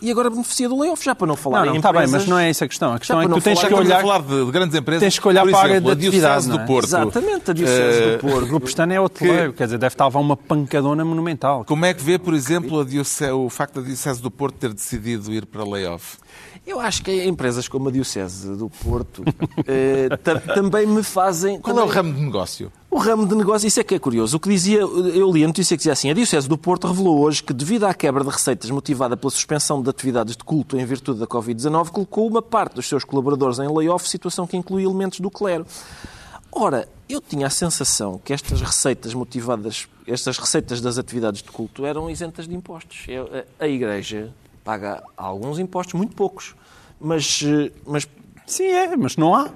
e 0.00 0.10
agora 0.10 0.28
beneficia 0.28 0.68
do 0.68 0.78
layoff, 0.80 1.04
já 1.04 1.14
para 1.14 1.28
não 1.28 1.36
falar 1.36 1.60
Não, 1.60 1.66
não, 1.66 1.74
em 1.74 1.76
está 1.76 1.92
bem, 1.92 2.00
empresas... 2.02 2.22
mas 2.22 2.28
não 2.28 2.36
é 2.38 2.50
essa 2.50 2.64
a 2.64 2.68
questão. 2.68 2.92
A 2.92 2.98
questão 2.98 3.20
é 3.20 3.24
que 3.24 3.30
não 3.30 3.38
tu 3.38 3.44
tens 3.44 3.54
falar- 3.60 3.68
que 3.68 3.74
Estamos 3.74 3.90
a 3.90 3.94
olhar... 3.94 4.02
falar 4.02 4.22
de, 4.40 4.44
de 4.46 4.50
grandes 4.50 4.76
empresas. 4.76 5.00
Tens 5.00 5.18
que 5.20 5.28
olhar 5.28 5.42
Por 5.42 5.50
para 5.50 5.58
a 5.58 5.62
área 5.62 5.72
exemplo, 5.74 5.86
da 5.86 5.92
a 5.92 5.94
Diocese 5.94 6.26
atividade, 6.26 6.58
do 6.58 6.62
é? 6.62 6.66
Porto. 6.66 6.86
Exatamente, 6.86 7.50
a 7.50 7.54
Diocese 7.54 8.02
Eh, 8.02 8.16
do 8.16 8.18
Porto. 8.20 8.42
O 8.44 8.48
Grupo 8.48 8.66
Pestana 8.66 8.94
é 8.94 9.00
hoteleiro, 9.00 9.52
quer 9.52 9.64
dizer, 9.66 9.78
deve 9.78 9.94
estar 9.94 10.04
a 10.04 10.08
uma 10.18 10.36
pancadona 10.36 11.04
monumental. 11.04 11.64
Como 11.64 11.84
é 11.84 11.94
que 11.94 12.02
vê, 12.02 12.18
por 12.18 12.34
exemplo, 12.34 12.80
a 12.80 12.84
Diocese- 12.84 13.30
o 13.30 13.48
facto 13.48 13.74
da 13.80 13.82
Diocese 13.86 14.20
do 14.20 14.30
Porto 14.30 14.56
ter 14.56 14.72
decidido 14.74 15.32
ir 15.32 15.46
para 15.46 15.64
layoff? 15.64 16.18
Eu 16.64 16.78
acho 16.78 17.02
que 17.02 17.24
empresas 17.24 17.66
como 17.66 17.88
a 17.88 17.92
Diocese 17.92 18.54
do 18.56 18.70
Porto 18.70 19.24
eh, 19.66 20.08
ta- 20.22 20.38
também 20.38 20.86
me 20.86 21.02
fazem... 21.02 21.60
Qual 21.60 21.76
é 21.76 21.82
o 21.82 21.86
ramo 21.88 22.14
de 22.14 22.20
negócio? 22.20 22.72
O 22.88 22.98
ramo 22.98 23.26
de 23.26 23.34
negócio, 23.34 23.66
isso 23.66 23.80
é 23.80 23.84
que 23.84 23.94
é 23.96 23.98
curioso. 23.98 24.36
O 24.36 24.40
que 24.40 24.48
dizia, 24.48 24.78
eu 24.80 25.30
li 25.32 25.42
a 25.42 25.46
notícia 25.48 25.76
que 25.76 25.80
dizia 25.80 25.92
assim: 25.94 26.10
a 26.10 26.14
Diocese 26.14 26.46
do 26.48 26.56
Porto 26.58 26.86
revelou 26.86 27.18
hoje 27.20 27.42
que, 27.42 27.52
devido 27.52 27.84
à 27.84 27.94
quebra 27.94 28.22
de 28.22 28.28
receitas 28.30 28.70
motivada 28.70 29.16
pela 29.16 29.30
suspensão 29.30 29.82
de 29.82 29.88
atividades 29.90 30.36
de 30.36 30.44
culto 30.44 30.78
em 30.78 30.84
virtude 30.84 31.18
da 31.18 31.26
Covid-19, 31.26 31.88
colocou 31.88 32.28
uma 32.28 32.42
parte 32.42 32.74
dos 32.74 32.86
seus 32.86 33.02
colaboradores 33.02 33.58
em 33.58 33.66
layoff, 33.66 34.08
situação 34.08 34.46
que 34.46 34.56
inclui 34.56 34.84
elementos 34.84 35.20
do 35.20 35.30
clero. 35.30 35.66
Ora, 36.52 36.86
eu 37.08 37.20
tinha 37.20 37.46
a 37.46 37.50
sensação 37.50 38.20
que 38.22 38.32
estas 38.32 38.60
receitas 38.60 39.14
motivadas, 39.14 39.88
estas 40.06 40.36
receitas 40.38 40.80
das 40.82 40.98
atividades 40.98 41.42
de 41.42 41.50
culto 41.50 41.86
eram 41.86 42.10
isentas 42.10 42.46
de 42.46 42.54
impostos. 42.54 43.06
A 43.58 43.66
Igreja 43.66 44.30
paga 44.64 45.02
alguns 45.16 45.58
impostos, 45.58 45.94
muito 45.94 46.14
poucos, 46.14 46.54
mas, 47.00 47.42
eh, 47.44 47.70
mas 47.86 48.08
Sim, 48.46 48.64
é, 48.66 48.96
mas 48.96 49.16
não 49.16 49.34
há. 49.34 49.48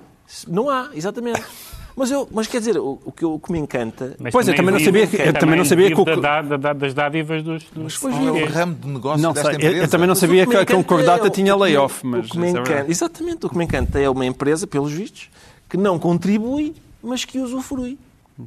não 0.48 0.70
há, 0.70 0.90
exatamente. 0.94 1.42
Mas, 1.98 2.10
eu, 2.10 2.28
mas 2.30 2.46
quer 2.46 2.58
dizer, 2.58 2.76
o, 2.76 3.00
o 3.06 3.10
que, 3.10 3.24
eu- 3.24 3.32
o 3.32 3.40
que 3.40 3.50
me 3.50 3.58
encanta 3.58 4.14
Mas 4.20 4.30
Pois, 4.30 4.46
eu 4.46 4.54
também 4.54 4.70
não 4.70 4.78
sabia 4.78 5.06
que- 5.06 5.16
eu 5.16 5.32
também 5.32 5.56
não 5.56 5.64
sabia 5.64 5.90
que 5.94 5.98
o- 5.98 6.04
da- 6.04 6.42
da- 6.42 6.56
da- 6.58 6.72
das 6.74 6.92
dádivas 6.92 7.42
dos... 7.42 7.64
dos 7.70 7.96
Qual 7.96 8.12
é 8.12 8.30
o 8.32 8.46
ramo 8.46 8.74
de 8.74 8.86
negócio 8.86 9.22
Não 9.22 9.32
desta 9.32 9.48
sei, 9.48 9.54
eu, 9.54 9.68
empresa? 9.70 9.84
eu 9.86 9.88
também 9.88 10.06
não 10.06 10.12
Mas 10.12 10.18
sabia 10.18 10.44
que 10.46 10.50
que 10.66 10.72
a 10.72 10.76
Concordata 10.76 11.26
é 11.26 11.30
tinha 11.30 11.56
layoff, 11.56 12.06
mas 12.06 12.30
o 12.32 12.44
é 12.44 12.50
encanta. 12.50 12.84
Exatamente, 12.90 13.46
o 13.46 13.48
que 13.48 13.56
me 13.56 13.64
encanta 13.64 13.98
é 13.98 14.10
uma 14.10 14.26
empresa, 14.26 14.66
pelos 14.66 14.92
vistos, 14.92 15.30
que 15.70 15.78
não 15.78 15.98
contribui, 15.98 16.74
mas 17.02 17.24
que 17.24 17.38
usufrui. 17.38 17.98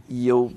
E 0.07 0.27
eu... 0.27 0.53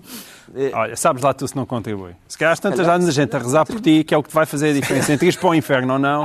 eh, 0.54 0.70
Olha, 0.74 0.96
sabes 0.96 1.22
lá 1.22 1.32
tu 1.32 1.46
se 1.48 1.56
não 1.56 1.64
contribui. 1.64 2.12
Se 2.28 2.36
calhar 2.36 2.58
tantas 2.58 2.86
há 2.86 2.98
gente 3.10 3.34
a 3.34 3.38
rezar 3.38 3.64
por 3.64 3.80
ti, 3.80 4.04
que 4.04 4.14
é 4.14 4.16
o 4.18 4.22
que 4.22 4.28
te 4.28 4.34
vai 4.34 4.44
fazer 4.46 4.70
a 4.70 4.72
diferença 4.74 5.10
entre 5.14 5.26
ires 5.26 5.36
para 5.40 5.48
o 5.48 5.54
inferno 5.54 5.94
ou 5.94 5.98
não. 5.98 6.24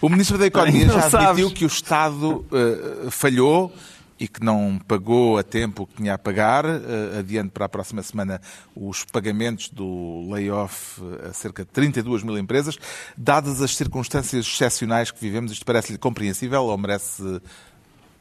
O 0.00 0.08
Ministro 0.08 0.38
da 0.38 0.46
Economia 0.46 0.86
Não 0.86 0.94
já 0.94 1.06
admitiu 1.06 1.46
sabes. 1.48 1.52
que 1.52 1.64
o 1.64 1.68
Estado 1.68 2.46
eh, 2.52 3.10
falhou 3.10 3.72
e 4.18 4.28
que 4.28 4.44
não 4.44 4.78
pagou 4.86 5.38
a 5.38 5.42
tempo 5.42 5.84
o 5.84 5.86
que 5.86 5.94
tinha 5.94 6.12
a 6.14 6.18
pagar. 6.18 6.64
Eh, 6.66 7.18
adiante 7.20 7.50
para 7.50 7.66
a 7.66 7.68
próxima 7.68 8.02
semana 8.02 8.40
os 8.76 9.04
pagamentos 9.04 9.68
do 9.70 10.26
layoff 10.30 11.00
a 11.28 11.32
cerca 11.32 11.64
de 11.64 11.70
32 11.70 12.22
mil 12.22 12.36
empresas. 12.38 12.76
Dadas 13.16 13.60
as 13.62 13.76
circunstâncias 13.76 14.46
excepcionais 14.46 15.10
que 15.10 15.20
vivemos, 15.20 15.52
isto 15.52 15.64
parece-lhe 15.64 15.98
compreensível 15.98 16.64
ou 16.64 16.76
merece 16.78 17.40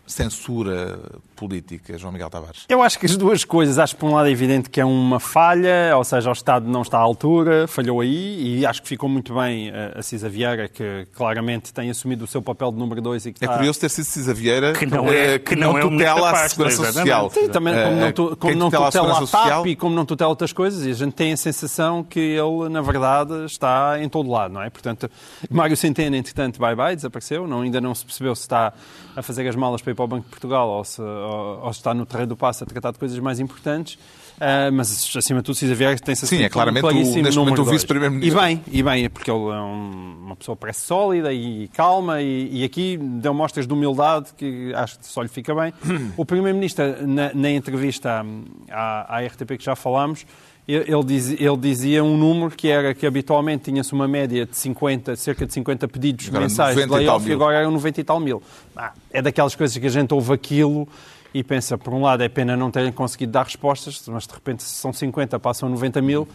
censura 0.09 0.99
política, 1.35 1.97
João 1.97 2.11
Miguel 2.11 2.29
Tavares? 2.29 2.65
Eu 2.67 2.81
acho 2.81 2.99
que 2.99 3.05
as 3.05 3.15
duas 3.15 3.45
coisas, 3.45 3.77
acho 3.79 3.93
que 3.95 3.99
por 4.01 4.09
um 4.09 4.13
lado 4.15 4.27
é 4.27 4.31
evidente 4.31 4.69
que 4.69 4.81
é 4.81 4.85
uma 4.85 5.19
falha, 5.19 5.93
ou 5.95 6.03
seja, 6.03 6.29
o 6.29 6.33
Estado 6.33 6.67
não 6.67 6.81
está 6.81 6.97
à 6.97 7.01
altura, 7.01 7.67
falhou 7.67 8.01
aí, 8.01 8.59
e 8.59 8.65
acho 8.65 8.81
que 8.81 8.87
ficou 8.87 9.07
muito 9.07 9.33
bem 9.35 9.69
eh, 9.69 9.93
a 9.95 10.01
Cisa 10.01 10.27
Vieira, 10.27 10.67
que 10.67 11.07
claramente 11.13 11.71
tem 11.73 11.89
assumido 11.89 12.25
o 12.25 12.27
seu 12.27 12.41
papel 12.41 12.71
de 12.71 12.77
número 12.77 13.01
dois 13.01 13.25
e 13.25 13.31
que 13.31 13.43
É 13.43 13.45
está... 13.45 13.55
curioso 13.57 13.79
ter 13.79 13.89
sido 13.89 14.05
Cisa 14.05 14.33
Vieira 14.33 14.73
Que 14.73 14.85
não 14.85 15.07
é- 15.07 15.35
eh, 15.35 15.39
que 15.39 15.55
não 15.55 15.77
é 15.77 15.81
tutela 15.81 16.31
da 16.31 16.43
a 16.45 16.49
Segurança. 16.49 16.91
Social. 16.91 17.29
Sim, 17.29 17.47
também 17.49 17.73
como 17.73 17.95
Eh, 17.97 17.99
não, 18.01 18.11
tu, 18.11 18.37
como 18.37 18.55
não 18.55 18.65
tutela 18.67 18.87
a 18.87 18.91
tutela 18.91 19.07
a 19.07 19.11
Segurança 19.13 19.31
TAP 19.31 19.41
Social? 19.43 19.67
e 19.67 19.75
como 19.75 19.95
não 19.95 20.05
tutela 20.05 20.29
outras 20.29 20.51
coisas, 20.51 20.85
e 20.85 20.89
a 20.89 20.93
gente 20.93 21.13
tem 21.13 21.31
a 21.33 21.37
sensação 21.37 22.03
que 22.03 22.19
ele, 22.19 22.69
na 22.69 22.81
verdade, 22.81 23.45
está 23.45 23.97
em 24.01 24.09
todo 24.09 24.29
lado, 24.29 24.53
não 24.53 24.61
é? 24.61 24.69
Portanto, 24.69 25.09
Mário 25.49 25.77
Centeno, 25.77 26.15
entretanto, 26.15 26.59
bye-bye, 26.59 26.95
desapareceu, 26.95 27.47
não, 27.47 27.61
ainda 27.61 27.79
não 27.79 27.93
se 27.95 28.03
percebeu 28.05 28.35
se 28.35 28.41
está 28.41 28.73
a 29.15 29.21
fazer 29.21 29.47
as 29.47 29.55
malas 29.55 29.81
para 29.81 29.91
ir 29.91 29.95
para 29.99 30.05
o 30.05 30.07
Banco 30.07 30.23
de 30.23 30.29
Portugal 30.29 30.69
ou 30.69 30.83
se, 30.85 31.01
ou, 31.01 31.59
ou 31.65 31.73
se 31.73 31.79
está 31.79 31.93
no 31.93 32.05
terreno 32.05 32.27
do 32.29 32.37
passo 32.37 32.63
a 32.63 32.67
tratar 32.67 32.91
de 32.93 32.99
coisas 32.99 33.19
mais 33.19 33.37
importantes. 33.41 33.99
Ah, 34.39 34.71
mas, 34.71 35.13
acima 35.17 35.41
de 35.41 35.45
tudo, 35.47 35.55
Cisa 35.55 35.75
Vieira 35.75 35.99
tem-se 35.99 36.25
Sim, 36.25 36.41
é 36.43 36.47
claramente 36.47 36.85
o- 36.85 36.89
claríssimo 36.89 37.21
neste 37.23 37.37
momento 37.37 37.61
o 37.61 37.65
vice-primeiro-ministro. 37.65 38.39
E 38.39 38.41
bem, 38.41 38.63
e 38.71 38.81
bem, 38.81 39.03
é 39.03 39.09
porque 39.09 39.29
ele 39.29 39.37
é 39.49 39.59
um- 39.61 40.15
uma 40.27 40.35
pessoa 40.37 40.55
parece 40.55 40.85
sólida 40.85 41.33
e 41.33 41.67
calma 41.73 42.21
e, 42.21 42.61
e 42.61 42.63
aqui 42.63 42.97
deu 42.97 43.33
mostras 43.33 43.67
de 43.67 43.73
humildade 43.73 44.27
que 44.37 44.73
acho 44.73 44.97
que 44.99 45.05
só 45.07 45.21
lhe 45.21 45.27
fica 45.27 45.53
bem. 45.53 45.73
O 46.15 46.23
Primeiro-Ministro, 46.25 47.05
na, 47.05 47.33
na 47.33 47.49
entrevista 47.51 48.25
à, 48.71 49.17
à 49.17 49.21
RTP 49.25 49.57
que 49.57 49.65
já 49.65 49.75
falámos, 49.75 50.25
ele, 50.73 50.91
ele 50.93 51.03
diz- 51.03 51.31
ele 51.31 51.57
dizia 51.57 52.03
um 52.03 52.17
número 52.17 52.51
que 52.51 52.67
era 52.67 52.93
que 52.93 53.05
habitualmente 53.07 53.63
tinha-se 53.65 53.91
uma 53.93 54.07
média 54.07 54.45
de 54.45 54.55
50, 54.55 55.15
cerca 55.15 55.45
de 55.45 55.53
50 55.53 55.87
pedidos 55.87 56.27
Agora, 56.27 56.43
mensais 56.43 56.75
de 56.75 56.85
90 56.85 57.01
e 57.01 57.05
tal 57.05 57.15
layoff 57.15 57.25
e 57.25 57.27
mil. 57.29 57.35
agora 57.37 57.57
eram 57.57 57.71
90 57.71 58.01
e 58.01 58.03
tal 58.03 58.19
mil. 58.19 58.43
Ah, 58.75 58.93
é 59.11 59.21
daquelas 59.21 59.55
coisas 59.55 59.75
que 59.77 59.85
a 59.85 59.89
gente 59.89 60.13
ouve 60.13 60.33
aquilo 60.33 60.87
e 61.33 61.43
pensa, 61.43 61.77
por 61.77 61.93
um 61.93 62.01
lado, 62.01 62.23
é 62.23 62.29
pena 62.29 62.57
não 62.57 62.71
terem 62.71 62.91
conseguido 62.91 63.31
dar 63.31 63.43
respostas, 63.43 64.01
mas 64.07 64.25
de 64.25 64.33
repente 64.33 64.63
se 64.63 64.75
são 64.75 64.91
50, 64.91 65.39
passam 65.39 65.69
a 65.69 65.71
90 65.71 66.01
mil, 66.01 66.27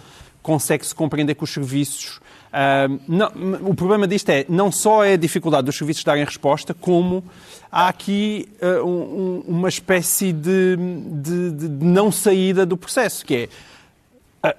consegue-se 0.43 0.95
compreender 0.95 1.35
que 1.35 1.43
os 1.43 1.51
serviços... 1.51 2.21
ah, 2.53 2.87
não, 3.09 3.29
o 3.63 3.75
problema 3.75 4.07
disto 4.07 4.29
é, 4.31 4.45
não 4.49 4.71
só 4.71 5.05
é 5.05 5.15
a 5.15 5.17
dificuldade 5.17 5.65
dos 5.67 5.77
serviços 5.77 6.05
darem 6.05 6.25
resposta, 6.25 6.75
como 6.75 7.25
há 7.73 7.89
aqui 7.89 8.49
ah, 8.61 8.83
um- 8.85 8.89
um- 8.89 9.45
uma 9.49 9.69
espécie 9.69 10.33
de, 10.33 10.77
de- 11.23 11.51
de 11.51 11.69
não 11.85 12.13
saída 12.13 12.65
do 12.67 12.77
processo, 12.77 13.25
que 13.25 13.35
é, 13.35 13.49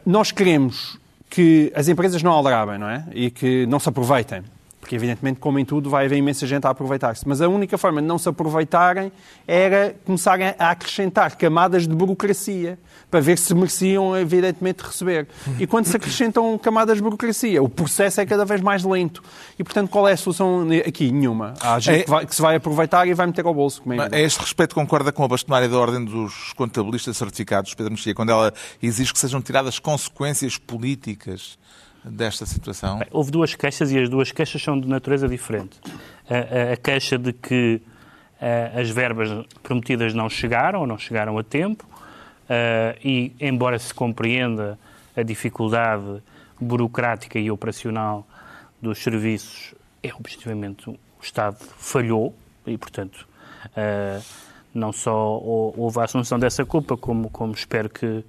nós 0.05 0.31
queremos 0.31 0.99
que 1.29 1.71
as 1.75 1.87
empresas 1.87 2.23
não 2.23 2.31
aldrabem, 2.31 2.77
não 2.77 2.87
é? 2.87 3.03
E 3.13 3.29
que 3.29 3.65
não 3.65 3.79
se 3.79 3.89
aproveitem. 3.89 4.41
Porque, 4.85 4.95
evidentemente, 4.95 5.39
como 5.39 5.57
em 5.57 5.65
tudo, 5.65 5.89
vai 5.89 6.05
haver 6.05 6.15
imensa 6.15 6.45
gente 6.45 6.67
a 6.67 6.69
aproveitar-se. 6.69 7.27
Mas 7.27 7.41
a 7.41 7.49
única 7.49 7.75
forma 7.75 7.99
de 8.03 8.07
não 8.07 8.19
se 8.19 8.29
aproveitarem 8.29 9.11
era 9.47 9.95
começarem 10.05 10.53
a 10.59 10.69
acrescentar 10.69 11.35
camadas 11.37 11.87
de 11.87 11.95
burocracia 11.95 12.77
para 13.09 13.19
ver 13.19 13.39
se 13.39 13.51
mereciam, 13.55 14.15
evidentemente, 14.15 14.83
receber. 14.83 15.27
E 15.59 15.65
quando 15.65 15.87
se 15.87 15.97
acrescentam 15.97 16.55
camadas 16.59 16.97
de 16.97 17.01
burocracia, 17.03 17.63
o 17.63 17.67
processo 17.67 18.21
é 18.21 18.27
cada 18.27 18.45
vez 18.45 18.61
mais 18.61 18.83
lento. 18.83 19.23
E, 19.57 19.63
portanto, 19.63 19.89
qual 19.89 20.07
é 20.07 20.11
a 20.13 20.17
solução 20.17 20.67
aqui? 20.87 21.11
Nenhuma. 21.11 21.55
Há 21.61 21.79
gente 21.79 22.01
É- 22.01 22.03
que, 22.03 22.09
vai- 22.11 22.25
que 22.27 22.35
se 22.35 22.41
vai 22.43 22.55
aproveitar 22.55 23.07
e 23.07 23.13
vai 23.15 23.25
meter 23.25 23.43
ao 23.43 23.55
bolso. 23.55 23.81
Como 23.81 23.99
é. 23.99 24.07
A 24.11 24.19
este 24.19 24.39
respeito, 24.39 24.75
concorda 24.75 25.11
com 25.11 25.23
a 25.23 25.27
bastonária 25.27 25.67
da 25.67 25.79
Ordem 25.79 26.05
dos 26.05 26.53
Contabilistas 26.53 27.17
Certificados, 27.17 27.73
Pedro 27.73 27.91
Mexia, 27.93 28.13
quando 28.13 28.29
ela 28.29 28.53
exige 28.83 29.11
que 29.11 29.17
sejam 29.17 29.41
tiradas 29.41 29.79
consequências 29.79 30.59
políticas 30.59 31.57
desta 32.09 32.45
situação? 32.45 32.99
Bem, 32.99 33.07
Houve 33.11 33.31
duas 33.31 33.55
queixas 33.55 33.91
e 33.91 33.99
as 33.99 34.09
duas 34.09 34.31
queixas 34.31 34.61
são 34.61 34.79
de 34.79 34.87
natureza 34.87 35.27
diferente. 35.27 35.79
A, 36.29 36.69
a- 36.69 36.73
a 36.73 36.77
queixa 36.77 37.17
de 37.17 37.33
que 37.33 37.81
eh, 38.41 38.71
as 38.75 38.89
verbas 38.89 39.29
prometidas 39.63 40.13
não 40.13 40.29
chegaram, 40.29 40.81
ou 40.81 40.87
não 40.87 40.97
chegaram 40.97 41.37
a 41.37 41.43
tempo, 41.43 41.85
e 43.03 43.31
embora 43.39 43.79
se 43.79 43.91
compreenda 43.93 44.77
a 45.17 45.23
dificuldade 45.23 46.21
burocrática 46.61 47.39
e 47.39 47.49
operacional 47.49 48.25
dos 48.81 48.99
serviços, 48.99 49.73
é 50.03 50.13
objetivamente 50.13 50.87
o 50.89 50.97
Estado 51.21 51.57
falhou 51.77 52.35
e, 52.67 52.77
portanto, 52.77 53.27
não 54.73 54.91
só 54.91 55.37
hou- 55.37 55.73
houve 55.77 55.99
a 55.99 56.03
assunção 56.03 56.37
dessa 56.37 56.63
culpa, 56.65 56.95
como, 56.95 57.29
como 57.29 57.53
espero 57.53 57.89
que, 57.89 58.23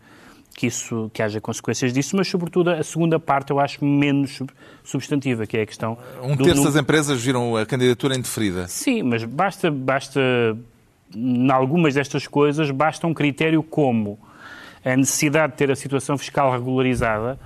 que, 0.56 0.66
isso, 0.68 1.10
que 1.12 1.22
haja 1.22 1.40
consequências 1.40 1.92
disso, 1.92 2.16
mas, 2.16 2.26
sobretudo, 2.28 2.70
a 2.70 2.82
segunda 2.82 3.20
parte 3.20 3.50
eu 3.50 3.60
acho 3.60 3.84
menos 3.84 4.36
sub- 4.36 4.50
substantiva, 4.82 5.46
que 5.46 5.56
é 5.58 5.62
a 5.62 5.66
questão... 5.66 5.98
Um 6.22 6.34
do 6.34 6.44
terço 6.44 6.60
nu- 6.62 6.66
das 6.66 6.76
empresas 6.80 7.22
viram 7.22 7.54
a 7.56 7.66
candidatura 7.66 8.16
indeferida. 8.16 8.66
Sim, 8.66 9.02
mas 9.02 9.22
basta, 9.22 9.70
basta, 9.70 10.20
em 11.14 11.50
algumas 11.50 11.94
destas 11.94 12.26
coisas, 12.26 12.70
basta 12.70 13.06
um 13.06 13.12
critério 13.12 13.62
como 13.62 14.18
a 14.82 14.96
necessidade 14.96 15.52
de 15.52 15.58
ter 15.58 15.70
a 15.70 15.76
situação 15.76 16.16
fiscal 16.16 16.50
regularizada 16.50 17.38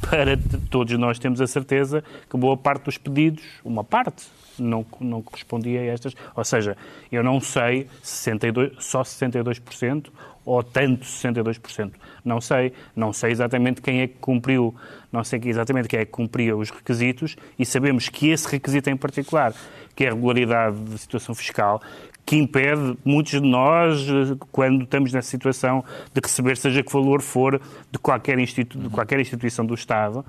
para 0.00 0.36
todos 0.70 0.98
nós 0.98 1.18
temos 1.18 1.40
a 1.40 1.46
certeza 1.46 2.02
que 2.28 2.36
boa 2.36 2.56
parte 2.56 2.84
dos 2.84 2.98
pedidos, 2.98 3.42
uma 3.64 3.84
parte, 3.84 4.24
não, 4.58 4.84
não 5.00 5.22
correspondia 5.22 5.80
a 5.80 5.84
estas. 5.84 6.14
Ou 6.34 6.44
seja, 6.44 6.76
eu 7.12 7.22
não 7.22 7.40
sei 7.40 7.86
62, 8.02 8.72
só 8.78 9.02
62% 9.02 10.06
ou 10.46 10.62
tanto 10.62 11.04
62%. 11.04 11.92
Não 12.24 12.40
sei. 12.40 12.72
Não 12.94 13.12
sei 13.12 13.32
exatamente 13.32 13.82
quem 13.82 14.00
é 14.00 14.06
que 14.06 14.14
cumpriu, 14.20 14.74
não 15.12 15.24
sei 15.24 15.40
exatamente 15.44 15.88
quem 15.88 15.98
é 15.98 16.04
que 16.04 16.12
cumpria 16.12 16.56
os 16.56 16.70
requisitos 16.70 17.36
e 17.58 17.66
sabemos 17.66 18.08
que 18.08 18.30
esse 18.30 18.48
requisito 18.48 18.88
em 18.88 18.96
particular, 18.96 19.52
que 19.94 20.04
é 20.04 20.08
a 20.08 20.14
regularidade 20.14 20.78
de 20.78 20.98
situação 20.98 21.34
fiscal, 21.34 21.82
que 22.24 22.36
impede 22.36 22.96
muitos 23.04 23.32
de 23.32 23.40
nós, 23.40 24.00
eh, 24.08 24.36
quando 24.50 24.84
estamos 24.84 25.12
nessa 25.12 25.28
situação 25.28 25.84
de 26.12 26.20
receber, 26.20 26.56
seja 26.56 26.82
que 26.82 26.92
valor 26.92 27.22
for, 27.22 27.60
de 27.90 27.98
qualquer, 27.98 28.38
institu 28.38 28.78
de 28.78 28.88
qualquer 28.88 29.20
instituição 29.20 29.64
do 29.64 29.74
Estado, 29.74 30.24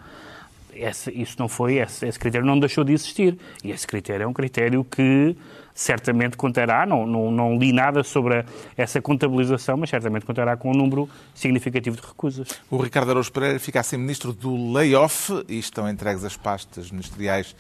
esse, 0.74 1.12
isso 1.12 1.36
não 1.40 1.48
foi, 1.48 1.78
esse, 1.78 2.06
esse 2.06 2.20
critério 2.20 2.46
não 2.46 2.60
deixou 2.60 2.84
de 2.84 2.94
existir. 2.94 3.38
E 3.64 3.72
esse 3.72 3.88
critério 3.88 4.24
é 4.24 4.28
um 4.28 4.34
critério 4.34 4.84
que 4.84 5.36
certamente 5.80 6.36
contará, 6.36 6.88
não, 6.88 7.06
não, 7.06 7.30
não 7.30 7.56
li 7.56 7.72
nada 7.72 8.04
sobre 8.04 8.40
a- 8.40 8.46
essa 8.76 9.00
contabilização, 9.00 9.78
mas 9.78 9.92
certamente 9.92 10.26
contará 10.26 10.58
com 10.58 10.72
um 10.72 10.74
número 10.74 11.08
significativo 11.36 11.96
de 11.96 12.02
recusas. 12.08 12.48
O 12.70 12.78
Ricardo 12.78 13.12
Araújo 13.12 13.32
Pereira 13.32 13.60
fica 13.60 13.80
assim 13.80 13.96
ministro 13.96 14.34
do 14.34 14.74
layoff 14.74 15.32
e 15.48 15.60
estão 15.60 15.88
entregues 15.88 16.24
as 16.24 16.36
pastas 16.36 16.90
ministeriais 16.90 17.56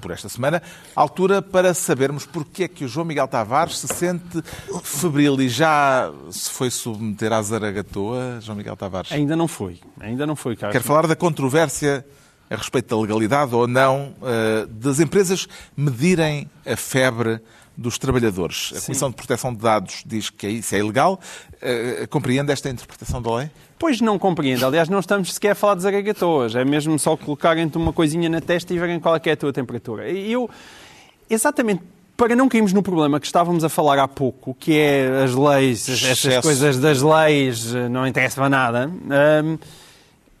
por 0.00 0.12
esta 0.12 0.28
semana. 0.28 0.62
Altura 0.94 1.42
para 1.42 1.74
sabermos 1.74 2.24
porque 2.24 2.62
é 2.64 2.68
que 2.68 2.84
o 2.84 2.88
João 2.88 3.04
Miguel 3.04 3.26
Tavares 3.26 3.78
se 3.78 3.88
sente 3.88 4.40
febril 4.84 5.38
e 5.40 5.48
já 5.48 6.10
se 6.30 6.50
foi 6.50 6.70
submeter 6.70 7.32
à 7.32 7.42
zaragatoa, 7.42 8.38
João 8.40 8.56
Miguel 8.56 8.76
Tavares. 8.76 9.10
Ainda 9.12 9.34
não 9.36 9.48
foi. 9.48 9.80
Ainda 10.00 10.24
não 10.26 10.36
foi, 10.36 10.54
Carlos. 10.56 10.72
Quero 10.72 10.84
falar 10.84 11.06
da 11.08 11.16
controvérsia 11.16 12.06
a 12.50 12.56
respeito 12.56 12.94
da 12.94 13.00
legalidade 13.00 13.54
ou 13.54 13.68
não 13.68 14.12
eh, 14.22 14.66
das 14.68 14.98
empresas 14.98 15.46
medirem 15.76 16.50
a 16.66 16.76
febre 16.76 17.40
dos 17.76 17.96
trabalhadores. 17.96 18.74
A 18.76 18.80
Comissão 18.80 19.08
de 19.08 19.16
Proteção 19.16 19.54
de 19.54 19.60
Dados 19.60 20.02
diz 20.04 20.28
que 20.28 20.48
isso 20.48 20.74
é 20.74 20.78
ilegal. 20.78 21.18
Eh, 21.62 22.06
compreende 22.10 22.52
esta 22.52 22.68
interpretação 22.68 23.22
da 23.22 23.36
lei? 23.36 23.50
Pois 23.78 24.00
não 24.00 24.18
compreendo. 24.18 24.66
Aliás, 24.66 24.88
não 24.88 24.98
estamos 24.98 25.32
sequer 25.32 25.52
a 25.52 25.54
falar 25.54 25.76
de 25.76 25.82
zaragatoas. 25.82 26.54
É 26.54 26.64
mesmo 26.64 26.98
só 26.98 27.16
colocarem-te 27.16 27.78
uma 27.78 27.92
coisinha 27.92 28.28
na 28.28 28.40
testa 28.40 28.74
e 28.74 28.78
verem 28.78 29.00
qual 29.00 29.16
é, 29.16 29.20
é 29.24 29.32
a 29.32 29.36
tua 29.36 29.52
temperatura. 29.52 30.10
E 30.10 30.30
eu, 30.30 30.50
exatamente 31.30 31.82
para 32.16 32.36
não 32.36 32.50
cairmos 32.50 32.74
no 32.74 32.82
problema 32.82 33.18
que 33.18 33.24
estávamos 33.24 33.64
a 33.64 33.70
falar 33.70 33.98
há 33.98 34.06
pouco, 34.06 34.52
que 34.52 34.76
é 34.76 35.22
as 35.24 35.34
leis, 35.34 35.88
essas 35.88 36.02
Excesso. 36.02 36.42
coisas 36.42 36.76
das 36.78 37.00
leis, 37.00 37.74
eh, 37.74 37.88
não 37.88 38.06
interessa 38.06 38.46
nada, 38.46 38.90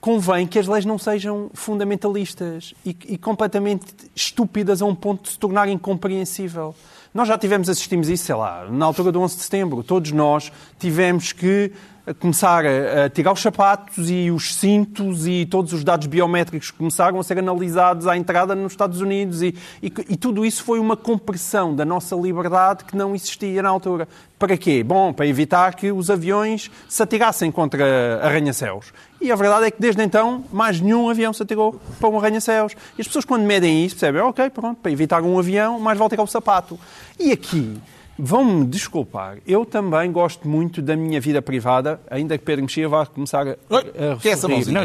convém 0.00 0.46
que 0.46 0.58
as 0.58 0.66
leis 0.66 0.84
não 0.84 0.98
sejam 0.98 1.50
fundamentalistas 1.52 2.74
e, 2.84 2.96
e 3.06 3.18
completamente 3.18 3.94
estúpidas 4.14 4.80
a 4.80 4.86
um 4.86 4.94
ponto 4.94 5.24
de 5.24 5.30
se 5.30 5.38
tornar 5.38 5.68
incompreensível. 5.68 6.74
Nós 7.12 7.28
já 7.28 7.36
tivemos, 7.36 7.68
assistimos 7.68 8.08
isso, 8.08 8.24
sei 8.24 8.34
lá, 8.34 8.66
na 8.70 8.86
altura 8.86 9.12
do 9.12 9.20
11 9.20 9.36
de 9.36 9.42
setembro. 9.42 9.82
Todos 9.82 10.12
nós 10.12 10.50
tivemos 10.78 11.32
que 11.32 11.72
começar 12.18 12.64
a, 12.66 13.08
tirar 13.10 13.32
os 13.32 13.40
sapatos 13.40 14.10
e 14.10 14.30
os 14.30 14.54
cintos 14.54 15.26
e 15.26 15.46
todos 15.46 15.72
os 15.72 15.84
dados 15.84 16.06
biométricos 16.06 16.70
começaram 16.70 17.20
a 17.20 17.22
ser 17.22 17.38
analisados 17.38 18.06
à 18.06 18.16
entrada 18.16 18.54
nos 18.54 18.72
Estados 18.72 19.00
Unidos 19.00 19.42
e, 19.42 19.54
e, 19.82 19.92
e 20.08 20.16
tudo 20.16 20.44
isso 20.44 20.64
foi 20.64 20.78
uma 20.78 20.96
compressão 20.96 21.74
da 21.74 21.84
nossa 21.84 22.16
liberdade 22.16 22.84
que 22.84 22.96
não 22.96 23.14
existia 23.14 23.62
na 23.62 23.68
altura. 23.68 24.08
Para 24.38 24.56
quê? 24.56 24.82
Bom, 24.82 25.12
para 25.12 25.26
evitar 25.26 25.74
que 25.74 25.92
os 25.92 26.08
aviões 26.08 26.70
se 26.88 27.02
atirassem 27.02 27.52
contra 27.52 28.20
arranha-céus. 28.22 28.92
E 29.20 29.30
a 29.30 29.36
verdade 29.36 29.66
é 29.66 29.70
que 29.70 29.80
desde 29.80 30.02
então 30.02 30.42
mais 30.50 30.80
nenhum 30.80 31.10
avião 31.10 31.32
se 31.32 31.42
atirou 31.42 31.78
para 32.00 32.08
um 32.08 32.18
arranha-céus. 32.18 32.74
E 32.96 33.02
as 33.02 33.06
pessoas 33.06 33.26
quando 33.26 33.44
medem 33.44 33.84
isso 33.84 33.94
percebem, 33.96 34.22
ok, 34.22 34.48
pronto, 34.48 34.78
para 34.80 34.90
evitar 34.90 35.22
um 35.22 35.38
avião, 35.38 35.78
mais 35.78 35.98
vale 35.98 36.08
tirar 36.08 36.22
o 36.22 36.26
sapato. 36.26 36.80
E 37.18 37.32
aqui 37.32 37.78
Vão-me 38.22 38.66
desculpar, 38.66 39.38
eu 39.46 39.64
também 39.64 40.10
gosto 40.12 40.46
muito 40.48 40.82
da 40.82 40.94
minha 40.96 41.20
vida 41.20 41.40
privada, 41.40 42.00
ainda 42.10 42.36
que 42.36 42.44
Pedro 42.44 42.62
Mexia 42.64 42.88
vá 42.88 43.06
começar 43.06 43.46
a, 43.46 43.56
Oi, 43.70 43.92
a 44.12 44.16
que 44.16 44.28
é 44.28 44.32
essa? 44.32 44.46
Não, 44.48 44.58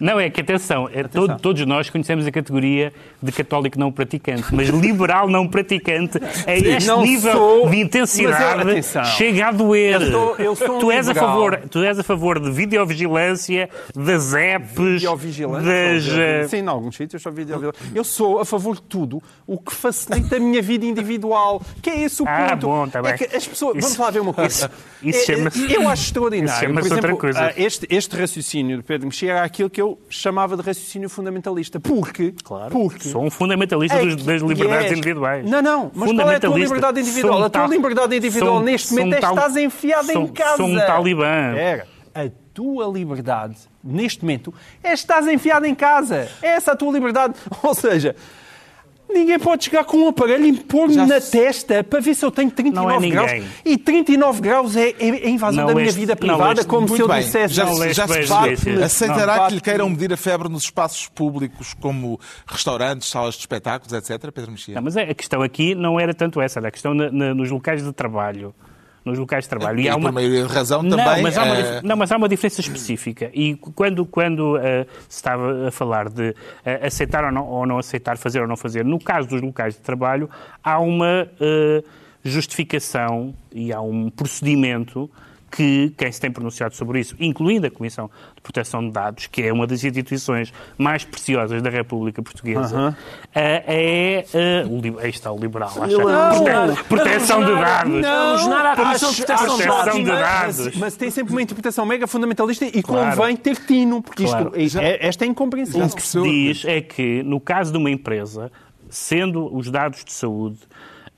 não, 0.00 0.20
é 0.20 0.28
que 0.30 0.40
atenção, 0.40 0.88
é 0.92 1.04
todo- 1.04 1.38
todos 1.38 1.64
nós 1.66 1.88
conhecemos 1.90 2.26
a 2.26 2.30
categoria 2.32 2.92
de 3.22 3.30
católico 3.32 3.78
não 3.78 3.92
praticante, 3.92 4.52
mas 4.52 4.68
liberal 4.68 5.28
não 5.28 5.46
praticante 5.48 6.18
a 6.46 6.52
este 6.54 6.86
Não 6.86 7.02
nível 7.02 7.32
sou, 7.32 7.60
de 7.62 7.66
mas 7.68 7.78
intensidade 7.78 8.62
eu- 8.62 8.70
atenção. 8.70 9.04
chega 9.04 9.46
a 9.48 9.52
doer. 9.52 10.00
Eu 10.02 10.10
sou- 10.10 10.36
eu 10.36 10.56
sou 10.56 10.76
um 10.76 10.78
tu, 10.80 10.90
és 10.90 11.08
a 11.08 11.14
favor, 11.14 11.60
tu 11.70 11.78
és 11.82 11.98
a 11.98 12.02
favor 12.02 12.40
de 12.40 12.50
videovigilância, 12.50 13.68
das 13.94 14.34
apps, 14.34 14.74
Videovigilância, 14.74 15.64
das... 15.94 16.08
eh, 16.08 16.48
Sim, 16.48 16.56
em 16.58 16.66
alguns 16.68 16.96
sítios 16.96 17.22
sou 17.22 17.32
videovigilância. 17.32 17.80
Eu 17.94 18.04
sou 18.04 18.40
a 18.40 18.44
favor 18.44 18.74
de 18.76 18.82
tudo 18.82 19.22
o 19.46 19.58
que 19.58 19.74
facilita 19.74 20.36
a 20.36 20.40
minha 20.40 20.60
vida 20.62 20.84
individual. 20.86 21.60
Que 21.82 21.90
é 21.90 22.00
esse 22.02 22.22
o 22.22 22.26
Ah, 22.28 22.48
ponto. 22.50 22.63
Bom, 22.64 22.88
tá 22.88 23.00
é 23.04 23.12
que 23.18 23.36
as 23.36 23.46
pessoas... 23.46 23.76
Isso- 23.76 23.86
Vamos 23.88 23.98
lá 23.98 24.10
ver 24.10 24.20
uma 24.20 24.32
coisa. 24.34 24.70
isso- 25.02 25.32
É, 25.32 25.36
chama-se- 25.36 25.72
Eu 25.72 25.88
acho 25.88 26.02
extraordinário. 26.04 26.64
isso 26.70 26.72
Por 26.74 26.80
exemplo, 26.86 26.96
outra 27.12 27.16
coisa. 27.16 27.40
ah, 27.46 27.52
Este, 27.56 27.86
este 27.90 28.16
raciocínio 28.16 28.76
de 28.78 28.82
Pedro 28.82 29.06
Mexia 29.06 29.32
era 29.32 29.44
aquilo 29.44 29.68
que 29.70 29.80
eu 29.80 29.98
chamava 30.08 30.56
de 30.56 30.62
raciocínio 30.62 31.08
fundamentalista. 31.08 31.78
Porque... 31.80 32.34
Claro, 32.44 32.70
Porque... 32.70 33.08
sou 33.08 33.24
um 33.24 33.30
fundamentalista 33.30 33.96
É 33.96 34.06
das 34.16 34.42
liberdades 34.42 34.92
individuais. 34.92 35.48
Não, 35.48 35.62
não, 35.62 35.90
mas 35.94 36.12
qual 36.12 36.30
é 36.30 36.36
a 36.36 36.40
tua 36.40 36.58
liberdade 36.58 37.00
individual? 37.00 37.42
A 37.44 37.50
tua 37.50 37.66
liberdade 37.66 38.16
individual 38.16 38.60
neste 38.60 38.92
momento 38.94 39.14
é 39.14 39.20
tal- 39.20 39.34
estás 39.34 39.56
enfiada 39.56 40.12
em 40.12 40.26
casa. 40.28 40.56
Sou 40.56 40.66
um 40.66 40.76
talibã. 40.76 41.50
Espera. 41.50 41.86
A 42.14 42.30
tua 42.54 42.86
liberdade, 42.86 43.56
neste 43.82 44.22
momento, 44.22 44.54
é 44.84 44.92
estás 44.92 45.26
enfiado 45.26 45.66
em 45.66 45.74
casa. 45.74 46.28
É 46.40 46.50
essa 46.50 46.70
a 46.72 46.76
tua 46.76 46.92
liberdade. 46.92 47.34
Ou 47.62 47.74
seja, 47.74 48.14
ninguém 49.08 49.38
pode 49.38 49.64
chegar 49.64 49.84
com 49.84 49.96
um 49.98 50.08
aparelho 50.08 50.44
e 50.46 50.52
pôr-me 50.52 50.94
Já 50.94 51.06
na 51.06 51.20
se- 51.20 51.30
testa 51.32 51.84
para 51.84 52.00
ver 52.00 52.14
se 52.14 52.24
eu 52.24 52.30
tenho 52.30 52.50
39 52.50 52.86
Não 52.94 53.04
é 53.04 53.10
graus. 53.10 53.44
E 53.64 53.76
39 53.78 54.40
graus 54.40 54.76
é, 54.76 54.90
é 54.98 55.08
a 55.26 55.28
invasão 55.28 55.66
Não 55.66 55.74
da 55.74 55.80
minha 55.80 55.92
vida 55.92 56.16
privada, 56.16 56.64
como 56.64 56.88
se 56.88 57.00
eu 57.00 57.06
bem, 57.08 57.20
dissesse... 57.20 57.54
já, 57.54 57.64
Não 57.64 57.92
já 57.92 58.06
se 58.08 58.26
notícias. 58.28 58.82
Aceitará 58.82 59.36
Não, 59.36 59.46
que 59.48 59.54
lhe 59.54 59.60
queiram 59.60 59.88
medir 59.90 60.12
a 60.12 60.16
febre 60.16 60.48
nos 60.48 60.64
espaços 60.64 61.08
públicos 61.08 61.74
como 61.80 62.18
restaurantes, 62.46 63.08
salas 63.08 63.34
de 63.34 63.40
espetáculos, 63.40 63.92
etc., 63.92 64.30
Pedro 64.32 64.50
Mexia? 64.52 64.74
Não, 64.74 64.82
mas 64.82 64.96
é- 64.96 65.02
a 65.10 65.14
questão 65.14 65.42
aqui 65.42 65.74
não 65.74 65.98
era 66.00 66.12
tanto 66.12 66.40
essa, 66.40 66.58
era 66.58 66.68
a 66.68 66.70
questão 66.70 66.92
na- 66.94 67.10
na- 67.10 67.34
nos 67.34 67.50
locais 67.50 67.84
de 67.84 67.92
trabalho. 67.92 68.54
Nos 69.04 69.18
locais 69.18 69.44
de 69.44 69.50
trabalho. 69.50 69.80
E 69.80 69.88
há 69.88 69.98
por 69.98 70.12
maioria 70.12 70.46
de 70.46 70.52
razão 70.52 70.80
também, 70.80 70.96
Não 70.96 71.22
mas, 71.22 71.36
há 71.36 71.44
uma, 71.44 71.56
eh, 71.58 71.80
não, 71.82 71.96
mas 71.96 72.10
há 72.10 72.16
uma 72.16 72.28
diferença 72.28 72.62
específica. 72.62 73.30
E 73.34 73.54
quando, 73.54 74.06
quando 74.06 74.56
eh, 74.56 74.86
se 75.08 75.16
estava 75.16 75.68
a 75.68 75.70
falar 75.70 76.08
de 76.08 76.34
eh, 76.64 76.86
aceitar 76.86 77.22
ou 77.24 77.30
não, 77.30 77.46
ou 77.46 77.66
não 77.66 77.78
aceitar, 77.78 78.16
fazer 78.16 78.40
ou 78.40 78.48
não 78.48 78.56
fazer, 78.56 78.82
no 78.82 78.98
caso 78.98 79.28
dos 79.28 79.42
locais 79.42 79.74
de 79.74 79.80
trabalho, 79.80 80.30
há 80.62 80.78
uma 80.78 81.28
justificação 82.24 83.34
e 83.52 83.72
há 83.72 83.80
um 83.82 84.08
procedimento 84.08 85.10
que 85.54 85.92
quem 85.96 86.10
se 86.10 86.20
tem 86.20 86.32
pronunciado 86.32 86.74
sobre 86.74 86.98
isso, 86.98 87.14
incluindo 87.20 87.66
a 87.66 87.70
Comissão 87.70 88.10
de 88.34 88.40
Proteção 88.42 88.84
de 88.84 88.90
Dados, 88.90 89.28
que 89.28 89.42
é 89.42 89.52
uma 89.52 89.66
das 89.68 89.84
instituições 89.84 90.52
mais 90.76 91.04
preciosas 91.04 91.62
da 91.62 91.70
República 91.70 92.20
Portuguesa, 92.22 92.96
eh, 93.32 93.62
é. 93.66 94.24
eh, 94.34 94.64
o 94.66 94.98
aí 94.98 95.10
está 95.10 95.30
o 95.30 95.38
liberal. 95.38 95.70
Não. 95.76 96.44
Prote- 96.44 96.84
Proteção 96.88 97.44
de 97.44 97.52
dados. 97.52 98.04
Alusionar 98.04 98.66
a 98.66 98.76
Comissão 98.76 99.12
de 99.12 99.24
Proteção 99.24 99.56
de 99.56 99.62
Proteção 99.62 100.02
de 100.02 100.10
Dados. 100.10 100.64
Mas, 100.66 100.76
mas 100.76 100.96
tem 100.96 101.10
sempre 101.10 101.32
uma 101.32 101.42
interpretação 101.42 101.86
mega 101.86 102.06
fundamentalista 102.06 102.64
e 102.64 102.82
Claro. 102.82 103.16
convém 103.16 103.36
ter 103.36 103.56
tino, 103.56 104.02
porque 104.02 104.24
isto, 104.24 104.34
Claro. 104.36 104.52
é, 104.56 105.06
esta 105.06 105.24
é 105.24 105.28
incompreensível. 105.28 105.86
O 105.86 105.94
que 105.94 106.02
se 106.02 106.20
diz 106.20 106.64
é 106.64 106.80
que, 106.80 107.22
no 107.22 107.38
caso 107.40 107.70
de 107.70 107.78
uma 107.78 107.90
empresa, 107.90 108.50
sendo 108.90 109.54
os 109.54 109.70
dados 109.70 110.04
de 110.04 110.12
saúde, 110.12 110.58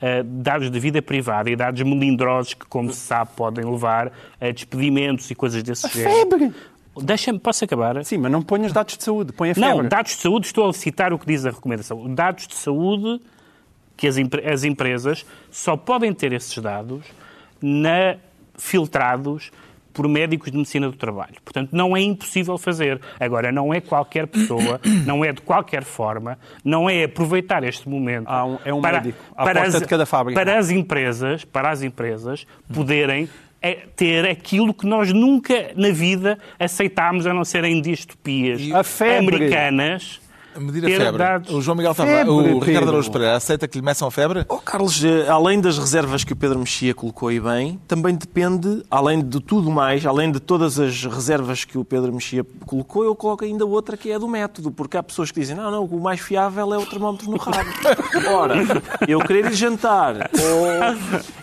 eh, 0.01 0.23
dados 0.25 0.71
de 0.71 0.79
vida 0.81 1.01
privada 1.03 1.51
e 1.51 1.57
dados 1.57 1.81
melindrosos 1.83 2.55
que, 2.55 2.67
como 2.67 2.93
se 2.93 3.01
sabe, 3.01 3.31
podem 3.37 3.65
levar 3.65 4.13
a 4.41 4.51
despedimentos 4.51 5.31
e 5.31 5.35
coisas 5.35 5.63
desse 5.63 5.89
género. 5.89 6.31
Febre! 6.31 6.55
Deixa-me, 7.03 7.39
posso 7.39 7.63
acabar? 7.65 8.03
Sim, 8.07 8.17
mas 8.17 8.33
não 8.33 8.41
ponhas 8.41 8.73
dados 8.73 8.97
de 8.97 9.05
saúde, 9.05 9.31
põe 9.33 9.51
a 9.51 9.55
febre. 9.55 9.69
Não, 9.71 9.87
dados 9.87 10.13
de 10.17 10.23
saúde, 10.23 10.47
estou 10.47 10.69
a 10.69 10.73
citar 10.73 11.13
o 11.13 11.19
que 11.19 11.27
diz 11.27 11.45
a 11.45 11.51
recomendação. 11.51 12.15
Dados 12.15 12.47
de 12.47 12.55
saúde 12.55 13.21
que 13.97 14.07
as, 14.07 14.17
as 14.51 14.65
empresas 14.65 15.27
só 15.51 15.77
podem 15.77 16.13
ter 16.15 16.33
esses 16.33 16.57
dados 16.57 17.05
na- 17.61 18.17
filtrados 18.57 19.51
por 19.97 20.07
médicos 20.07 20.51
de 20.51 20.59
medicina 20.59 20.91
do 20.91 20.97
trabalho. 20.97 21.37
Portanto, 21.43 21.71
não 21.73 21.97
é 21.97 22.03
impossível 22.03 22.59
fazer. 22.59 23.01
Agora, 23.19 23.51
não 23.51 23.73
é 23.73 23.81
qualquer 23.81 24.27
pessoa, 24.27 24.79
não 25.07 25.25
é 25.25 25.33
de 25.33 25.41
qualquer 25.41 25.85
forma, 25.85 26.39
não 26.63 26.89
é 26.89 27.05
aproveitar 27.05 27.65
este 27.65 27.89
momento 27.89 28.29
um- 28.31 28.59
é 28.63 28.75
um 28.75 28.81
médico 28.83 29.19
à 29.35 29.45
para 29.45 29.61
porta 29.63 29.77
as, 29.79 29.83
de 29.83 29.89
cada 29.89 30.05
fábrica. 30.05 30.39
para 30.39 30.59
as 30.59 30.71
empresas, 30.71 31.47
para 31.47 31.71
as 31.71 31.83
empresas 31.83 32.47
poderem 32.73 33.27
é, 33.63 33.87
ter 33.97 34.29
aquilo 34.29 34.75
que 34.75 34.85
nós 34.87 35.11
nunca 35.15 35.71
na 35.75 35.89
vida 35.89 36.39
aceitámos, 36.61 37.27
a 37.27 37.33
não 37.33 37.43
ser 37.45 37.65
em 37.65 37.81
distopias 37.81 38.61
americanas. 39.19 40.21
Medir 40.59 40.85
a 40.85 40.89
febre. 40.89 41.19
dados- 41.19 41.53
O 41.55 41.61
João 41.61 41.77
Miguel 41.77 41.95
Febre, 41.95 42.13
Tavares, 42.25 42.33
o 42.33 42.59
Ricardo. 42.59 42.89
Araújo 42.89 43.11
Pereira, 43.11 43.37
aceita 43.37 43.69
que 43.69 43.79
lhe 43.79 43.85
meçam 43.85 44.09
a 44.09 44.11
febre? 44.11 44.45
Oh, 44.49 44.57
Carlos, 44.59 45.03
eh, 45.05 45.27
além 45.29 45.61
das 45.61 45.79
reservas 45.79 46.25
que 46.25 46.33
o 46.33 46.37
Pedro 46.37 46.59
Mexia 46.59 46.95
colocou 46.95 47.29
aí 47.29 47.39
bem, 47.41 47.79
também 47.87 48.15
depende, 48.15 48.83
além 48.91 49.23
de 49.23 49.41
tudo 49.41 49.71
mais, 49.71 50.05
além 50.07 50.31
de 50.33 50.41
todas 50.41 50.79
as 50.79 51.05
reservas 51.05 51.65
que 51.65 51.77
o 51.79 51.85
Pedro 51.85 52.13
Mexia 52.13 52.45
colocou, 52.65 53.05
eu 53.05 53.15
coloco 53.15 53.45
ainda 53.45 53.65
outra 53.67 53.97
que 53.97 54.11
é 54.11 54.15
a 54.15 54.19
do 54.19 54.29
método, 54.29 54.71
porque 54.71 54.97
há 54.97 55.03
pessoas 55.03 55.31
que 55.31 55.41
dizem, 55.41 55.57
não, 55.57 55.71
não, 55.71 55.85
o 55.85 56.01
mais 56.01 56.21
fiável 56.21 56.73
é 56.75 56.79
o 56.79 56.87
termómetro 56.87 57.31
no 57.31 57.37
rabo. 57.37 57.59
Ora, 58.35 58.57
eu 59.07 59.19
querer 59.21 59.47
ir 59.47 59.55
jantar, 59.55 60.31
ou... 60.35 60.67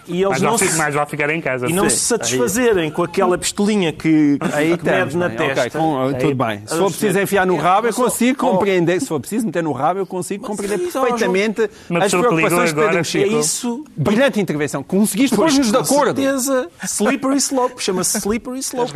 e 0.08 0.22
eles 0.24 0.30
Mais 0.30 0.42
não 0.42 0.58
se... 0.58 0.72
mais 0.78 0.94
vale 0.96 1.10
ficar 1.10 1.30
em 1.30 1.42
casa. 1.42 1.68
E 1.70 1.74
não 1.74 1.90
se 1.90 1.98
satisfazerem 2.00 2.90
com 2.92 3.04
aquela 3.04 3.38
pistolinha 3.38 3.92
que, 3.94 4.38
Aí 4.54 4.78
que 4.78 4.86
mede 4.86 5.18
na 5.18 5.28
bem, 5.30 5.38
testa. 5.38 5.80
ok, 5.80 5.80
com- 5.80 6.14
tudo 6.20 6.36
bem. 6.36 6.62
Se 6.66 6.78
for 6.78 6.90
preciso 6.90 7.20
enfiar 7.20 7.46
no 7.46 7.56
rabo, 7.58 7.88
eu 7.88 7.92
É, 7.92 7.94
consigo 7.94 8.38
oh. 8.46 8.52
compreender. 8.52 9.02
Se 9.04 9.08
for 9.10 9.20
preciso 9.20 9.46
meter 9.46 9.62
no 9.64 9.72
rabo, 9.72 10.00
eu 10.00 10.06
consigo 10.08 10.46
compreender 10.46 10.80
isso, 10.80 11.00
perfeitamente 11.00 11.62
as 11.62 12.12
que 12.12 12.18
preocupações 12.20 12.70
de 12.70 12.76
Pedro 12.76 12.82
agora 12.82 12.94
É 12.94 12.98
Mexia. 12.98 13.24
ficou- 13.24 13.40
isso. 13.40 13.86
Brilhante 13.96 14.40
intervenção. 14.42 14.84
Conseguiste 14.84 15.36
pôr-nos 15.36 15.68
de 15.68 15.72
com 15.74 15.78
acordo. 15.80 16.22
certeza. 16.22 16.68
Slippery 16.84 17.38
slope. 17.38 17.82
Chama-se 17.84 18.18
slippery 18.20 18.60
slope. 18.60 18.92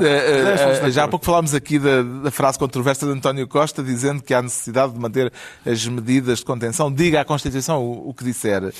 Eh, 0.00 0.04
eh, 0.04 0.86
eh, 0.86 0.90
já 0.90 1.04
há 1.04 1.08
pouco 1.08 1.24
falámos 1.24 1.54
aqui 1.54 1.78
da, 1.78 2.02
da 2.02 2.30
frase 2.30 2.58
controversa 2.58 3.06
de 3.06 3.12
António 3.12 3.46
Costa, 3.48 3.82
dizendo 3.82 4.22
que 4.22 4.34
há 4.34 4.42
necessidade 4.42 4.92
de 4.92 4.98
manter 4.98 5.32
as 5.66 5.86
medidas 5.86 6.38
de 6.40 6.44
contenção. 6.44 6.92
Diga 6.92 7.20
à 7.20 7.24
Constituição 7.24 7.82
o, 7.82 8.10
o 8.10 8.14
que 8.14 8.24
disser. 8.24 8.72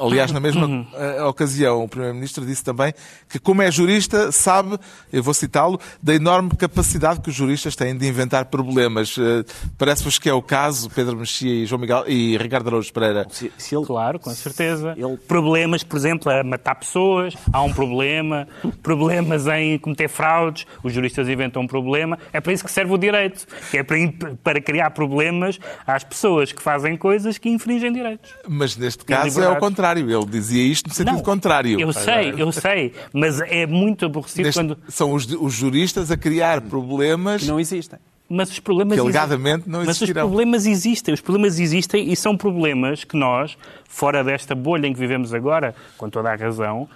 Aliás, 0.00 0.32
na 0.32 0.40
mesma 0.40 0.86
eh, 0.94 1.22
ocasião, 1.24 1.84
o 1.84 1.88
Primeiro-Ministro 1.88 2.44
disse 2.46 2.64
também 2.64 2.92
que, 3.28 3.38
como 3.38 3.62
é 3.62 3.70
jurista, 3.70 4.32
sabe, 4.32 4.78
eu 5.12 5.22
vou 5.22 5.34
citá-lo, 5.34 5.78
da 6.02 6.14
enorme 6.14 6.50
capacidade 6.56 7.20
que 7.20 7.28
os 7.28 7.34
juristas 7.34 7.76
têm 7.76 7.96
de 7.96 8.06
inventar 8.08 8.46
problemas. 8.46 9.16
Eh, 9.18 9.44
Parece-vos 9.78 10.18
que 10.18 10.28
é 10.28 10.32
o 10.32 10.42
caso, 10.42 10.88
Pedro 10.90 11.16
Mexia 11.16 11.52
e, 11.62 11.66
João 11.66 11.80
Miguel, 11.80 12.04
e 12.06 12.36
Ricardo 12.36 12.68
Araújo 12.68 12.92
Pereira. 12.92 13.26
Se, 13.30 13.52
se 13.58 13.74
ele 13.76 13.84
Claro, 13.86 14.18
com 14.18 14.30
certeza. 14.30 14.94
Ele- 14.96 15.16
Problemas, 15.28 15.82
por 15.82 15.96
exemplo, 15.96 16.30
a 16.30 16.42
matar 16.44 16.74
pessoas, 16.76 17.34
há 17.52 17.62
um 17.62 17.72
problema. 17.72 18.46
Problemas 18.82 19.46
em 19.46 19.78
cometer 19.78 20.08
fraudes, 20.08 20.66
os 20.82 20.92
juristas 20.92 21.28
inventam 21.28 21.62
um 21.62 21.66
problema. 21.66 22.18
É 22.32 22.40
para 22.40 22.52
isso 22.52 22.64
que 22.64 22.70
serve 22.70 22.92
o 22.92 22.98
direito, 22.98 23.46
que 23.70 23.78
é 23.78 23.82
para, 23.82 23.98
imp- 23.98 24.36
para 24.42 24.60
criar 24.60 24.90
problemas 24.90 25.58
às 25.86 26.04
pessoas 26.04 26.52
que 26.52 26.62
fazem 26.62 26.96
coisas 26.96 27.38
que 27.38 27.48
infringem 27.48 27.92
direitos. 27.92 28.30
Mas 28.48 28.76
neste 28.76 29.04
caso 29.04 29.20
é 29.26 29.28
liberdade. 29.28 29.54
ao 29.54 29.60
contrário. 29.94 30.10
Ele 30.10 30.26
dizia 30.30 30.62
isto 30.62 30.88
no 30.88 30.94
sentido 30.94 31.14
Não, 31.16 31.22
contrário. 31.22 31.80
Eu 31.80 31.92
sei, 31.92 32.34
eu 32.36 32.52
sei, 32.52 32.92
mas 33.12 33.40
é 33.40 33.66
muito 33.66 34.06
aborrecido 34.06 34.46
Neste- 34.46 34.58
quando... 34.60 34.78
São 34.88 35.12
os, 35.12 35.26
os 35.26 35.52
juristas 35.52 36.10
a 36.10 36.16
criar 36.16 36.60
problemas 36.60 37.42
Que 37.42 37.48
não 37.48 37.58
existem. 37.60 37.98
Mas 38.28 38.48
os 38.50 38.60
problemas 38.60 38.94
Que 38.94 39.00
alegadamente 39.00 39.68
não 39.68 39.80
Mas 39.80 39.88
os 39.96 39.96
existirão. 40.02 40.28
problemas 40.28 40.64
existem. 40.66 41.12
Os 41.12 41.20
problemas 41.20 41.58
existem 41.58 42.12
e 42.12 42.14
são 42.16 42.36
problemas 42.36 43.02
que 43.02 43.16
nós, 43.16 43.56
fora 43.88 44.22
desta 44.22 44.54
bolha 44.54 44.86
em 44.86 44.92
que 44.92 44.98
vivemos 45.00 45.34
agora, 45.34 45.74
com 45.98 46.08
toda 46.08 46.30
a 46.30 46.36
razão, 46.36 46.88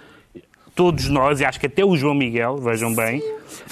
todos 0.73 1.09
nós, 1.09 1.41
e 1.41 1.45
acho 1.45 1.59
que 1.59 1.65
até 1.65 1.83
o 1.83 1.95
João 1.97 2.13
Miguel, 2.15 2.57
vejam 2.57 2.93
bem, 2.95 3.21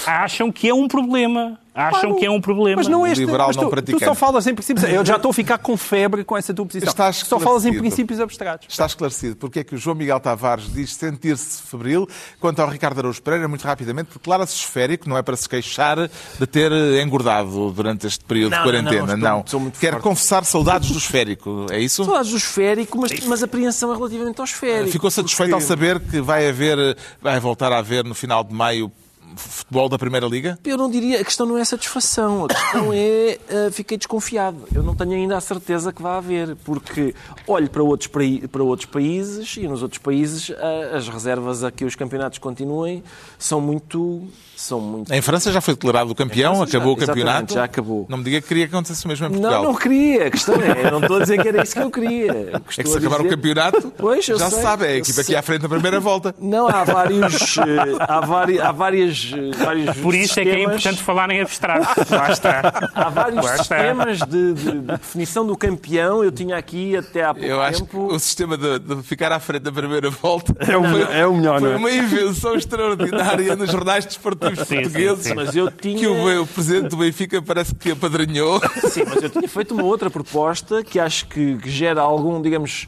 acham 0.06 0.52
que 0.52 0.68
é 0.68 0.74
um 0.74 0.88
problema. 0.90 1.58
Acham 1.76 2.02
Claro. 2.02 2.16
que 2.18 2.26
é 2.26 2.30
um 2.30 2.40
problema. 2.40 2.76
Mas 2.78 2.88
não 2.88 3.06
este, 3.08 3.26
liberal 3.26 3.48
mas 3.48 3.56
não 3.56 3.64
tu, 3.64 3.70
tu 3.70 3.72
praticante. 3.72 4.06
só 4.06 4.14
falas 4.14 4.46
em 4.46 4.54
princípios. 4.54 4.88
Eu 4.88 5.04
já 5.04 5.16
estou 5.16 5.32
a 5.32 5.34
ficar 5.34 5.58
com 5.58 5.76
febre 5.76 6.24
com 6.24 6.38
essa 6.38 6.54
tua 6.54 6.66
posição. 6.66 6.88
Estás 6.88 7.18
só 7.18 7.40
falas 7.40 7.66
em 7.66 7.74
princípios 7.78 8.20
abstratos. 8.20 8.68
Está 8.70 8.86
esclarecido 8.86 9.36
porque 9.38 9.60
é 9.60 9.64
que 9.64 9.74
o 9.74 9.78
João 9.78 9.96
Miguel 9.96 10.20
Tavares 10.20 10.72
diz 10.72 10.94
sentir-se 10.94 11.64
febril. 11.64 12.08
Quanto 12.40 12.60
ao 12.62 12.70
Ricardo 12.70 13.00
Araújo 13.00 13.22
Pereira, 13.22 13.48
muito 13.48 13.64
rapidamente, 13.66 14.12
declara-se 14.14 14.56
esférico, 14.56 15.10
não 15.10 15.18
é 15.18 15.24
para 15.24 15.36
se 15.36 15.50
queixar 15.50 15.98
de 16.40 16.48
ter 16.48 16.72
engordado 17.04 17.72
durante 17.72 18.06
este 18.06 18.24
período 18.24 18.52
Não, 18.52 18.58
de 18.64 18.72
não, 18.72 18.84
quarentena, 18.84 19.18
não, 19.18 19.18
não. 19.18 19.28
estou- 19.40 19.44
estou 19.46 19.60
muito 19.60 19.80
Quer 19.80 19.92
forte. 19.94 20.04
confessar 20.04 20.46
saudades 20.46 20.92
do 20.92 20.98
esférico, 21.00 21.66
é 21.72 21.80
isso? 21.80 22.04
Saudades 22.06 22.32
do 22.32 22.38
esférico, 22.38 23.00
mas, 23.00 23.12
mas 23.26 23.42
a 23.42 23.46
apreensão 23.46 23.92
é 23.92 23.96
relativamente 23.96 24.40
ao 24.40 24.46
esférico. 24.46 24.92
Ficou 24.92 25.10
satisfeito 25.10 25.50
porque- 25.50 25.64
ao 25.64 25.68
saber 25.68 26.00
que 26.00 26.22
vai 26.22 26.48
haver, 26.48 26.96
vai 27.22 27.40
voltar 27.40 27.72
a 27.72 27.80
haver 27.80 28.04
no 28.04 28.14
final 28.14 28.44
de 28.44 28.54
maio 28.54 28.92
futebol 29.36 29.90
da 29.90 29.98
Primeira 29.98 30.26
Liga? 30.28 30.58
Eu 30.64 30.78
não 30.78 30.90
diria, 30.90 31.22
a 31.22 31.24
questão 31.24 31.46
não 31.46 31.58
é 31.58 31.66
satisfação, 31.66 32.46
a 32.46 32.48
questão 32.50 32.92
é 32.94 33.38
uh, 33.68 33.72
fiquei 33.72 33.98
desconfiado. 33.98 34.58
Eu 34.74 34.84
não 34.84 34.96
tenho 34.96 35.14
ainda 35.14 35.38
a 35.38 35.42
certeza 35.42 35.92
que 35.94 36.02
vai 36.02 36.18
haver, 36.18 36.56
porque 36.64 37.14
olho 37.48 37.70
para 37.70 37.84
outros, 37.84 38.10
para 38.52 38.64
outros 38.64 38.86
países 38.90 39.56
e 39.58 39.68
nos 39.68 39.82
outros 39.82 40.00
países 40.00 40.50
uh, 40.50 40.56
as 40.96 41.08
reservas 41.08 41.64
a 41.64 41.72
que 41.72 41.86
os 41.86 41.96
campeonatos 41.96 42.40
continuem 42.40 43.04
são 43.38 43.60
muito. 43.62 44.28
São 44.56 44.80
muito 44.80 45.12
Em 45.12 45.20
França 45.22 45.52
já 45.52 45.60
foi 45.60 45.74
declarado 45.74 46.12
o 46.12 46.16
campeão, 46.16 46.56
França 46.58 46.72
já- 46.72 46.78
acabou 46.78 46.94
o 46.94 46.98
campeonato. 46.98 47.54
já 47.54 47.64
acabou. 47.66 48.06
Não 48.08 48.20
me 48.20 48.24
diga 48.24 48.40
que 48.40 48.48
queria 48.48 48.68
que 48.68 48.74
acontecesse 48.74 49.04
o 49.04 49.08
mesmo 49.10 49.26
em 49.26 49.30
Portugal. 49.32 49.64
Não, 49.64 49.72
não 49.74 49.78
queria. 49.78 50.28
A 50.28 50.32
questão 50.32 50.56
é, 50.56 50.86
eu 50.88 50.92
não 50.92 51.00
estou 51.02 51.18
a 51.18 51.20
dizer 51.22 51.42
que 51.42 51.48
era 51.50 51.64
isso 51.64 51.74
que 51.74 51.82
eu 51.82 51.92
queria. 51.92 52.32
É 52.54 52.60
que 52.60 52.74
se 52.90 52.98
acabar 52.98 53.20
o 53.20 53.24
dizer- 53.24 53.36
campeonato, 53.36 53.94
Pois, 53.98 54.30
eu 54.30 54.38
já 54.38 54.46
se 54.50 54.54
sei. 54.56 54.64
sabe, 54.64 54.86
é 54.86 54.90
a 54.90 54.96
equipa 54.98 55.20
aqui 55.22 55.28
sei. 55.32 55.36
à 55.36 55.42
frente 55.42 55.64
na 55.64 55.70
primeira 55.70 56.00
volta. 56.00 56.34
Não, 56.40 56.68
há 56.68 56.84
vários. 56.84 57.58
eh, 57.58 57.96
há, 58.00 58.20
vari, 58.22 58.62
há 58.62 58.72
várias, 58.72 59.23
eh, 59.32 59.52
vários. 59.64 59.96
Por 60.02 60.16
isso 60.16 60.40
é 60.40 60.44
que 60.44 60.50
é 60.50 60.54
sistemas- 60.54 60.76
importante 60.80 61.04
falar 61.04 61.30
em 61.32 61.42
abstrato. 61.42 62.02
Lá 62.14 62.32
está. 62.32 62.90
Há 62.94 63.10
vários 63.10 63.46
Lá 63.46 63.58
sistemas 63.58 64.18
de, 64.20 64.54
de- 64.54 64.72
de 64.72 64.82
definição 64.82 65.46
do 65.46 65.56
campeão. 65.56 66.24
Eu 66.24 66.32
tinha 66.32 66.58
aqui 66.58 66.98
até 66.98 67.24
há 67.24 67.34
pouco 67.34 67.48
Eu 67.48 67.62
acho 67.62 67.84
que 67.86 67.92
tempo. 67.92 68.14
o 68.14 68.20
sistema 68.20 68.58
de, 68.58 68.80
de 68.80 69.04
ficar 69.04 69.32
à 69.32 69.40
frente 69.40 69.64
da 69.64 69.72
primeira 69.72 70.10
volta 70.10 70.54
É 70.60 70.76
o, 70.76 70.82
melhor- 70.82 71.16
é 71.16 71.28
o 71.28 71.34
melhor, 71.36 71.60
foi 71.60 71.70
não 71.70 71.76
é? 71.76 71.80
uma 71.80 71.92
invenção 71.92 72.56
extraordinária 72.56 73.56
nos 73.56 73.72
jornais 73.72 74.06
desportivos 74.06 74.60
Sim, 74.60 74.66
sim, 74.66 74.76
portugueses. 74.82 75.24
sim. 75.26 75.34
Mas 75.36 75.56
eu 75.56 75.70
tinha. 75.72 75.98
Que 76.00 76.08
o, 76.08 76.42
o 76.42 76.48
presidente 76.48 76.90
do 76.90 76.98
Benfica 76.98 77.42
parece 77.42 77.76
que 77.76 77.92
apadrinhou. 77.92 78.60
Sim, 78.90 79.04
mas 79.08 79.22
eu 79.24 79.30
tinha 79.30 79.48
feito 79.48 79.74
uma 79.74 79.84
outra 79.84 80.10
proposta 80.10 80.84
que 80.84 81.00
acho 81.00 81.26
que, 81.28 81.58
que 81.58 81.70
gera 81.70 82.02
algum, 82.02 82.42
digamos, 82.42 82.88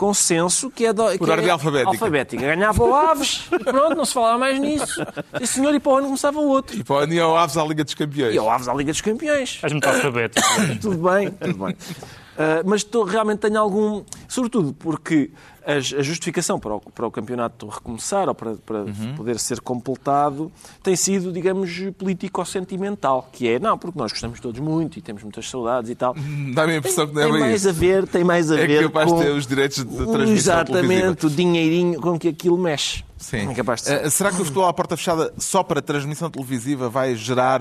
consenso, 0.00 0.70
que 0.70 0.86
é, 0.86 0.94
do, 0.94 1.06
que 1.18 1.30
ordem 1.30 1.46
é 1.46 1.50
alfabética. 1.50 1.90
alfabética. 1.90 2.42
Ganhava 2.42 2.82
o 2.82 2.94
Aves 2.94 3.46
e 3.52 3.58
pronto, 3.58 3.94
não 3.94 4.06
se 4.06 4.14
falava 4.14 4.38
mais 4.38 4.58
nisso. 4.58 4.98
E 5.38 5.46
senhor, 5.46 5.74
e 5.74 5.78
para 5.78 5.92
o 5.92 5.96
ano 5.96 6.06
começava 6.06 6.38
o 6.38 6.48
outro. 6.48 6.74
E 6.74 6.82
para 6.82 6.96
o 6.96 6.98
Aniel 7.00 7.36
Aves 7.36 7.58
à 7.58 7.64
Liga 7.64 7.84
dos 7.84 7.92
Campeões. 7.92 8.34
E 8.34 8.38
ao 8.38 8.48
Aves 8.48 8.66
à 8.66 8.72
Liga 8.72 8.92
dos 8.92 9.02
Campeões. 9.02 9.50
Estás 9.56 9.70
muito 9.74 9.86
alfabético. 9.86 10.48
tudo 10.80 11.10
bem, 11.10 11.30
tudo 11.30 11.66
bem. 11.66 11.74
Uh, 11.74 12.64
mas 12.64 12.80
estou, 12.80 13.04
realmente 13.04 13.40
tenho 13.40 13.60
algum. 13.60 14.02
Sobretudo 14.26 14.72
porque 14.72 15.30
as- 15.78 15.92
a, 15.92 16.02
justificação 16.02 16.58
para 16.58 16.74
o, 16.76 16.80
para 16.80 17.06
o 17.06 17.10
campeonato 17.10 17.66
recomeçar 17.68 18.28
ou 18.28 18.34
para, 18.34 18.54
para 18.56 18.78
Uhum. 18.80 19.14
poder 19.16 19.38
ser 19.38 19.60
completado 19.60 20.50
tem 20.82 20.94
sido, 20.96 21.32
digamos, 21.32 21.70
político-sentimental. 21.98 23.28
Que 23.32 23.48
é, 23.48 23.58
não, 23.58 23.76
porque 23.78 23.98
nós 23.98 24.12
gostamos 24.12 24.40
todos 24.40 24.60
muito 24.60 24.98
e 24.98 25.02
temos 25.02 25.22
muitas 25.22 25.48
saudades 25.48 25.90
e 25.90 25.94
tal. 25.94 26.14
Dá-me 26.54 26.72
a 26.74 26.76
impressão 26.76 27.06
que 27.06 27.14
não 27.14 27.22
é 27.22 27.30
tem 27.30 27.40
mais 27.40 27.60
isso. 27.60 27.68
a 27.68 27.72
ver, 27.72 28.06
tem 28.06 28.24
mais 28.24 28.50
a 28.50 28.58
É 28.60 28.66
ver 28.66 28.82
capaz 28.84 29.10
com 29.10 29.18
de 29.18 29.24
ter 29.24 29.30
os 29.32 29.46
direitos 29.46 29.78
de 29.84 29.84
transmissão 29.96 30.32
Exatamente, 30.34 31.26
o 31.26 31.30
dinheirinho 31.30 32.00
com 32.00 32.18
que 32.18 32.28
aquilo 32.28 32.56
mexe. 32.58 33.04
Sim. 33.18 33.50
É 33.50 33.54
capaz 33.54 33.82
de. 33.82 33.90
Eh, 33.92 34.08
será 34.08 34.30
que 34.30 34.36
o 34.40 34.44
futebol 34.44 34.66
à 34.66 34.72
porta 34.72 34.96
fechada 34.96 35.32
só 35.36 35.62
para 35.62 35.82
transmissão 35.82 36.30
televisiva 36.30 36.88
vai 36.88 37.14
gerar 37.14 37.60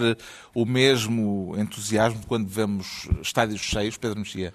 o 0.55 0.66
mesmo 0.66 1.53
entusiasmo 1.57 2.22
quando 2.28 2.47
vemos 2.47 3.10
estádios 3.22 3.60
cheios, 3.60 3.97
Pedro 3.97 4.20
Mexia? 4.20 4.53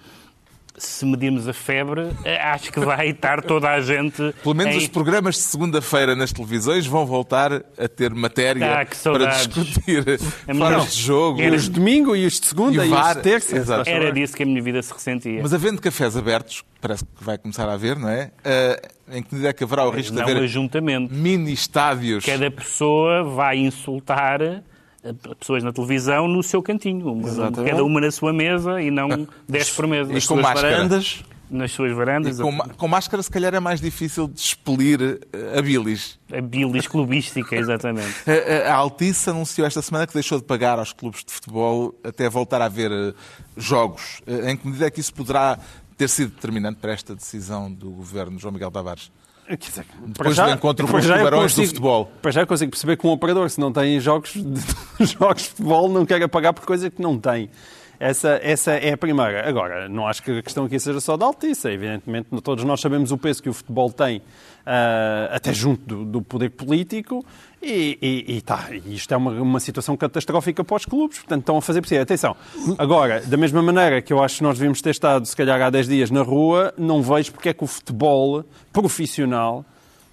Se 0.76 1.06
medirmos 1.06 1.46
a 1.46 1.52
febre, 1.52 2.08
eh, 2.24 2.36
acho 2.36 2.72
que 2.72 2.80
vai 2.80 3.10
estar 3.10 3.40
toda 3.42 3.70
a 3.70 3.80
gente. 3.80 4.34
Pelo 4.42 4.54
menos 4.56 4.74
em- 4.74 4.78
os 4.78 4.88
programas 4.88 5.36
de 5.36 5.42
segunda-feira 5.42 6.16
nas 6.16 6.32
televisões 6.32 6.84
vão 6.84 7.06
voltar 7.06 7.52
a 7.78 7.88
ter 7.88 8.12
matéria 8.12 8.80
Ah, 8.80 8.84
que 8.84 8.96
para 8.96 9.26
discutir 9.26 10.02
fora 10.58 10.80
de 10.80 10.90
jogo. 11.00 11.40
Era- 11.40 11.54
Os 11.54 11.64
de 11.64 11.70
domingo 11.70 12.16
e 12.16 12.26
os 12.26 12.40
de 12.40 12.46
segunda 12.48 12.84
E 12.84 12.88
e, 12.90 12.92
os 12.92 13.14
de 13.14 13.22
terça. 13.22 13.56
exato. 13.56 13.88
Era 13.88 14.10
disso 14.10 14.36
que 14.36 14.42
a 14.42 14.46
minha 14.46 14.60
vida 14.60 14.82
se 14.82 14.92
ressentia. 14.92 15.40
Mas 15.40 15.54
havendo 15.54 15.80
cafés 15.80 16.16
abertos, 16.16 16.64
parece 16.80 17.04
que 17.04 17.22
vai 17.22 17.38
começar 17.38 17.68
a 17.68 17.74
haver, 17.74 17.96
não 17.96 18.08
é? 18.08 18.32
Eh, 18.44 18.82
em 19.12 19.22
que 19.22 19.32
medida 19.32 19.50
é 19.50 19.52
que 19.52 19.62
haverá 19.62 19.84
o 19.86 19.90
risco 19.90 20.10
de 20.12 20.18
não 20.18 20.24
haver 20.28 20.42
ajuntamento. 20.42 21.14
mini 21.14 21.52
estádios? 21.52 22.24
Cada 22.24 22.50
pessoa 22.50 23.22
vai 23.22 23.58
insultar 23.58 24.40
pessoas 25.38 25.62
na 25.62 25.72
televisão 25.72 26.26
no 26.28 26.42
seu 26.42 26.62
cantinho. 26.62 27.12
Uma- 27.12 27.50
cada 27.52 27.84
uma 27.84 28.00
na 28.00 28.10
sua 28.10 28.32
mesa 28.32 28.80
e 28.80 28.90
não 28.90 29.26
10 29.48 29.70
por 29.70 29.86
mesa. 29.86 30.12
E 30.12 30.22
com 30.26 30.40
varandas. 30.40 31.22
Nas 31.50 31.70
suas 31.72 31.92
varandas. 31.92 32.40
Com, 32.40 32.56
com 32.58 32.88
máscara, 32.88 33.22
se 33.22 33.30
calhar, 33.30 33.54
é 33.54 33.60
mais 33.60 33.78
difícil 33.80 34.26
de 34.26 34.40
expelir 34.40 35.20
eh, 35.32 35.58
a 35.58 35.62
bilis. 35.62 36.18
A 36.32 36.40
bilis 36.40 36.88
clubística, 36.88 37.54
exatamente. 37.54 38.08
A, 38.66 38.72
a 38.72 38.74
Altice 38.74 39.28
anunciou 39.30 39.66
esta 39.66 39.82
semana 39.82 40.06
que 40.06 40.14
deixou 40.14 40.38
de 40.38 40.44
pagar 40.44 40.78
aos 40.78 40.92
clubes 40.92 41.22
de 41.22 41.30
futebol 41.32 41.94
até 42.02 42.28
voltar 42.30 42.62
a 42.62 42.64
haver 42.64 42.90
eh, 42.90 43.12
jogos. 43.56 44.22
Eh, 44.26 44.50
Em 44.52 44.56
que 44.56 44.66
medida 44.66 44.86
é 44.86 44.90
que 44.90 45.00
isso 45.00 45.12
poderá 45.14 45.58
ter 45.98 46.08
sido 46.08 46.30
determinante 46.34 46.80
para 46.80 46.92
esta 46.92 47.14
decisão 47.14 47.70
do 47.70 47.90
governo 47.90 48.38
João 48.38 48.52
Miguel 48.52 48.70
Tavares? 48.70 49.12
Quer 49.46 49.56
dizer, 49.56 49.86
Depois 50.06 50.36
do 50.36 50.48
encontro 50.50 50.88
com 50.88 50.96
os 50.96 51.04
já 51.04 51.18
tubarões 51.18 51.52
do 51.52 51.56
consigo- 51.56 51.66
futebol. 51.68 52.10
Para 52.22 52.30
já 52.30 52.46
consigo 52.46 52.70
perceber 52.70 52.96
que 52.96 53.06
um 53.06 53.10
operador, 53.10 53.50
se 53.50 53.60
não 53.60 53.72
tem 53.72 54.00
jogos 54.00 54.32
de, 54.32 54.42
jogos 55.18 55.42
de 55.42 55.48
futebol, 55.50 55.88
não 55.88 56.06
quer 56.06 56.26
pagar 56.28 56.52
por 56.54 56.64
coisa 56.64 56.88
que 56.90 57.00
não 57.02 57.18
tem. 57.18 57.50
Essa, 58.00 58.40
essa 58.42 58.72
é 58.72 58.92
a 58.92 58.96
primeira. 58.98 59.48
Agora, 59.48 59.88
não 59.88 60.06
acho 60.06 60.22
que 60.22 60.38
a 60.38 60.42
questão 60.42 60.64
aqui 60.64 60.78
seja 60.80 60.98
só 61.00 61.16
da 61.16 61.26
Altice. 61.26 61.68
Evidentemente, 61.68 62.28
todos 62.42 62.64
nós 62.64 62.80
sabemos 62.80 63.12
o 63.12 63.18
peso 63.18 63.42
que 63.42 63.48
o 63.48 63.52
futebol 63.52 63.90
tem, 63.92 64.20
até 65.30 65.52
junto 65.52 65.82
do, 65.86 66.04
do 66.04 66.22
poder 66.22 66.50
político, 66.50 67.24
e, 67.62 67.98
e, 68.00 68.36
e 68.36 68.40
tá, 68.42 68.68
isto 68.86 69.12
é 69.14 69.16
uma, 69.16 69.30
uma 69.40 69.60
situação 69.60 69.96
catastrófica 69.96 70.62
para 70.62 70.76
os 70.76 70.84
clubes. 70.84 71.18
Portanto, 71.18 71.40
estão 71.40 71.56
a 71.56 71.62
fazer 71.62 71.80
por 71.80 71.88
si. 71.88 71.96
Atenção. 71.96 72.36
Agora, 72.76 73.20
da 73.22 73.36
mesma 73.36 73.62
maneira 73.62 74.02
que 74.02 74.12
eu 74.12 74.22
acho 74.22 74.38
que 74.38 74.42
nós 74.42 74.58
devíamos 74.58 74.82
ter 74.82 74.90
estado, 74.90 75.24
se 75.24 75.34
calhar, 75.34 75.60
há 75.62 75.70
10 75.70 75.88
dias 75.88 76.10
na 76.10 76.22
rua, 76.22 76.74
não 76.76 77.02
vejo 77.02 77.32
porque 77.32 77.48
é 77.48 77.54
que 77.54 77.64
o 77.64 77.66
futebol 77.66 78.44
profissional 78.72 79.64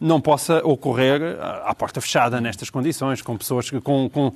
não 0.02 0.20
possa 0.20 0.58
ocorrer 0.66 1.38
ah, 1.40 1.66
à 1.68 1.76
porta 1.76 2.02
fechada 2.02 2.42
nestas 2.42 2.72
condições, 2.72 3.22
com 3.22 3.38
pessoas 3.38 3.70
que, 3.70 3.80
com, 3.80 4.10
com, 4.10 4.32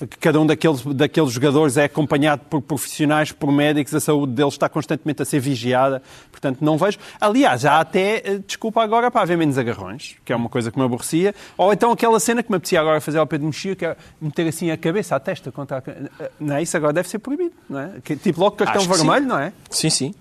que 0.00 0.16
cada 0.18 0.40
um 0.40 0.46
daqueles, 0.46 0.82
daqueles 0.82 1.30
jogadores 1.30 1.76
é 1.76 1.84
acompanhado 1.84 2.40
por 2.48 2.62
profissionais, 2.62 3.30
por 3.30 3.52
médicos, 3.52 3.94
a 3.94 4.00
saúde 4.00 4.32
deles 4.32 4.54
está 4.54 4.66
constantemente 4.68 5.20
a 5.20 5.24
ser 5.26 5.38
vigiada, 5.38 6.02
portanto 6.32 6.58
não 6.62 6.78
vejo. 6.78 6.96
Aliás, 7.20 7.66
há 7.66 7.80
até, 7.80 8.22
eh, 8.24 8.38
desculpa 8.46 8.82
agora, 8.82 9.10
para 9.10 9.20
haver 9.20 9.36
menos 9.36 9.58
agarrões, 9.58 10.16
que 10.24 10.32
é 10.32 10.36
uma 10.36 10.48
coisa 10.48 10.70
que 10.72 10.78
me 10.78 10.84
aborrecia, 10.86 11.34
ou 11.58 11.70
então 11.72 11.92
aquela 11.92 12.18
cena 12.18 12.42
que 12.42 12.50
me 12.50 12.56
apetecia 12.56 12.80
agora 12.80 12.98
fazer 13.00 13.18
ao 13.18 13.26
Pedro 13.26 13.46
Mexia, 13.46 13.76
que 13.76 13.84
é 13.84 13.94
meter 14.20 14.48
assim 14.48 14.70
a 14.70 14.76
cabeça, 14.78 15.14
a 15.14 15.20
testa 15.20 15.52
contra 15.52 15.78
a... 15.78 15.90
eh, 16.24 16.30
Não 16.40 16.56
é? 16.56 16.62
Isso 16.62 16.74
agora 16.78 16.94
deve 16.94 17.08
ser 17.10 17.18
proibido, 17.18 17.52
não 17.68 17.78
é? 17.78 17.90
Que- 18.02 18.16
Tipo 18.16 18.40
logo 18.40 18.56
cartão 18.56 18.82
vermelho, 18.82 19.22
sim. 19.22 19.28
não 19.28 19.38
é? 19.38 19.52
Sim, 19.68 19.90
sim. 19.90 20.14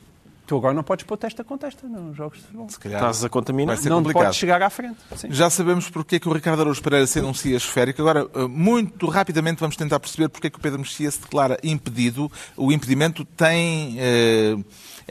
Tu 0.50 0.58
agora 0.58 0.74
não 0.74 0.82
podes 0.82 1.06
pôr 1.06 1.16
testa 1.16 1.44
com 1.44 1.56
testa 1.60 1.88
nos 1.88 2.18
jogos 2.18 2.40
de 2.40 2.46
futebol. 2.46 2.68
Se 2.70 2.80
calhar 2.80 3.00
Estás 3.00 3.24
a 3.24 3.30
contaminar. 3.30 3.76
vai 3.76 3.84
ser 3.84 3.90
Não 3.90 3.98
complicado. 3.98 4.24
podes 4.24 4.36
chegar 4.40 4.60
à 4.64 4.70
frente. 4.72 4.98
Sim. 5.16 5.28
Já 5.30 5.48
sabemos 5.48 5.92
porque 5.92 6.16
é 6.16 6.20
que 6.20 6.28
o 6.28 6.34
Ricardo 6.34 6.60
Araújo 6.62 6.82
Pereira 6.82 7.06
se 7.06 7.20
anuncia 7.20 7.56
esférico. 7.56 8.02
Agora, 8.02 8.28
eh, 8.34 8.48
muito 8.48 9.06
rapidamente, 9.10 9.60
vamos 9.60 9.76
tentar 9.76 10.00
perceber 10.00 10.28
porque 10.28 10.48
é 10.48 10.50
que 10.50 10.58
o 10.58 10.60
Pedro 10.60 10.80
Mexia 10.80 11.12
se 11.12 11.22
declara 11.22 11.60
impedido. 11.64 12.32
O 12.58 12.72
impedimento 12.72 13.24
tem... 13.24 13.96
eh, 14.00 14.58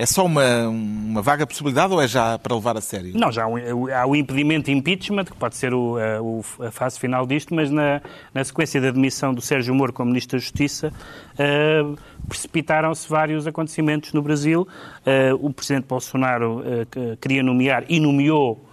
é 0.01 0.07
só 0.07 0.25
uma, 0.25 0.69
uma 0.69 1.21
vaga 1.21 1.45
possibilidade 1.45 1.93
ou 1.93 2.01
é 2.01 2.07
já 2.07 2.39
para 2.39 2.55
levar 2.55 2.77
a 2.77 2.81
sério? 2.81 3.11
Não, 3.17 3.33
já 3.33 3.43
há 3.45 4.07
o 4.07 4.15
impedimento 4.15 4.71
impeachment, 4.71 5.25
que 5.25 5.35
pode 5.35 5.57
ser 5.57 5.75
o, 5.75 5.99
eh, 5.99 6.21
o- 6.21 6.45
a 6.61 6.71
fase 6.71 7.01
final 7.01 7.27
disto, 7.27 7.53
mas 7.53 7.69
na, 7.69 8.01
na 8.33 8.45
sequência 8.45 8.81
da 8.81 8.89
admissão 8.91 9.35
do 9.35 9.41
Sérgio 9.41 9.75
Moro 9.75 9.93
como 9.93 10.11
Ministro 10.11 10.39
da 10.39 10.41
Justiça, 10.41 10.93
eh, 11.37 11.83
precipitaram-se 12.29 13.09
vários 13.09 13.45
acontecimentos 13.47 14.13
no 14.13 14.23
Brasil. 14.23 14.69
Eh, 15.05 15.33
o 15.35 15.51
Presidente 15.53 15.87
Bolsonaro 15.89 16.63
eh, 16.65 16.87
que- 16.89 17.17
queria 17.21 17.43
nomear 17.43 17.85
e 17.89 17.99
nomeou 17.99 18.65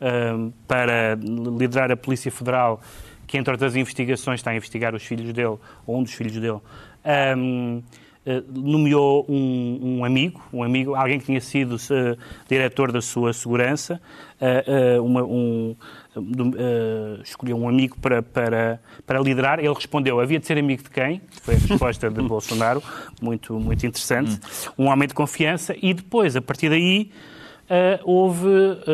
eh, 0.00 0.34
para 0.66 1.14
liderar 1.58 1.92
a 1.92 1.96
Polícia 1.96 2.32
Federal, 2.32 2.80
que 3.24 3.38
entre 3.38 3.52
outras 3.52 3.76
investigações 3.76 4.40
está 4.40 4.50
a 4.50 4.56
investigar 4.56 4.96
os 4.96 5.04
filhos 5.04 5.32
dele, 5.32 5.56
ou 5.86 5.96
um 5.98 6.02
dos 6.02 6.12
filhos 6.12 6.32
dele, 6.32 6.58
eh, 7.04 7.36
nomeou 8.48 9.26
um, 9.28 9.98
um, 9.98 10.04
amigo, 10.04 10.40
um 10.52 10.62
amigo, 10.62 10.94
alguém 10.94 11.18
que 11.18 11.26
tinha 11.26 11.40
sido 11.40 11.74
uh, 11.74 12.16
diretor 12.48 12.92
da 12.92 13.02
sua 13.02 13.32
segurança, 13.32 14.00
uh, 14.40 15.02
uma, 15.04 15.24
um, 15.24 15.74
escolheu 17.24 17.56
um 17.56 17.68
amigo 17.68 17.98
para, 18.00 18.22
para, 18.22 18.80
para 19.04 19.18
liderar. 19.18 19.58
Ele 19.58 19.74
respondeu: 19.74 20.20
havia 20.20 20.38
de 20.38 20.46
ser 20.46 20.56
amigo 20.56 20.84
de 20.84 20.90
quem? 20.90 21.20
Foi 21.42 21.54
a 21.54 21.58
resposta 21.58 22.08
de 22.08 22.22
Bolsonaro, 22.22 22.80
muito, 23.20 23.54
muito 23.58 23.84
interessante. 23.84 24.38
Um 24.78 24.86
homem 24.86 25.08
de 25.08 25.14
confiança, 25.14 25.74
e 25.80 25.92
depois, 25.92 26.36
a 26.36 26.42
partir 26.42 26.68
daí. 26.68 27.10
Uh, 27.62 27.96
houve 28.04 28.48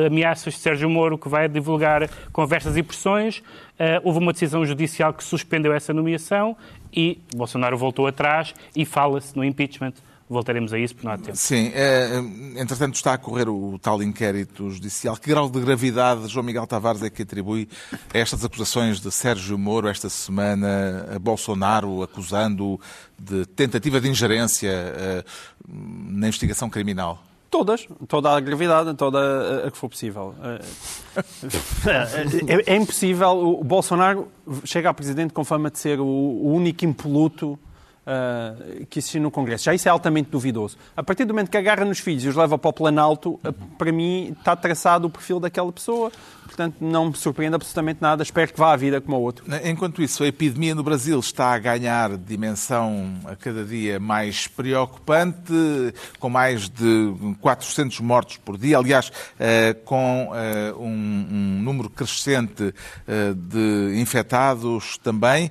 ameaças 0.06 0.54
de 0.54 0.60
Sérgio 0.60 0.88
Moro 0.88 1.18
que 1.18 1.28
vai 1.28 1.48
divulgar 1.48 2.08
conversas 2.30 2.76
e 2.76 2.82
pressões. 2.82 3.38
Uh, 3.38 3.98
houve 4.04 4.20
uma 4.20 4.32
decisão 4.32 4.64
judicial 4.64 5.12
que 5.12 5.24
suspendeu 5.24 5.72
essa 5.72 5.92
nomeação 5.92 6.56
e 6.92 7.20
Bolsonaro 7.34 7.76
voltou 7.76 8.06
atrás 8.06 8.54
e 8.74 8.84
fala-se 8.84 9.36
no 9.36 9.44
impeachment. 9.44 9.94
Voltaremos 10.30 10.74
a 10.74 10.78
isso, 10.78 10.94
porque 10.94 11.06
não 11.06 11.14
há 11.14 11.16
tempo. 11.16 11.36
Sim, 11.36 11.72
é, 11.74 12.18
entretanto 12.60 12.96
está 12.96 13.14
a 13.14 13.18
correr 13.18 13.48
o 13.48 13.78
tal 13.78 14.02
inquérito 14.02 14.68
judicial. 14.68 15.16
Que 15.16 15.30
grau 15.30 15.48
de 15.48 15.58
gravidade 15.58 16.28
João 16.28 16.44
Miguel 16.44 16.66
Tavares 16.66 17.02
é 17.02 17.08
que 17.08 17.22
atribui 17.22 17.66
a 18.12 18.18
estas 18.18 18.44
acusações 18.44 19.00
de 19.00 19.10
Sérgio 19.10 19.56
Moro 19.56 19.88
esta 19.88 20.10
semana, 20.10 21.08
a 21.14 21.18
Bolsonaro 21.18 22.02
acusando 22.02 22.78
de 23.18 23.46
tentativa 23.46 24.02
de 24.02 24.08
ingerência 24.08 24.70
uh, 24.70 25.24
na 25.66 26.28
investigação 26.28 26.68
criminal? 26.68 27.24
Todas, 27.50 27.88
toda 28.06 28.36
a 28.36 28.40
gravidade, 28.40 28.92
toda 28.94 29.66
a, 29.66 29.70
que 29.70 29.78
for 29.78 29.88
possível. 29.88 30.34
É, 31.86 32.54
é, 32.54 32.74
é, 32.74 32.76
impossível. 32.76 33.58
O 33.58 33.64
Bolsonaro 33.64 34.28
chega 34.64 34.88
a 34.90 34.94
presidente 34.94 35.32
com 35.32 35.44
fama 35.44 35.68
de 35.68 35.78
ser 35.78 35.98
o, 35.98 36.04
o 36.04 36.52
único 36.52 36.84
impoluto 36.84 37.58
uh, 38.08 38.86
que 38.86 38.98
existe 38.98 39.18
no 39.18 39.30
Congresso. 39.30 39.64
Já 39.64 39.74
isso 39.74 39.88
é 39.88 39.90
altamente 39.90 40.30
duvidoso. 40.30 40.76
A 40.96 41.02
partir 41.02 41.24
do 41.24 41.34
momento 41.34 41.50
que 41.50 41.56
agarra 41.56 41.84
nos 41.84 41.98
filhos 41.98 42.24
e 42.24 42.28
os 42.28 42.36
leva 42.36 42.56
para 42.56 42.68
o 42.68 42.72
Planalto, 42.72 43.40
uh, 43.44 43.52
para 43.76 43.92
mim 43.92 44.34
está 44.38 44.56
traçado 44.56 45.06
o 45.06 45.10
perfil 45.10 45.38
daquela 45.40 45.72
pessoa. 45.72 46.10
Portanto, 46.48 46.76
não 46.80 47.10
me 47.10 47.16
surpreende 47.16 47.56
absolutamente 47.56 48.00
nada. 48.00 48.22
Espero 48.22 48.50
que 48.50 48.58
vá 48.58 48.72
à 48.72 48.76
vida 48.76 49.02
como 49.02 49.16
a 49.16 49.18
outro. 49.20 49.44
Enquanto 49.64 50.02
isso, 50.02 50.24
a 50.24 50.26
epidemia 50.26 50.74
no 50.74 50.82
Brasil 50.82 51.20
está 51.20 51.52
a 51.52 51.58
ganhar 51.58 52.16
dimensão 52.16 53.14
a 53.26 53.36
cada 53.36 53.64
dia 53.64 54.00
mais 54.00 54.46
preocupante, 54.46 55.52
com 56.18 56.30
mais 56.30 56.70
de 56.70 57.14
400 57.42 58.00
mortos 58.00 58.38
por 58.38 58.56
dia. 58.56 58.78
Aliás, 58.78 59.12
eh, 59.38 59.76
com 59.84 60.32
eh, 60.34 60.72
um 60.78 61.60
número 61.62 61.90
crescente 61.90 62.74
eh, 63.06 63.34
de 63.36 64.00
infectados 64.00 64.96
também. 64.98 65.50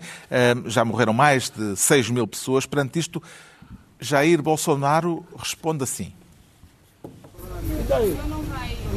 Já 0.66 0.84
morreram 0.84 1.14
mais 1.14 1.50
de 1.52 1.76
6 1.78 2.10
mil 2.10 2.28
pessoas. 2.28 2.66
Perante 2.66 2.98
isto, 2.98 3.22
Jair 4.00 4.42
Bolsonaro 4.42 5.24
responde 5.38 5.84
assim. 5.84 6.12
E 6.64 7.84
daí? 7.88 8.18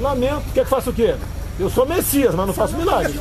Lamento. 0.01 0.51
Quer 0.55 0.65
que 0.65 0.71
faça 0.71 0.89
o 0.89 0.95
quê? 0.95 1.15
Eu 1.61 1.69
sou 1.69 1.85
Messias, 1.85 2.35
mas 2.35 2.47
não 2.47 2.55
faço 2.55 2.75
milagre. 2.75 3.13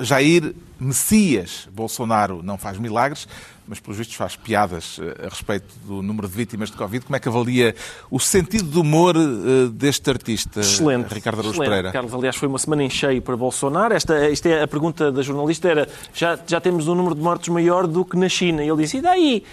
Jair 0.00 0.52
Messias 0.80 1.68
Bolsonaro 1.72 2.42
não 2.42 2.58
faz 2.58 2.76
milagres, 2.76 3.28
mas 3.66 3.78
pelos 3.78 3.96
vistos 3.96 4.16
faz 4.16 4.36
piadas 4.36 5.00
eh, 5.00 5.26
a 5.26 5.28
respeito 5.28 5.72
do 5.86 6.02
número 6.02 6.28
de 6.28 6.34
vítimas 6.34 6.70
de 6.70 6.76
Covid. 6.76 7.06
Como 7.06 7.16
é 7.16 7.20
que 7.20 7.28
avalia 7.28 7.74
o 8.10 8.18
sentido 8.18 8.68
de 8.68 8.78
humor 8.78 9.14
eh, 9.16 9.68
deste 9.72 10.10
artista, 10.10 10.60
Excelente. 10.60 11.14
Ricardo 11.14 11.38
Araújo 11.38 11.54
Excelente. 11.54 11.70
Pereira? 11.70 11.92
Carlos, 11.92 12.12
aliás, 12.12 12.36
foi 12.36 12.48
uma 12.48 12.58
semana 12.58 12.82
em 12.82 12.90
cheio 12.90 13.22
para 13.22 13.36
Bolsonaro. 13.36 13.94
Esta, 13.94 14.14
esta 14.26 14.48
é 14.48 14.62
a 14.62 14.68
pergunta 14.68 15.10
da 15.10 15.22
jornalista 15.22 15.68
era, 15.68 15.88
já, 16.12 16.38
já 16.46 16.60
temos 16.60 16.88
um 16.88 16.94
número 16.94 17.14
de 17.14 17.22
mortos 17.22 17.48
maior 17.48 17.86
do 17.86 18.04
que 18.04 18.16
na 18.16 18.28
China. 18.28 18.62
E 18.62 18.68
ele 18.68 18.82
disse, 18.82 18.98
e 18.98 19.00
daí? 19.00 19.44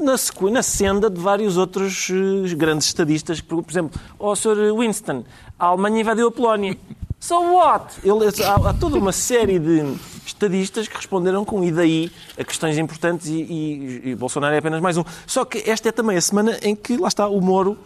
Na, 0.00 0.16
na 0.50 0.62
senda 0.62 1.10
de 1.10 1.20
vários 1.20 1.56
outros 1.56 2.08
uh, 2.08 2.56
grandes 2.56 2.86
estadistas, 2.86 3.40
por, 3.40 3.64
exemplo, 3.68 4.00
o 4.18 4.34
Sr. 4.34 4.74
Winston, 4.76 5.24
a 5.58 5.66
Alemanha 5.66 6.00
invadiu 6.00 6.28
a 6.28 6.32
Polónia. 6.32 6.76
So 7.20 7.38
what? 7.38 7.96
Ele, 8.02 8.24
há, 8.42 8.70
há, 8.70 8.72
toda 8.72 8.96
uma 8.96 9.12
série 9.12 9.58
de 9.58 9.94
estadistas 10.24 10.88
que 10.88 10.96
responderam 10.96 11.44
com 11.44 11.62
e 11.62 11.70
daí 11.70 12.10
a 12.38 12.42
questões 12.42 12.78
importantes 12.78 13.26
e, 13.26 13.42
e, 13.42 14.02
e, 14.08 14.14
Bolsonaro 14.14 14.54
é 14.54 14.58
apenas 14.58 14.80
mais 14.80 14.96
um. 14.96 15.04
Só 15.26 15.44
que 15.44 15.58
esta 15.70 15.90
é 15.90 15.92
também 15.92 16.16
a 16.16 16.20
semana 16.22 16.58
em 16.62 16.74
que, 16.74 16.96
lá 16.96 17.08
está, 17.08 17.28
o 17.28 17.38
Moro 17.42 17.76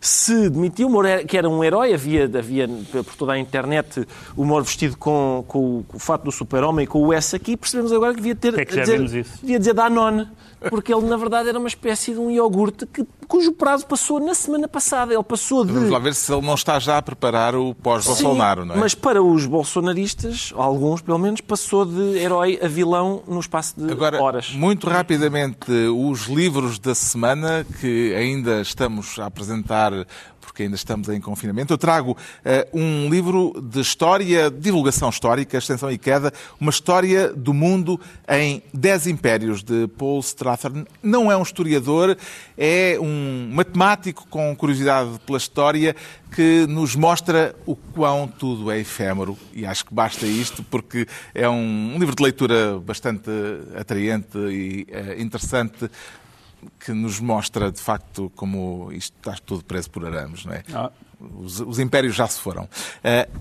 se 0.00 0.48
demitiu. 0.50 0.88
O 0.88 0.90
Moro 0.90 1.06
era, 1.06 1.24
que 1.24 1.36
era 1.36 1.48
um 1.48 1.62
herói, 1.62 1.92
havia, 1.92 2.24
havia 2.24 2.68
por 2.92 3.14
toda 3.16 3.32
a 3.32 3.38
internet 3.38 4.06
o 4.36 4.44
Moro 4.44 4.64
vestido 4.64 4.96
com, 4.96 5.44
com, 5.46 5.84
com 5.86 5.96
o 5.96 6.00
fato 6.00 6.24
do 6.24 6.32
super-homem 6.32 6.84
e 6.84 6.86
com 6.86 7.02
o 7.02 7.12
S 7.12 7.34
aqui. 7.34 7.56
Percebemos 7.56 7.92
agora 7.92 8.12
que 8.12 8.20
devia 8.20 8.34
ter... 8.34 8.58
É 8.58 8.64
que 8.64 8.74
já 8.74 8.82
dizer, 8.82 8.96
vimos 8.96 9.14
isso. 9.14 9.38
Devia 9.40 9.58
dizer 9.58 9.74
Danone 9.74 10.28
porque 10.70 10.92
ele, 10.92 11.06
na 11.06 11.16
verdade, 11.16 11.48
era 11.48 11.58
uma 11.58 11.68
espécie 11.68 12.12
de 12.12 12.18
um 12.18 12.30
iogurte 12.30 12.86
que, 12.86 13.06
cujo 13.28 13.52
prazo 13.52 13.86
passou 13.86 14.20
na 14.20 14.34
semana 14.34 14.66
passada. 14.66 15.12
Ele 15.12 15.22
passou 15.22 15.64
de. 15.64 15.72
Vamos 15.72 15.90
lá 15.90 15.98
ver 15.98 16.14
se 16.14 16.32
ele 16.32 16.44
não 16.44 16.54
está 16.54 16.78
já 16.78 16.98
a 16.98 17.02
preparar 17.02 17.54
o 17.54 17.74
pós-Bolsonaro, 17.74 18.64
não 18.64 18.74
é? 18.74 18.78
Mas 18.78 18.94
para 18.94 19.22
os 19.22 19.46
bolsonaristas, 19.46 20.52
alguns 20.56 21.02
pelo 21.02 21.18
menos, 21.18 21.40
passou 21.40 21.84
de 21.84 22.18
herói 22.18 22.58
a 22.62 22.68
vilão 22.68 23.22
no 23.28 23.40
espaço 23.40 23.74
de 23.78 23.90
Agora, 23.90 24.20
horas. 24.20 24.52
Muito 24.52 24.88
rapidamente, 24.88 25.70
os 25.70 26.26
livros 26.26 26.78
da 26.78 26.94
semana 26.94 27.66
que 27.80 28.14
ainda 28.14 28.60
estamos 28.60 29.18
a 29.18 29.26
apresentar 29.26 29.85
porque 30.40 30.62
ainda 30.62 30.76
estamos 30.76 31.08
em 31.08 31.20
confinamento. 31.20 31.72
Eu 31.72 31.78
trago 31.78 32.12
uh, 32.12 32.78
um 32.78 33.10
livro 33.10 33.52
de 33.60 33.80
história, 33.80 34.50
divulgação 34.50 35.10
histórica, 35.10 35.58
extensão 35.58 35.90
e 35.90 35.98
queda, 35.98 36.32
uma 36.58 36.70
história 36.70 37.32
do 37.32 37.52
mundo 37.52 38.00
em 38.28 38.62
Dez 38.72 39.06
Impérios, 39.06 39.62
de 39.62 39.86
Paul 39.88 40.20
Strathern. 40.20 40.86
Não 41.02 41.30
é 41.30 41.36
um 41.36 41.42
historiador, 41.42 42.16
é 42.56 42.96
um 43.00 43.50
matemático 43.52 44.26
com 44.28 44.54
curiosidade 44.56 45.10
pela 45.26 45.38
história 45.38 45.94
que 46.34 46.66
nos 46.68 46.94
mostra 46.94 47.54
o 47.66 47.76
quão 47.76 48.26
tudo 48.26 48.70
é 48.70 48.78
efêmero. 48.78 49.36
E 49.52 49.66
acho 49.66 49.84
que 49.84 49.94
basta 49.94 50.26
isto, 50.26 50.62
porque 50.62 51.06
é 51.34 51.48
um 51.48 51.96
livro 51.98 52.14
de 52.14 52.22
leitura 52.22 52.78
bastante 52.80 53.30
atraente 53.78 54.38
e 54.38 54.86
uh, 54.90 55.20
interessante 55.20 55.90
que 56.78 56.92
nos 56.92 57.20
mostra, 57.20 57.70
de 57.70 57.80
facto, 57.80 58.30
como 58.36 58.90
isto 58.92 59.14
está 59.18 59.34
tudo 59.44 59.64
preso 59.64 59.90
por 59.90 60.04
arames, 60.04 60.44
não 60.44 60.52
é? 60.52 60.62
Ah. 60.72 60.90
Os, 61.38 61.60
os, 61.60 61.78
impérios 61.78 62.14
já 62.14 62.26
se 62.26 62.38
foram. 62.38 62.64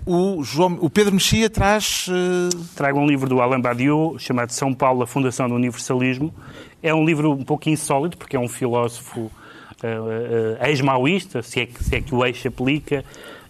Uh, 0.06 0.38
o, 0.40 0.44
João, 0.44 0.78
o 0.80 0.90
Pedro 0.90 1.14
Mexia 1.14 1.50
traz... 1.50 2.08
Uh... 2.08 2.58
Trago 2.74 3.00
um 3.00 3.06
livro 3.06 3.28
do 3.28 3.42
Alain 3.42 3.60
Badiou, 3.60 4.18
chamado 4.18 4.52
São 4.52 4.74
Paulo, 4.74 5.04
a 5.04 5.08
Fundação 5.08 5.50
do 5.50 5.56
Universalismo. 5.56 6.34
É 6.82 6.94
um 6.94 7.04
livro 7.04 7.32
um 7.32 7.44
pouco 7.44 7.70
insólito, 7.70 8.18
porque 8.18 8.38
é 8.38 8.40
um 8.40 8.48
filósofo 8.48 9.30
uh, 9.84 10.66
ex-maoísta, 10.66 11.42
se, 11.42 11.62
é 11.62 11.68
se 11.80 11.96
é 11.96 12.02
que 12.02 12.16
o 12.16 12.26
eixo 12.26 12.48
aplica, 12.48 13.04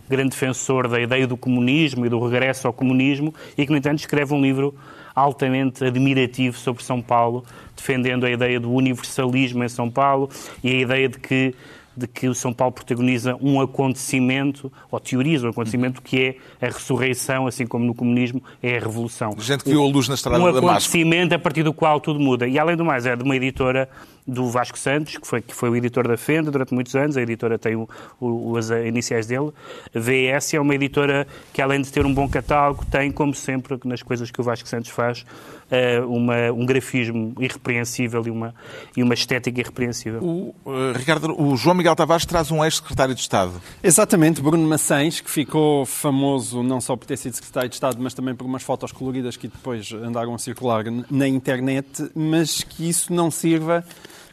grande 0.09 0.29
defensor 0.29 0.87
da 0.87 0.99
ideia 0.99 1.25
do 1.27 1.37
comunismo 1.37 2.05
e 2.05 2.09
do 2.09 2.19
regresso 2.19 2.67
ao 2.67 2.73
comunismo, 2.73 3.33
e 3.57 3.65
que, 3.65 3.71
no 3.71 3.77
entanto, 3.77 3.99
escreve 3.99 4.33
um 4.33 4.41
livro 4.41 4.75
altamente 5.13 5.83
admirativo 5.83 6.57
sobre 6.57 6.83
São 6.83 7.01
Paulo, 7.01 7.43
defendendo 7.75 8.25
a 8.25 8.29
ideia 8.29 8.59
do 8.59 8.71
universalismo 8.71 9.63
em 9.63 9.69
São 9.69 9.89
Paulo 9.89 10.29
e 10.63 10.69
a 10.69 10.79
ideia 10.79 11.09
de 11.09 11.19
que 11.19 11.55
de 11.97 12.07
que 12.07 12.27
o 12.27 12.35
São 12.35 12.51
Paulo 12.51 12.73
protagoniza 12.73 13.37
um 13.39 13.61
acontecimento, 13.61 14.71
ou 14.91 14.99
teoriza 14.99 15.47
um 15.47 15.49
acontecimento 15.51 16.01
que 16.01 16.37
é 16.61 16.65
a 16.67 16.69
ressurreição, 16.69 17.47
assim 17.47 17.65
como 17.65 17.85
no 17.85 17.95
comunismo 17.95 18.43
é 18.61 18.77
a 18.77 18.79
revolução. 18.81 19.33
Gente 19.39 19.63
que 19.63 19.69
viu 19.69 19.81
a 19.81 19.87
luz 19.87 20.09
na 20.09 20.15
estrada 20.15 20.37
um 20.37 20.43
Um 20.43 20.57
acontecimento 20.57 21.33
a 21.33 21.39
partir 21.39 21.63
do 21.63 21.73
qual 21.73 21.99
tudo 22.01 22.19
muda. 22.19 22.47
E 22.47 22.59
além 22.59 22.75
do 22.75 22.83
mais, 22.83 23.05
é 23.05 23.15
de 23.15 23.23
uma 23.23 23.35
editora 23.35 23.89
do 24.27 24.49
Vasco 24.49 24.77
Santos, 24.77 25.17
que 25.17 25.27
foi, 25.27 25.41
que 25.41 25.53
foi 25.53 25.69
o 25.69 25.75
editor 25.75 26.07
da 26.07 26.17
Fenda 26.17 26.49
durante 26.49 26.73
muitos 26.73 26.95
anos, 26.95 27.15
a 27.15 27.21
editora 27.21 27.59
tem 27.59 27.75
o, 27.75 27.87
o, 28.19 28.57
as 28.57 28.69
iniciais 28.69 29.27
dele. 29.27 29.51
A 29.93 29.99
VS 29.99 30.55
é 30.55 30.59
uma 30.59 30.73
editora 30.73 31.27
que, 31.53 31.61
além 31.61 31.81
de 31.81 31.91
ter 31.91 32.05
um 32.05 32.13
bom 32.13 32.27
catálogo, 32.27 32.83
tem, 32.85 33.11
como 33.11 33.35
sempre, 33.35 33.79
nas 33.85 34.01
coisas 34.01 34.31
que 34.31 34.41
o 34.41 34.43
Vasco 34.43 34.67
Santos 34.67 34.89
faz, 34.89 35.25
eh, 35.69 35.99
uma, 36.01 36.51
um 36.51 36.65
grafismo 36.65 37.33
irrepreensível 37.39 38.23
e 38.25 38.31
uma, 38.31 38.53
e 38.97 39.03
uma 39.03 39.13
estética 39.13 39.59
irrepreensível. 39.59 40.21
O, 40.23 40.55
uh, 40.65 40.91
Ricardo, 40.95 41.39
o 41.39 41.55
João 41.55 41.75
Miguel 41.75 41.95
Tavares 41.95 42.25
traz 42.25 42.51
um 42.51 42.63
ex-secretário 42.63 43.13
de 43.13 43.21
Estado. 43.21 43.53
Exatamente, 43.83 44.41
Bruno 44.41 44.67
Maçães, 44.67 45.21
que 45.21 45.29
ficou 45.29 45.85
famoso 45.85 46.63
não 46.63 46.81
só 46.81 46.95
por 46.95 47.05
ter 47.05 47.17
sido 47.17 47.33
secretário 47.33 47.69
de 47.69 47.75
Estado, 47.75 47.97
mas 47.99 48.13
também 48.13 48.35
por 48.35 48.45
umas 48.45 48.63
fotos 48.63 48.91
coloridas 48.91 49.37
que 49.37 49.47
depois 49.47 49.91
andaram 49.91 50.33
a 50.33 50.37
circular 50.37 50.83
na 51.09 51.27
internet, 51.27 52.11
mas 52.15 52.63
que 52.63 52.87
isso 52.89 53.13
não 53.13 53.29
sirva 53.29 53.83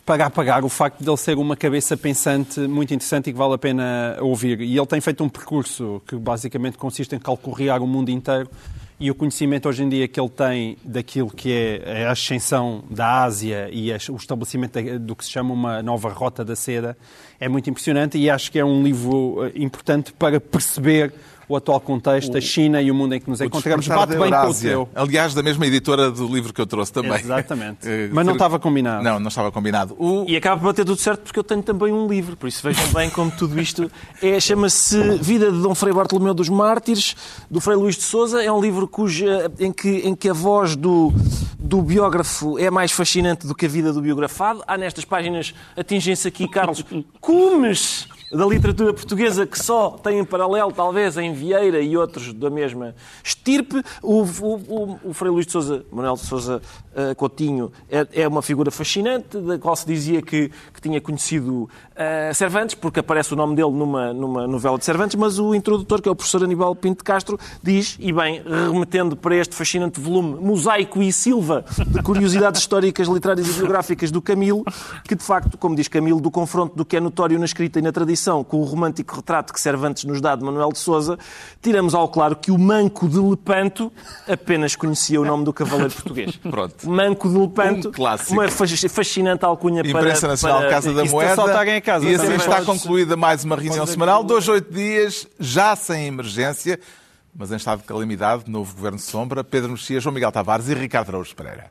para 0.04 0.26
apagar 0.26 0.64
o 0.64 0.68
facto 0.68 1.02
de 1.02 1.08
ele 1.08 1.16
ser 1.16 1.36
uma 1.38 1.56
cabeça 1.56 1.96
pensante 1.96 2.60
muito 2.60 2.92
interessante 2.92 3.30
e 3.30 3.32
que 3.32 3.38
vale 3.38 3.54
a 3.54 3.58
pena 3.58 4.16
ouvir. 4.20 4.60
E 4.60 4.76
ele 4.76 4.86
tem 4.86 5.00
feito 5.00 5.22
um 5.22 5.28
percurso 5.28 6.02
que 6.06 6.16
basicamente 6.16 6.76
consiste 6.76 7.14
em 7.14 7.18
calcorrear 7.18 7.82
o 7.82 7.86
mundo 7.86 8.10
inteiro 8.10 8.50
e 9.02 9.10
o 9.10 9.14
conhecimento 9.16 9.68
hoje 9.68 9.82
em 9.82 9.88
dia 9.88 10.06
que 10.06 10.20
ele 10.20 10.28
tem 10.28 10.76
daquilo 10.84 11.28
que 11.28 11.52
é 11.52 12.06
a 12.06 12.12
ascensão 12.12 12.84
da 12.88 13.24
Ásia 13.24 13.68
e 13.72 13.90
o 14.10 14.16
estabelecimento 14.16 14.78
do 15.00 15.16
que 15.16 15.24
se 15.24 15.30
chama 15.30 15.52
uma 15.52 15.82
nova 15.82 16.08
rota 16.10 16.44
da 16.44 16.54
seda 16.54 16.96
é 17.40 17.48
muito 17.48 17.68
impressionante 17.68 18.16
e 18.16 18.30
acho 18.30 18.52
que 18.52 18.60
é 18.60 18.64
um 18.64 18.80
livro 18.80 19.44
eh, 19.44 19.52
importante 19.56 20.12
para 20.12 20.40
perceber 20.40 21.12
o 21.48 21.56
atual 21.56 21.80
contexto, 21.80 22.36
a 22.36 22.40
China 22.40 22.80
e 22.80 22.90
o 22.90 22.94
mundo 22.94 23.14
em 23.14 23.20
que 23.20 23.28
nos 23.28 23.40
O 23.40 23.44
encontramos. 23.44 23.86
Bate 23.88 24.16
bem 24.16 24.30
com 24.30 24.48
o 24.48 24.54
teu. 24.54 24.88
Aliás, 24.94 25.34
da 25.34 25.42
mesma 25.42 25.66
editora 25.66 26.10
do 26.10 26.26
livro 26.26 26.52
que 26.52 26.60
eu 26.60 26.66
trouxe 26.66 26.92
também. 26.92 27.18
Exatamente. 27.18 27.72
Eh, 27.92 28.08
Mas 28.12 28.24
não 28.24 28.34
estava 28.34 28.58
combinado. 28.58 29.02
Não, 29.02 29.18
não 29.18 29.28
estava 29.28 29.50
combinado. 29.50 29.94
O... 29.98 30.24
E 30.28 30.36
acaba 30.36 30.60
por 30.60 30.66
bater 30.66 30.84
tudo 30.84 30.98
certo 31.00 31.22
porque 31.22 31.38
eu 31.38 31.42
tenho 31.44 31.62
também 31.62 31.92
um 31.92 32.06
livro, 32.06 32.36
por 32.36 32.46
isso 32.46 32.62
vejam 32.62 32.86
bem 32.92 33.10
como 33.10 33.30
tudo 33.30 33.60
isto 33.60 33.90
é. 34.22 34.38
Chama-se 34.38 35.18
Vida 35.18 35.50
de 35.50 35.60
Dom 35.60 35.74
Frei 35.74 35.92
Bartolomeu 35.92 36.32
dos 36.32 36.48
Mártires, 36.48 37.16
do 37.50 37.60
Frei 37.60 37.76
Luís 37.76 37.96
de 37.96 38.02
Souza. 38.02 38.42
É 38.42 38.50
um 38.52 38.60
livro 38.60 38.86
cuja, 38.86 39.50
em, 39.58 39.72
que, 39.72 39.88
em 39.88 40.14
que 40.14 40.28
a 40.28 40.32
voz 40.32 40.76
do, 40.76 41.12
do 41.58 41.82
biógrafo 41.82 42.58
é 42.58 42.70
mais 42.70 42.92
fascinante 42.92 43.46
do 43.46 43.54
que 43.54 43.66
a 43.66 43.68
vida 43.68 43.92
do 43.92 44.00
biografado. 44.00 44.62
Há 44.66 44.78
nestas 44.78 45.04
páginas, 45.04 45.54
atingem-se 45.76 46.28
aqui, 46.28 46.48
Carlos, 46.48 46.84
cumes 47.20 48.06
da 48.32 48.46
literatura 48.46 48.94
portuguesa 48.94 49.46
que 49.46 49.62
só 49.62 49.90
tem 49.90 50.18
em 50.18 50.24
paralelo, 50.24 50.72
talvez, 50.72 51.16
em 51.18 51.32
Vieira 51.42 51.80
e 51.80 51.96
outros 51.96 52.32
da 52.32 52.48
mesma 52.48 52.94
estirpe. 53.24 53.82
O, 54.00 54.22
o, 54.22 54.54
o, 54.54 54.98
o 55.06 55.12
Frei 55.12 55.30
Luís 55.30 55.44
de 55.44 55.52
Souza, 55.52 55.84
Manuel 55.90 56.14
de 56.14 56.20
Souza 56.20 56.62
uh, 56.92 57.14
Coutinho, 57.16 57.72
é, 57.90 58.06
é, 58.12 58.28
uma 58.28 58.42
figura 58.42 58.70
fascinante, 58.70 59.38
da 59.38 59.58
qual 59.58 59.74
se 59.74 59.84
dizia 59.84 60.22
que, 60.22 60.50
que 60.72 60.80
tinha 60.80 61.00
conhecido 61.00 61.64
uh, 61.64 62.34
Cervantes, 62.34 62.76
porque 62.76 63.00
aparece 63.00 63.32
o 63.32 63.36
nome 63.36 63.56
dele 63.56 63.72
numa, 63.72 64.12
numa 64.12 64.46
novela 64.46 64.78
de 64.78 64.84
Cervantes, 64.84 65.16
mas 65.16 65.40
o 65.40 65.52
introdutor, 65.52 66.00
que 66.00 66.08
é 66.08 66.12
o 66.12 66.14
professor 66.14 66.44
Aníbal 66.44 66.76
Pinto 66.76 67.02
Castro, 67.02 67.38
diz, 67.60 67.96
e 67.98 68.12
bem, 68.12 68.42
remetendo 68.70 69.16
para 69.16 69.34
este 69.34 69.56
fascinante 69.56 69.98
volume 70.00 70.36
Mosaico 70.40 71.02
e 71.02 71.12
Silva, 71.12 71.64
de 71.88 72.02
curiosidades 72.02 72.60
históricas, 72.62 73.08
literárias 73.08 73.48
e 73.48 73.52
biográficas 73.52 74.12
do 74.12 74.22
Camilo, 74.22 74.64
que 75.04 75.16
de 75.16 75.24
facto, 75.24 75.58
como 75.58 75.74
diz 75.74 75.88
Camilo, 75.88 76.20
do 76.20 76.30
confronto 76.30 76.76
do 76.76 76.84
que 76.84 76.96
é 76.96 77.00
notório 77.00 77.38
na 77.38 77.44
escrita 77.44 77.80
e 77.80 77.82
na 77.82 77.90
tradição 77.90 78.44
com 78.44 78.58
o 78.58 78.64
romântico 78.64 79.16
retrato 79.16 79.52
que 79.52 79.60
Cervantes 79.60 80.04
nos 80.04 80.20
dá 80.20 80.36
de 80.36 80.44
Manuel 80.44 80.70
de 80.70 80.78
Souza, 80.78 81.18
tiramos 81.60 81.94
ao 81.94 82.08
claro 82.08 82.36
que 82.36 82.50
o 82.50 82.58
Manco 82.58 83.08
de 83.08 83.18
Lepanto 83.18 83.92
apenas 84.28 84.76
conhecia 84.76 85.20
o 85.20 85.24
nome 85.24 85.44
do 85.44 85.52
cavaleiro 85.52 85.92
português. 85.92 86.36
Pronto. 86.36 86.88
Manco 86.88 87.28
de 87.28 87.38
Lepanto, 87.38 87.88
Um 87.88 87.92
clássico. 87.92 88.32
uma 88.32 88.48
fascinante 88.48 89.44
alcunha 89.44 89.82
para... 89.82 90.00
Imprensa 90.00 90.28
Nacional 90.28 90.60
para... 90.60 90.70
Casa 90.70 90.92
da 90.92 91.04
Moeda. 91.04 91.42
a 91.42 91.80
casa 91.80 92.06
e 92.06 92.14
assim 92.14 92.24
também 92.24 92.38
está 92.38 92.62
concluída 92.62 93.16
mais 93.16 93.44
uma 93.44 93.56
reunião 93.56 93.86
semanal, 93.86 94.24
dois, 94.24 94.48
oito 94.48 94.72
dias, 94.72 95.26
já 95.38 95.76
sem 95.76 96.06
emergência, 96.06 96.78
mas 97.34 97.50
em 97.52 97.56
estado 97.56 97.80
de 97.80 97.84
calamidade, 97.84 98.44
novo 98.48 98.74
Governo 98.74 98.98
de 98.98 99.04
Sombra, 99.04 99.44
Pedro 99.44 99.70
Mexia, 99.70 100.00
João 100.00 100.14
Miguel 100.14 100.32
Tavares 100.32 100.68
e 100.68 100.74
Ricardo 100.74 101.10
Araújo 101.10 101.34
Pereira. 101.34 101.70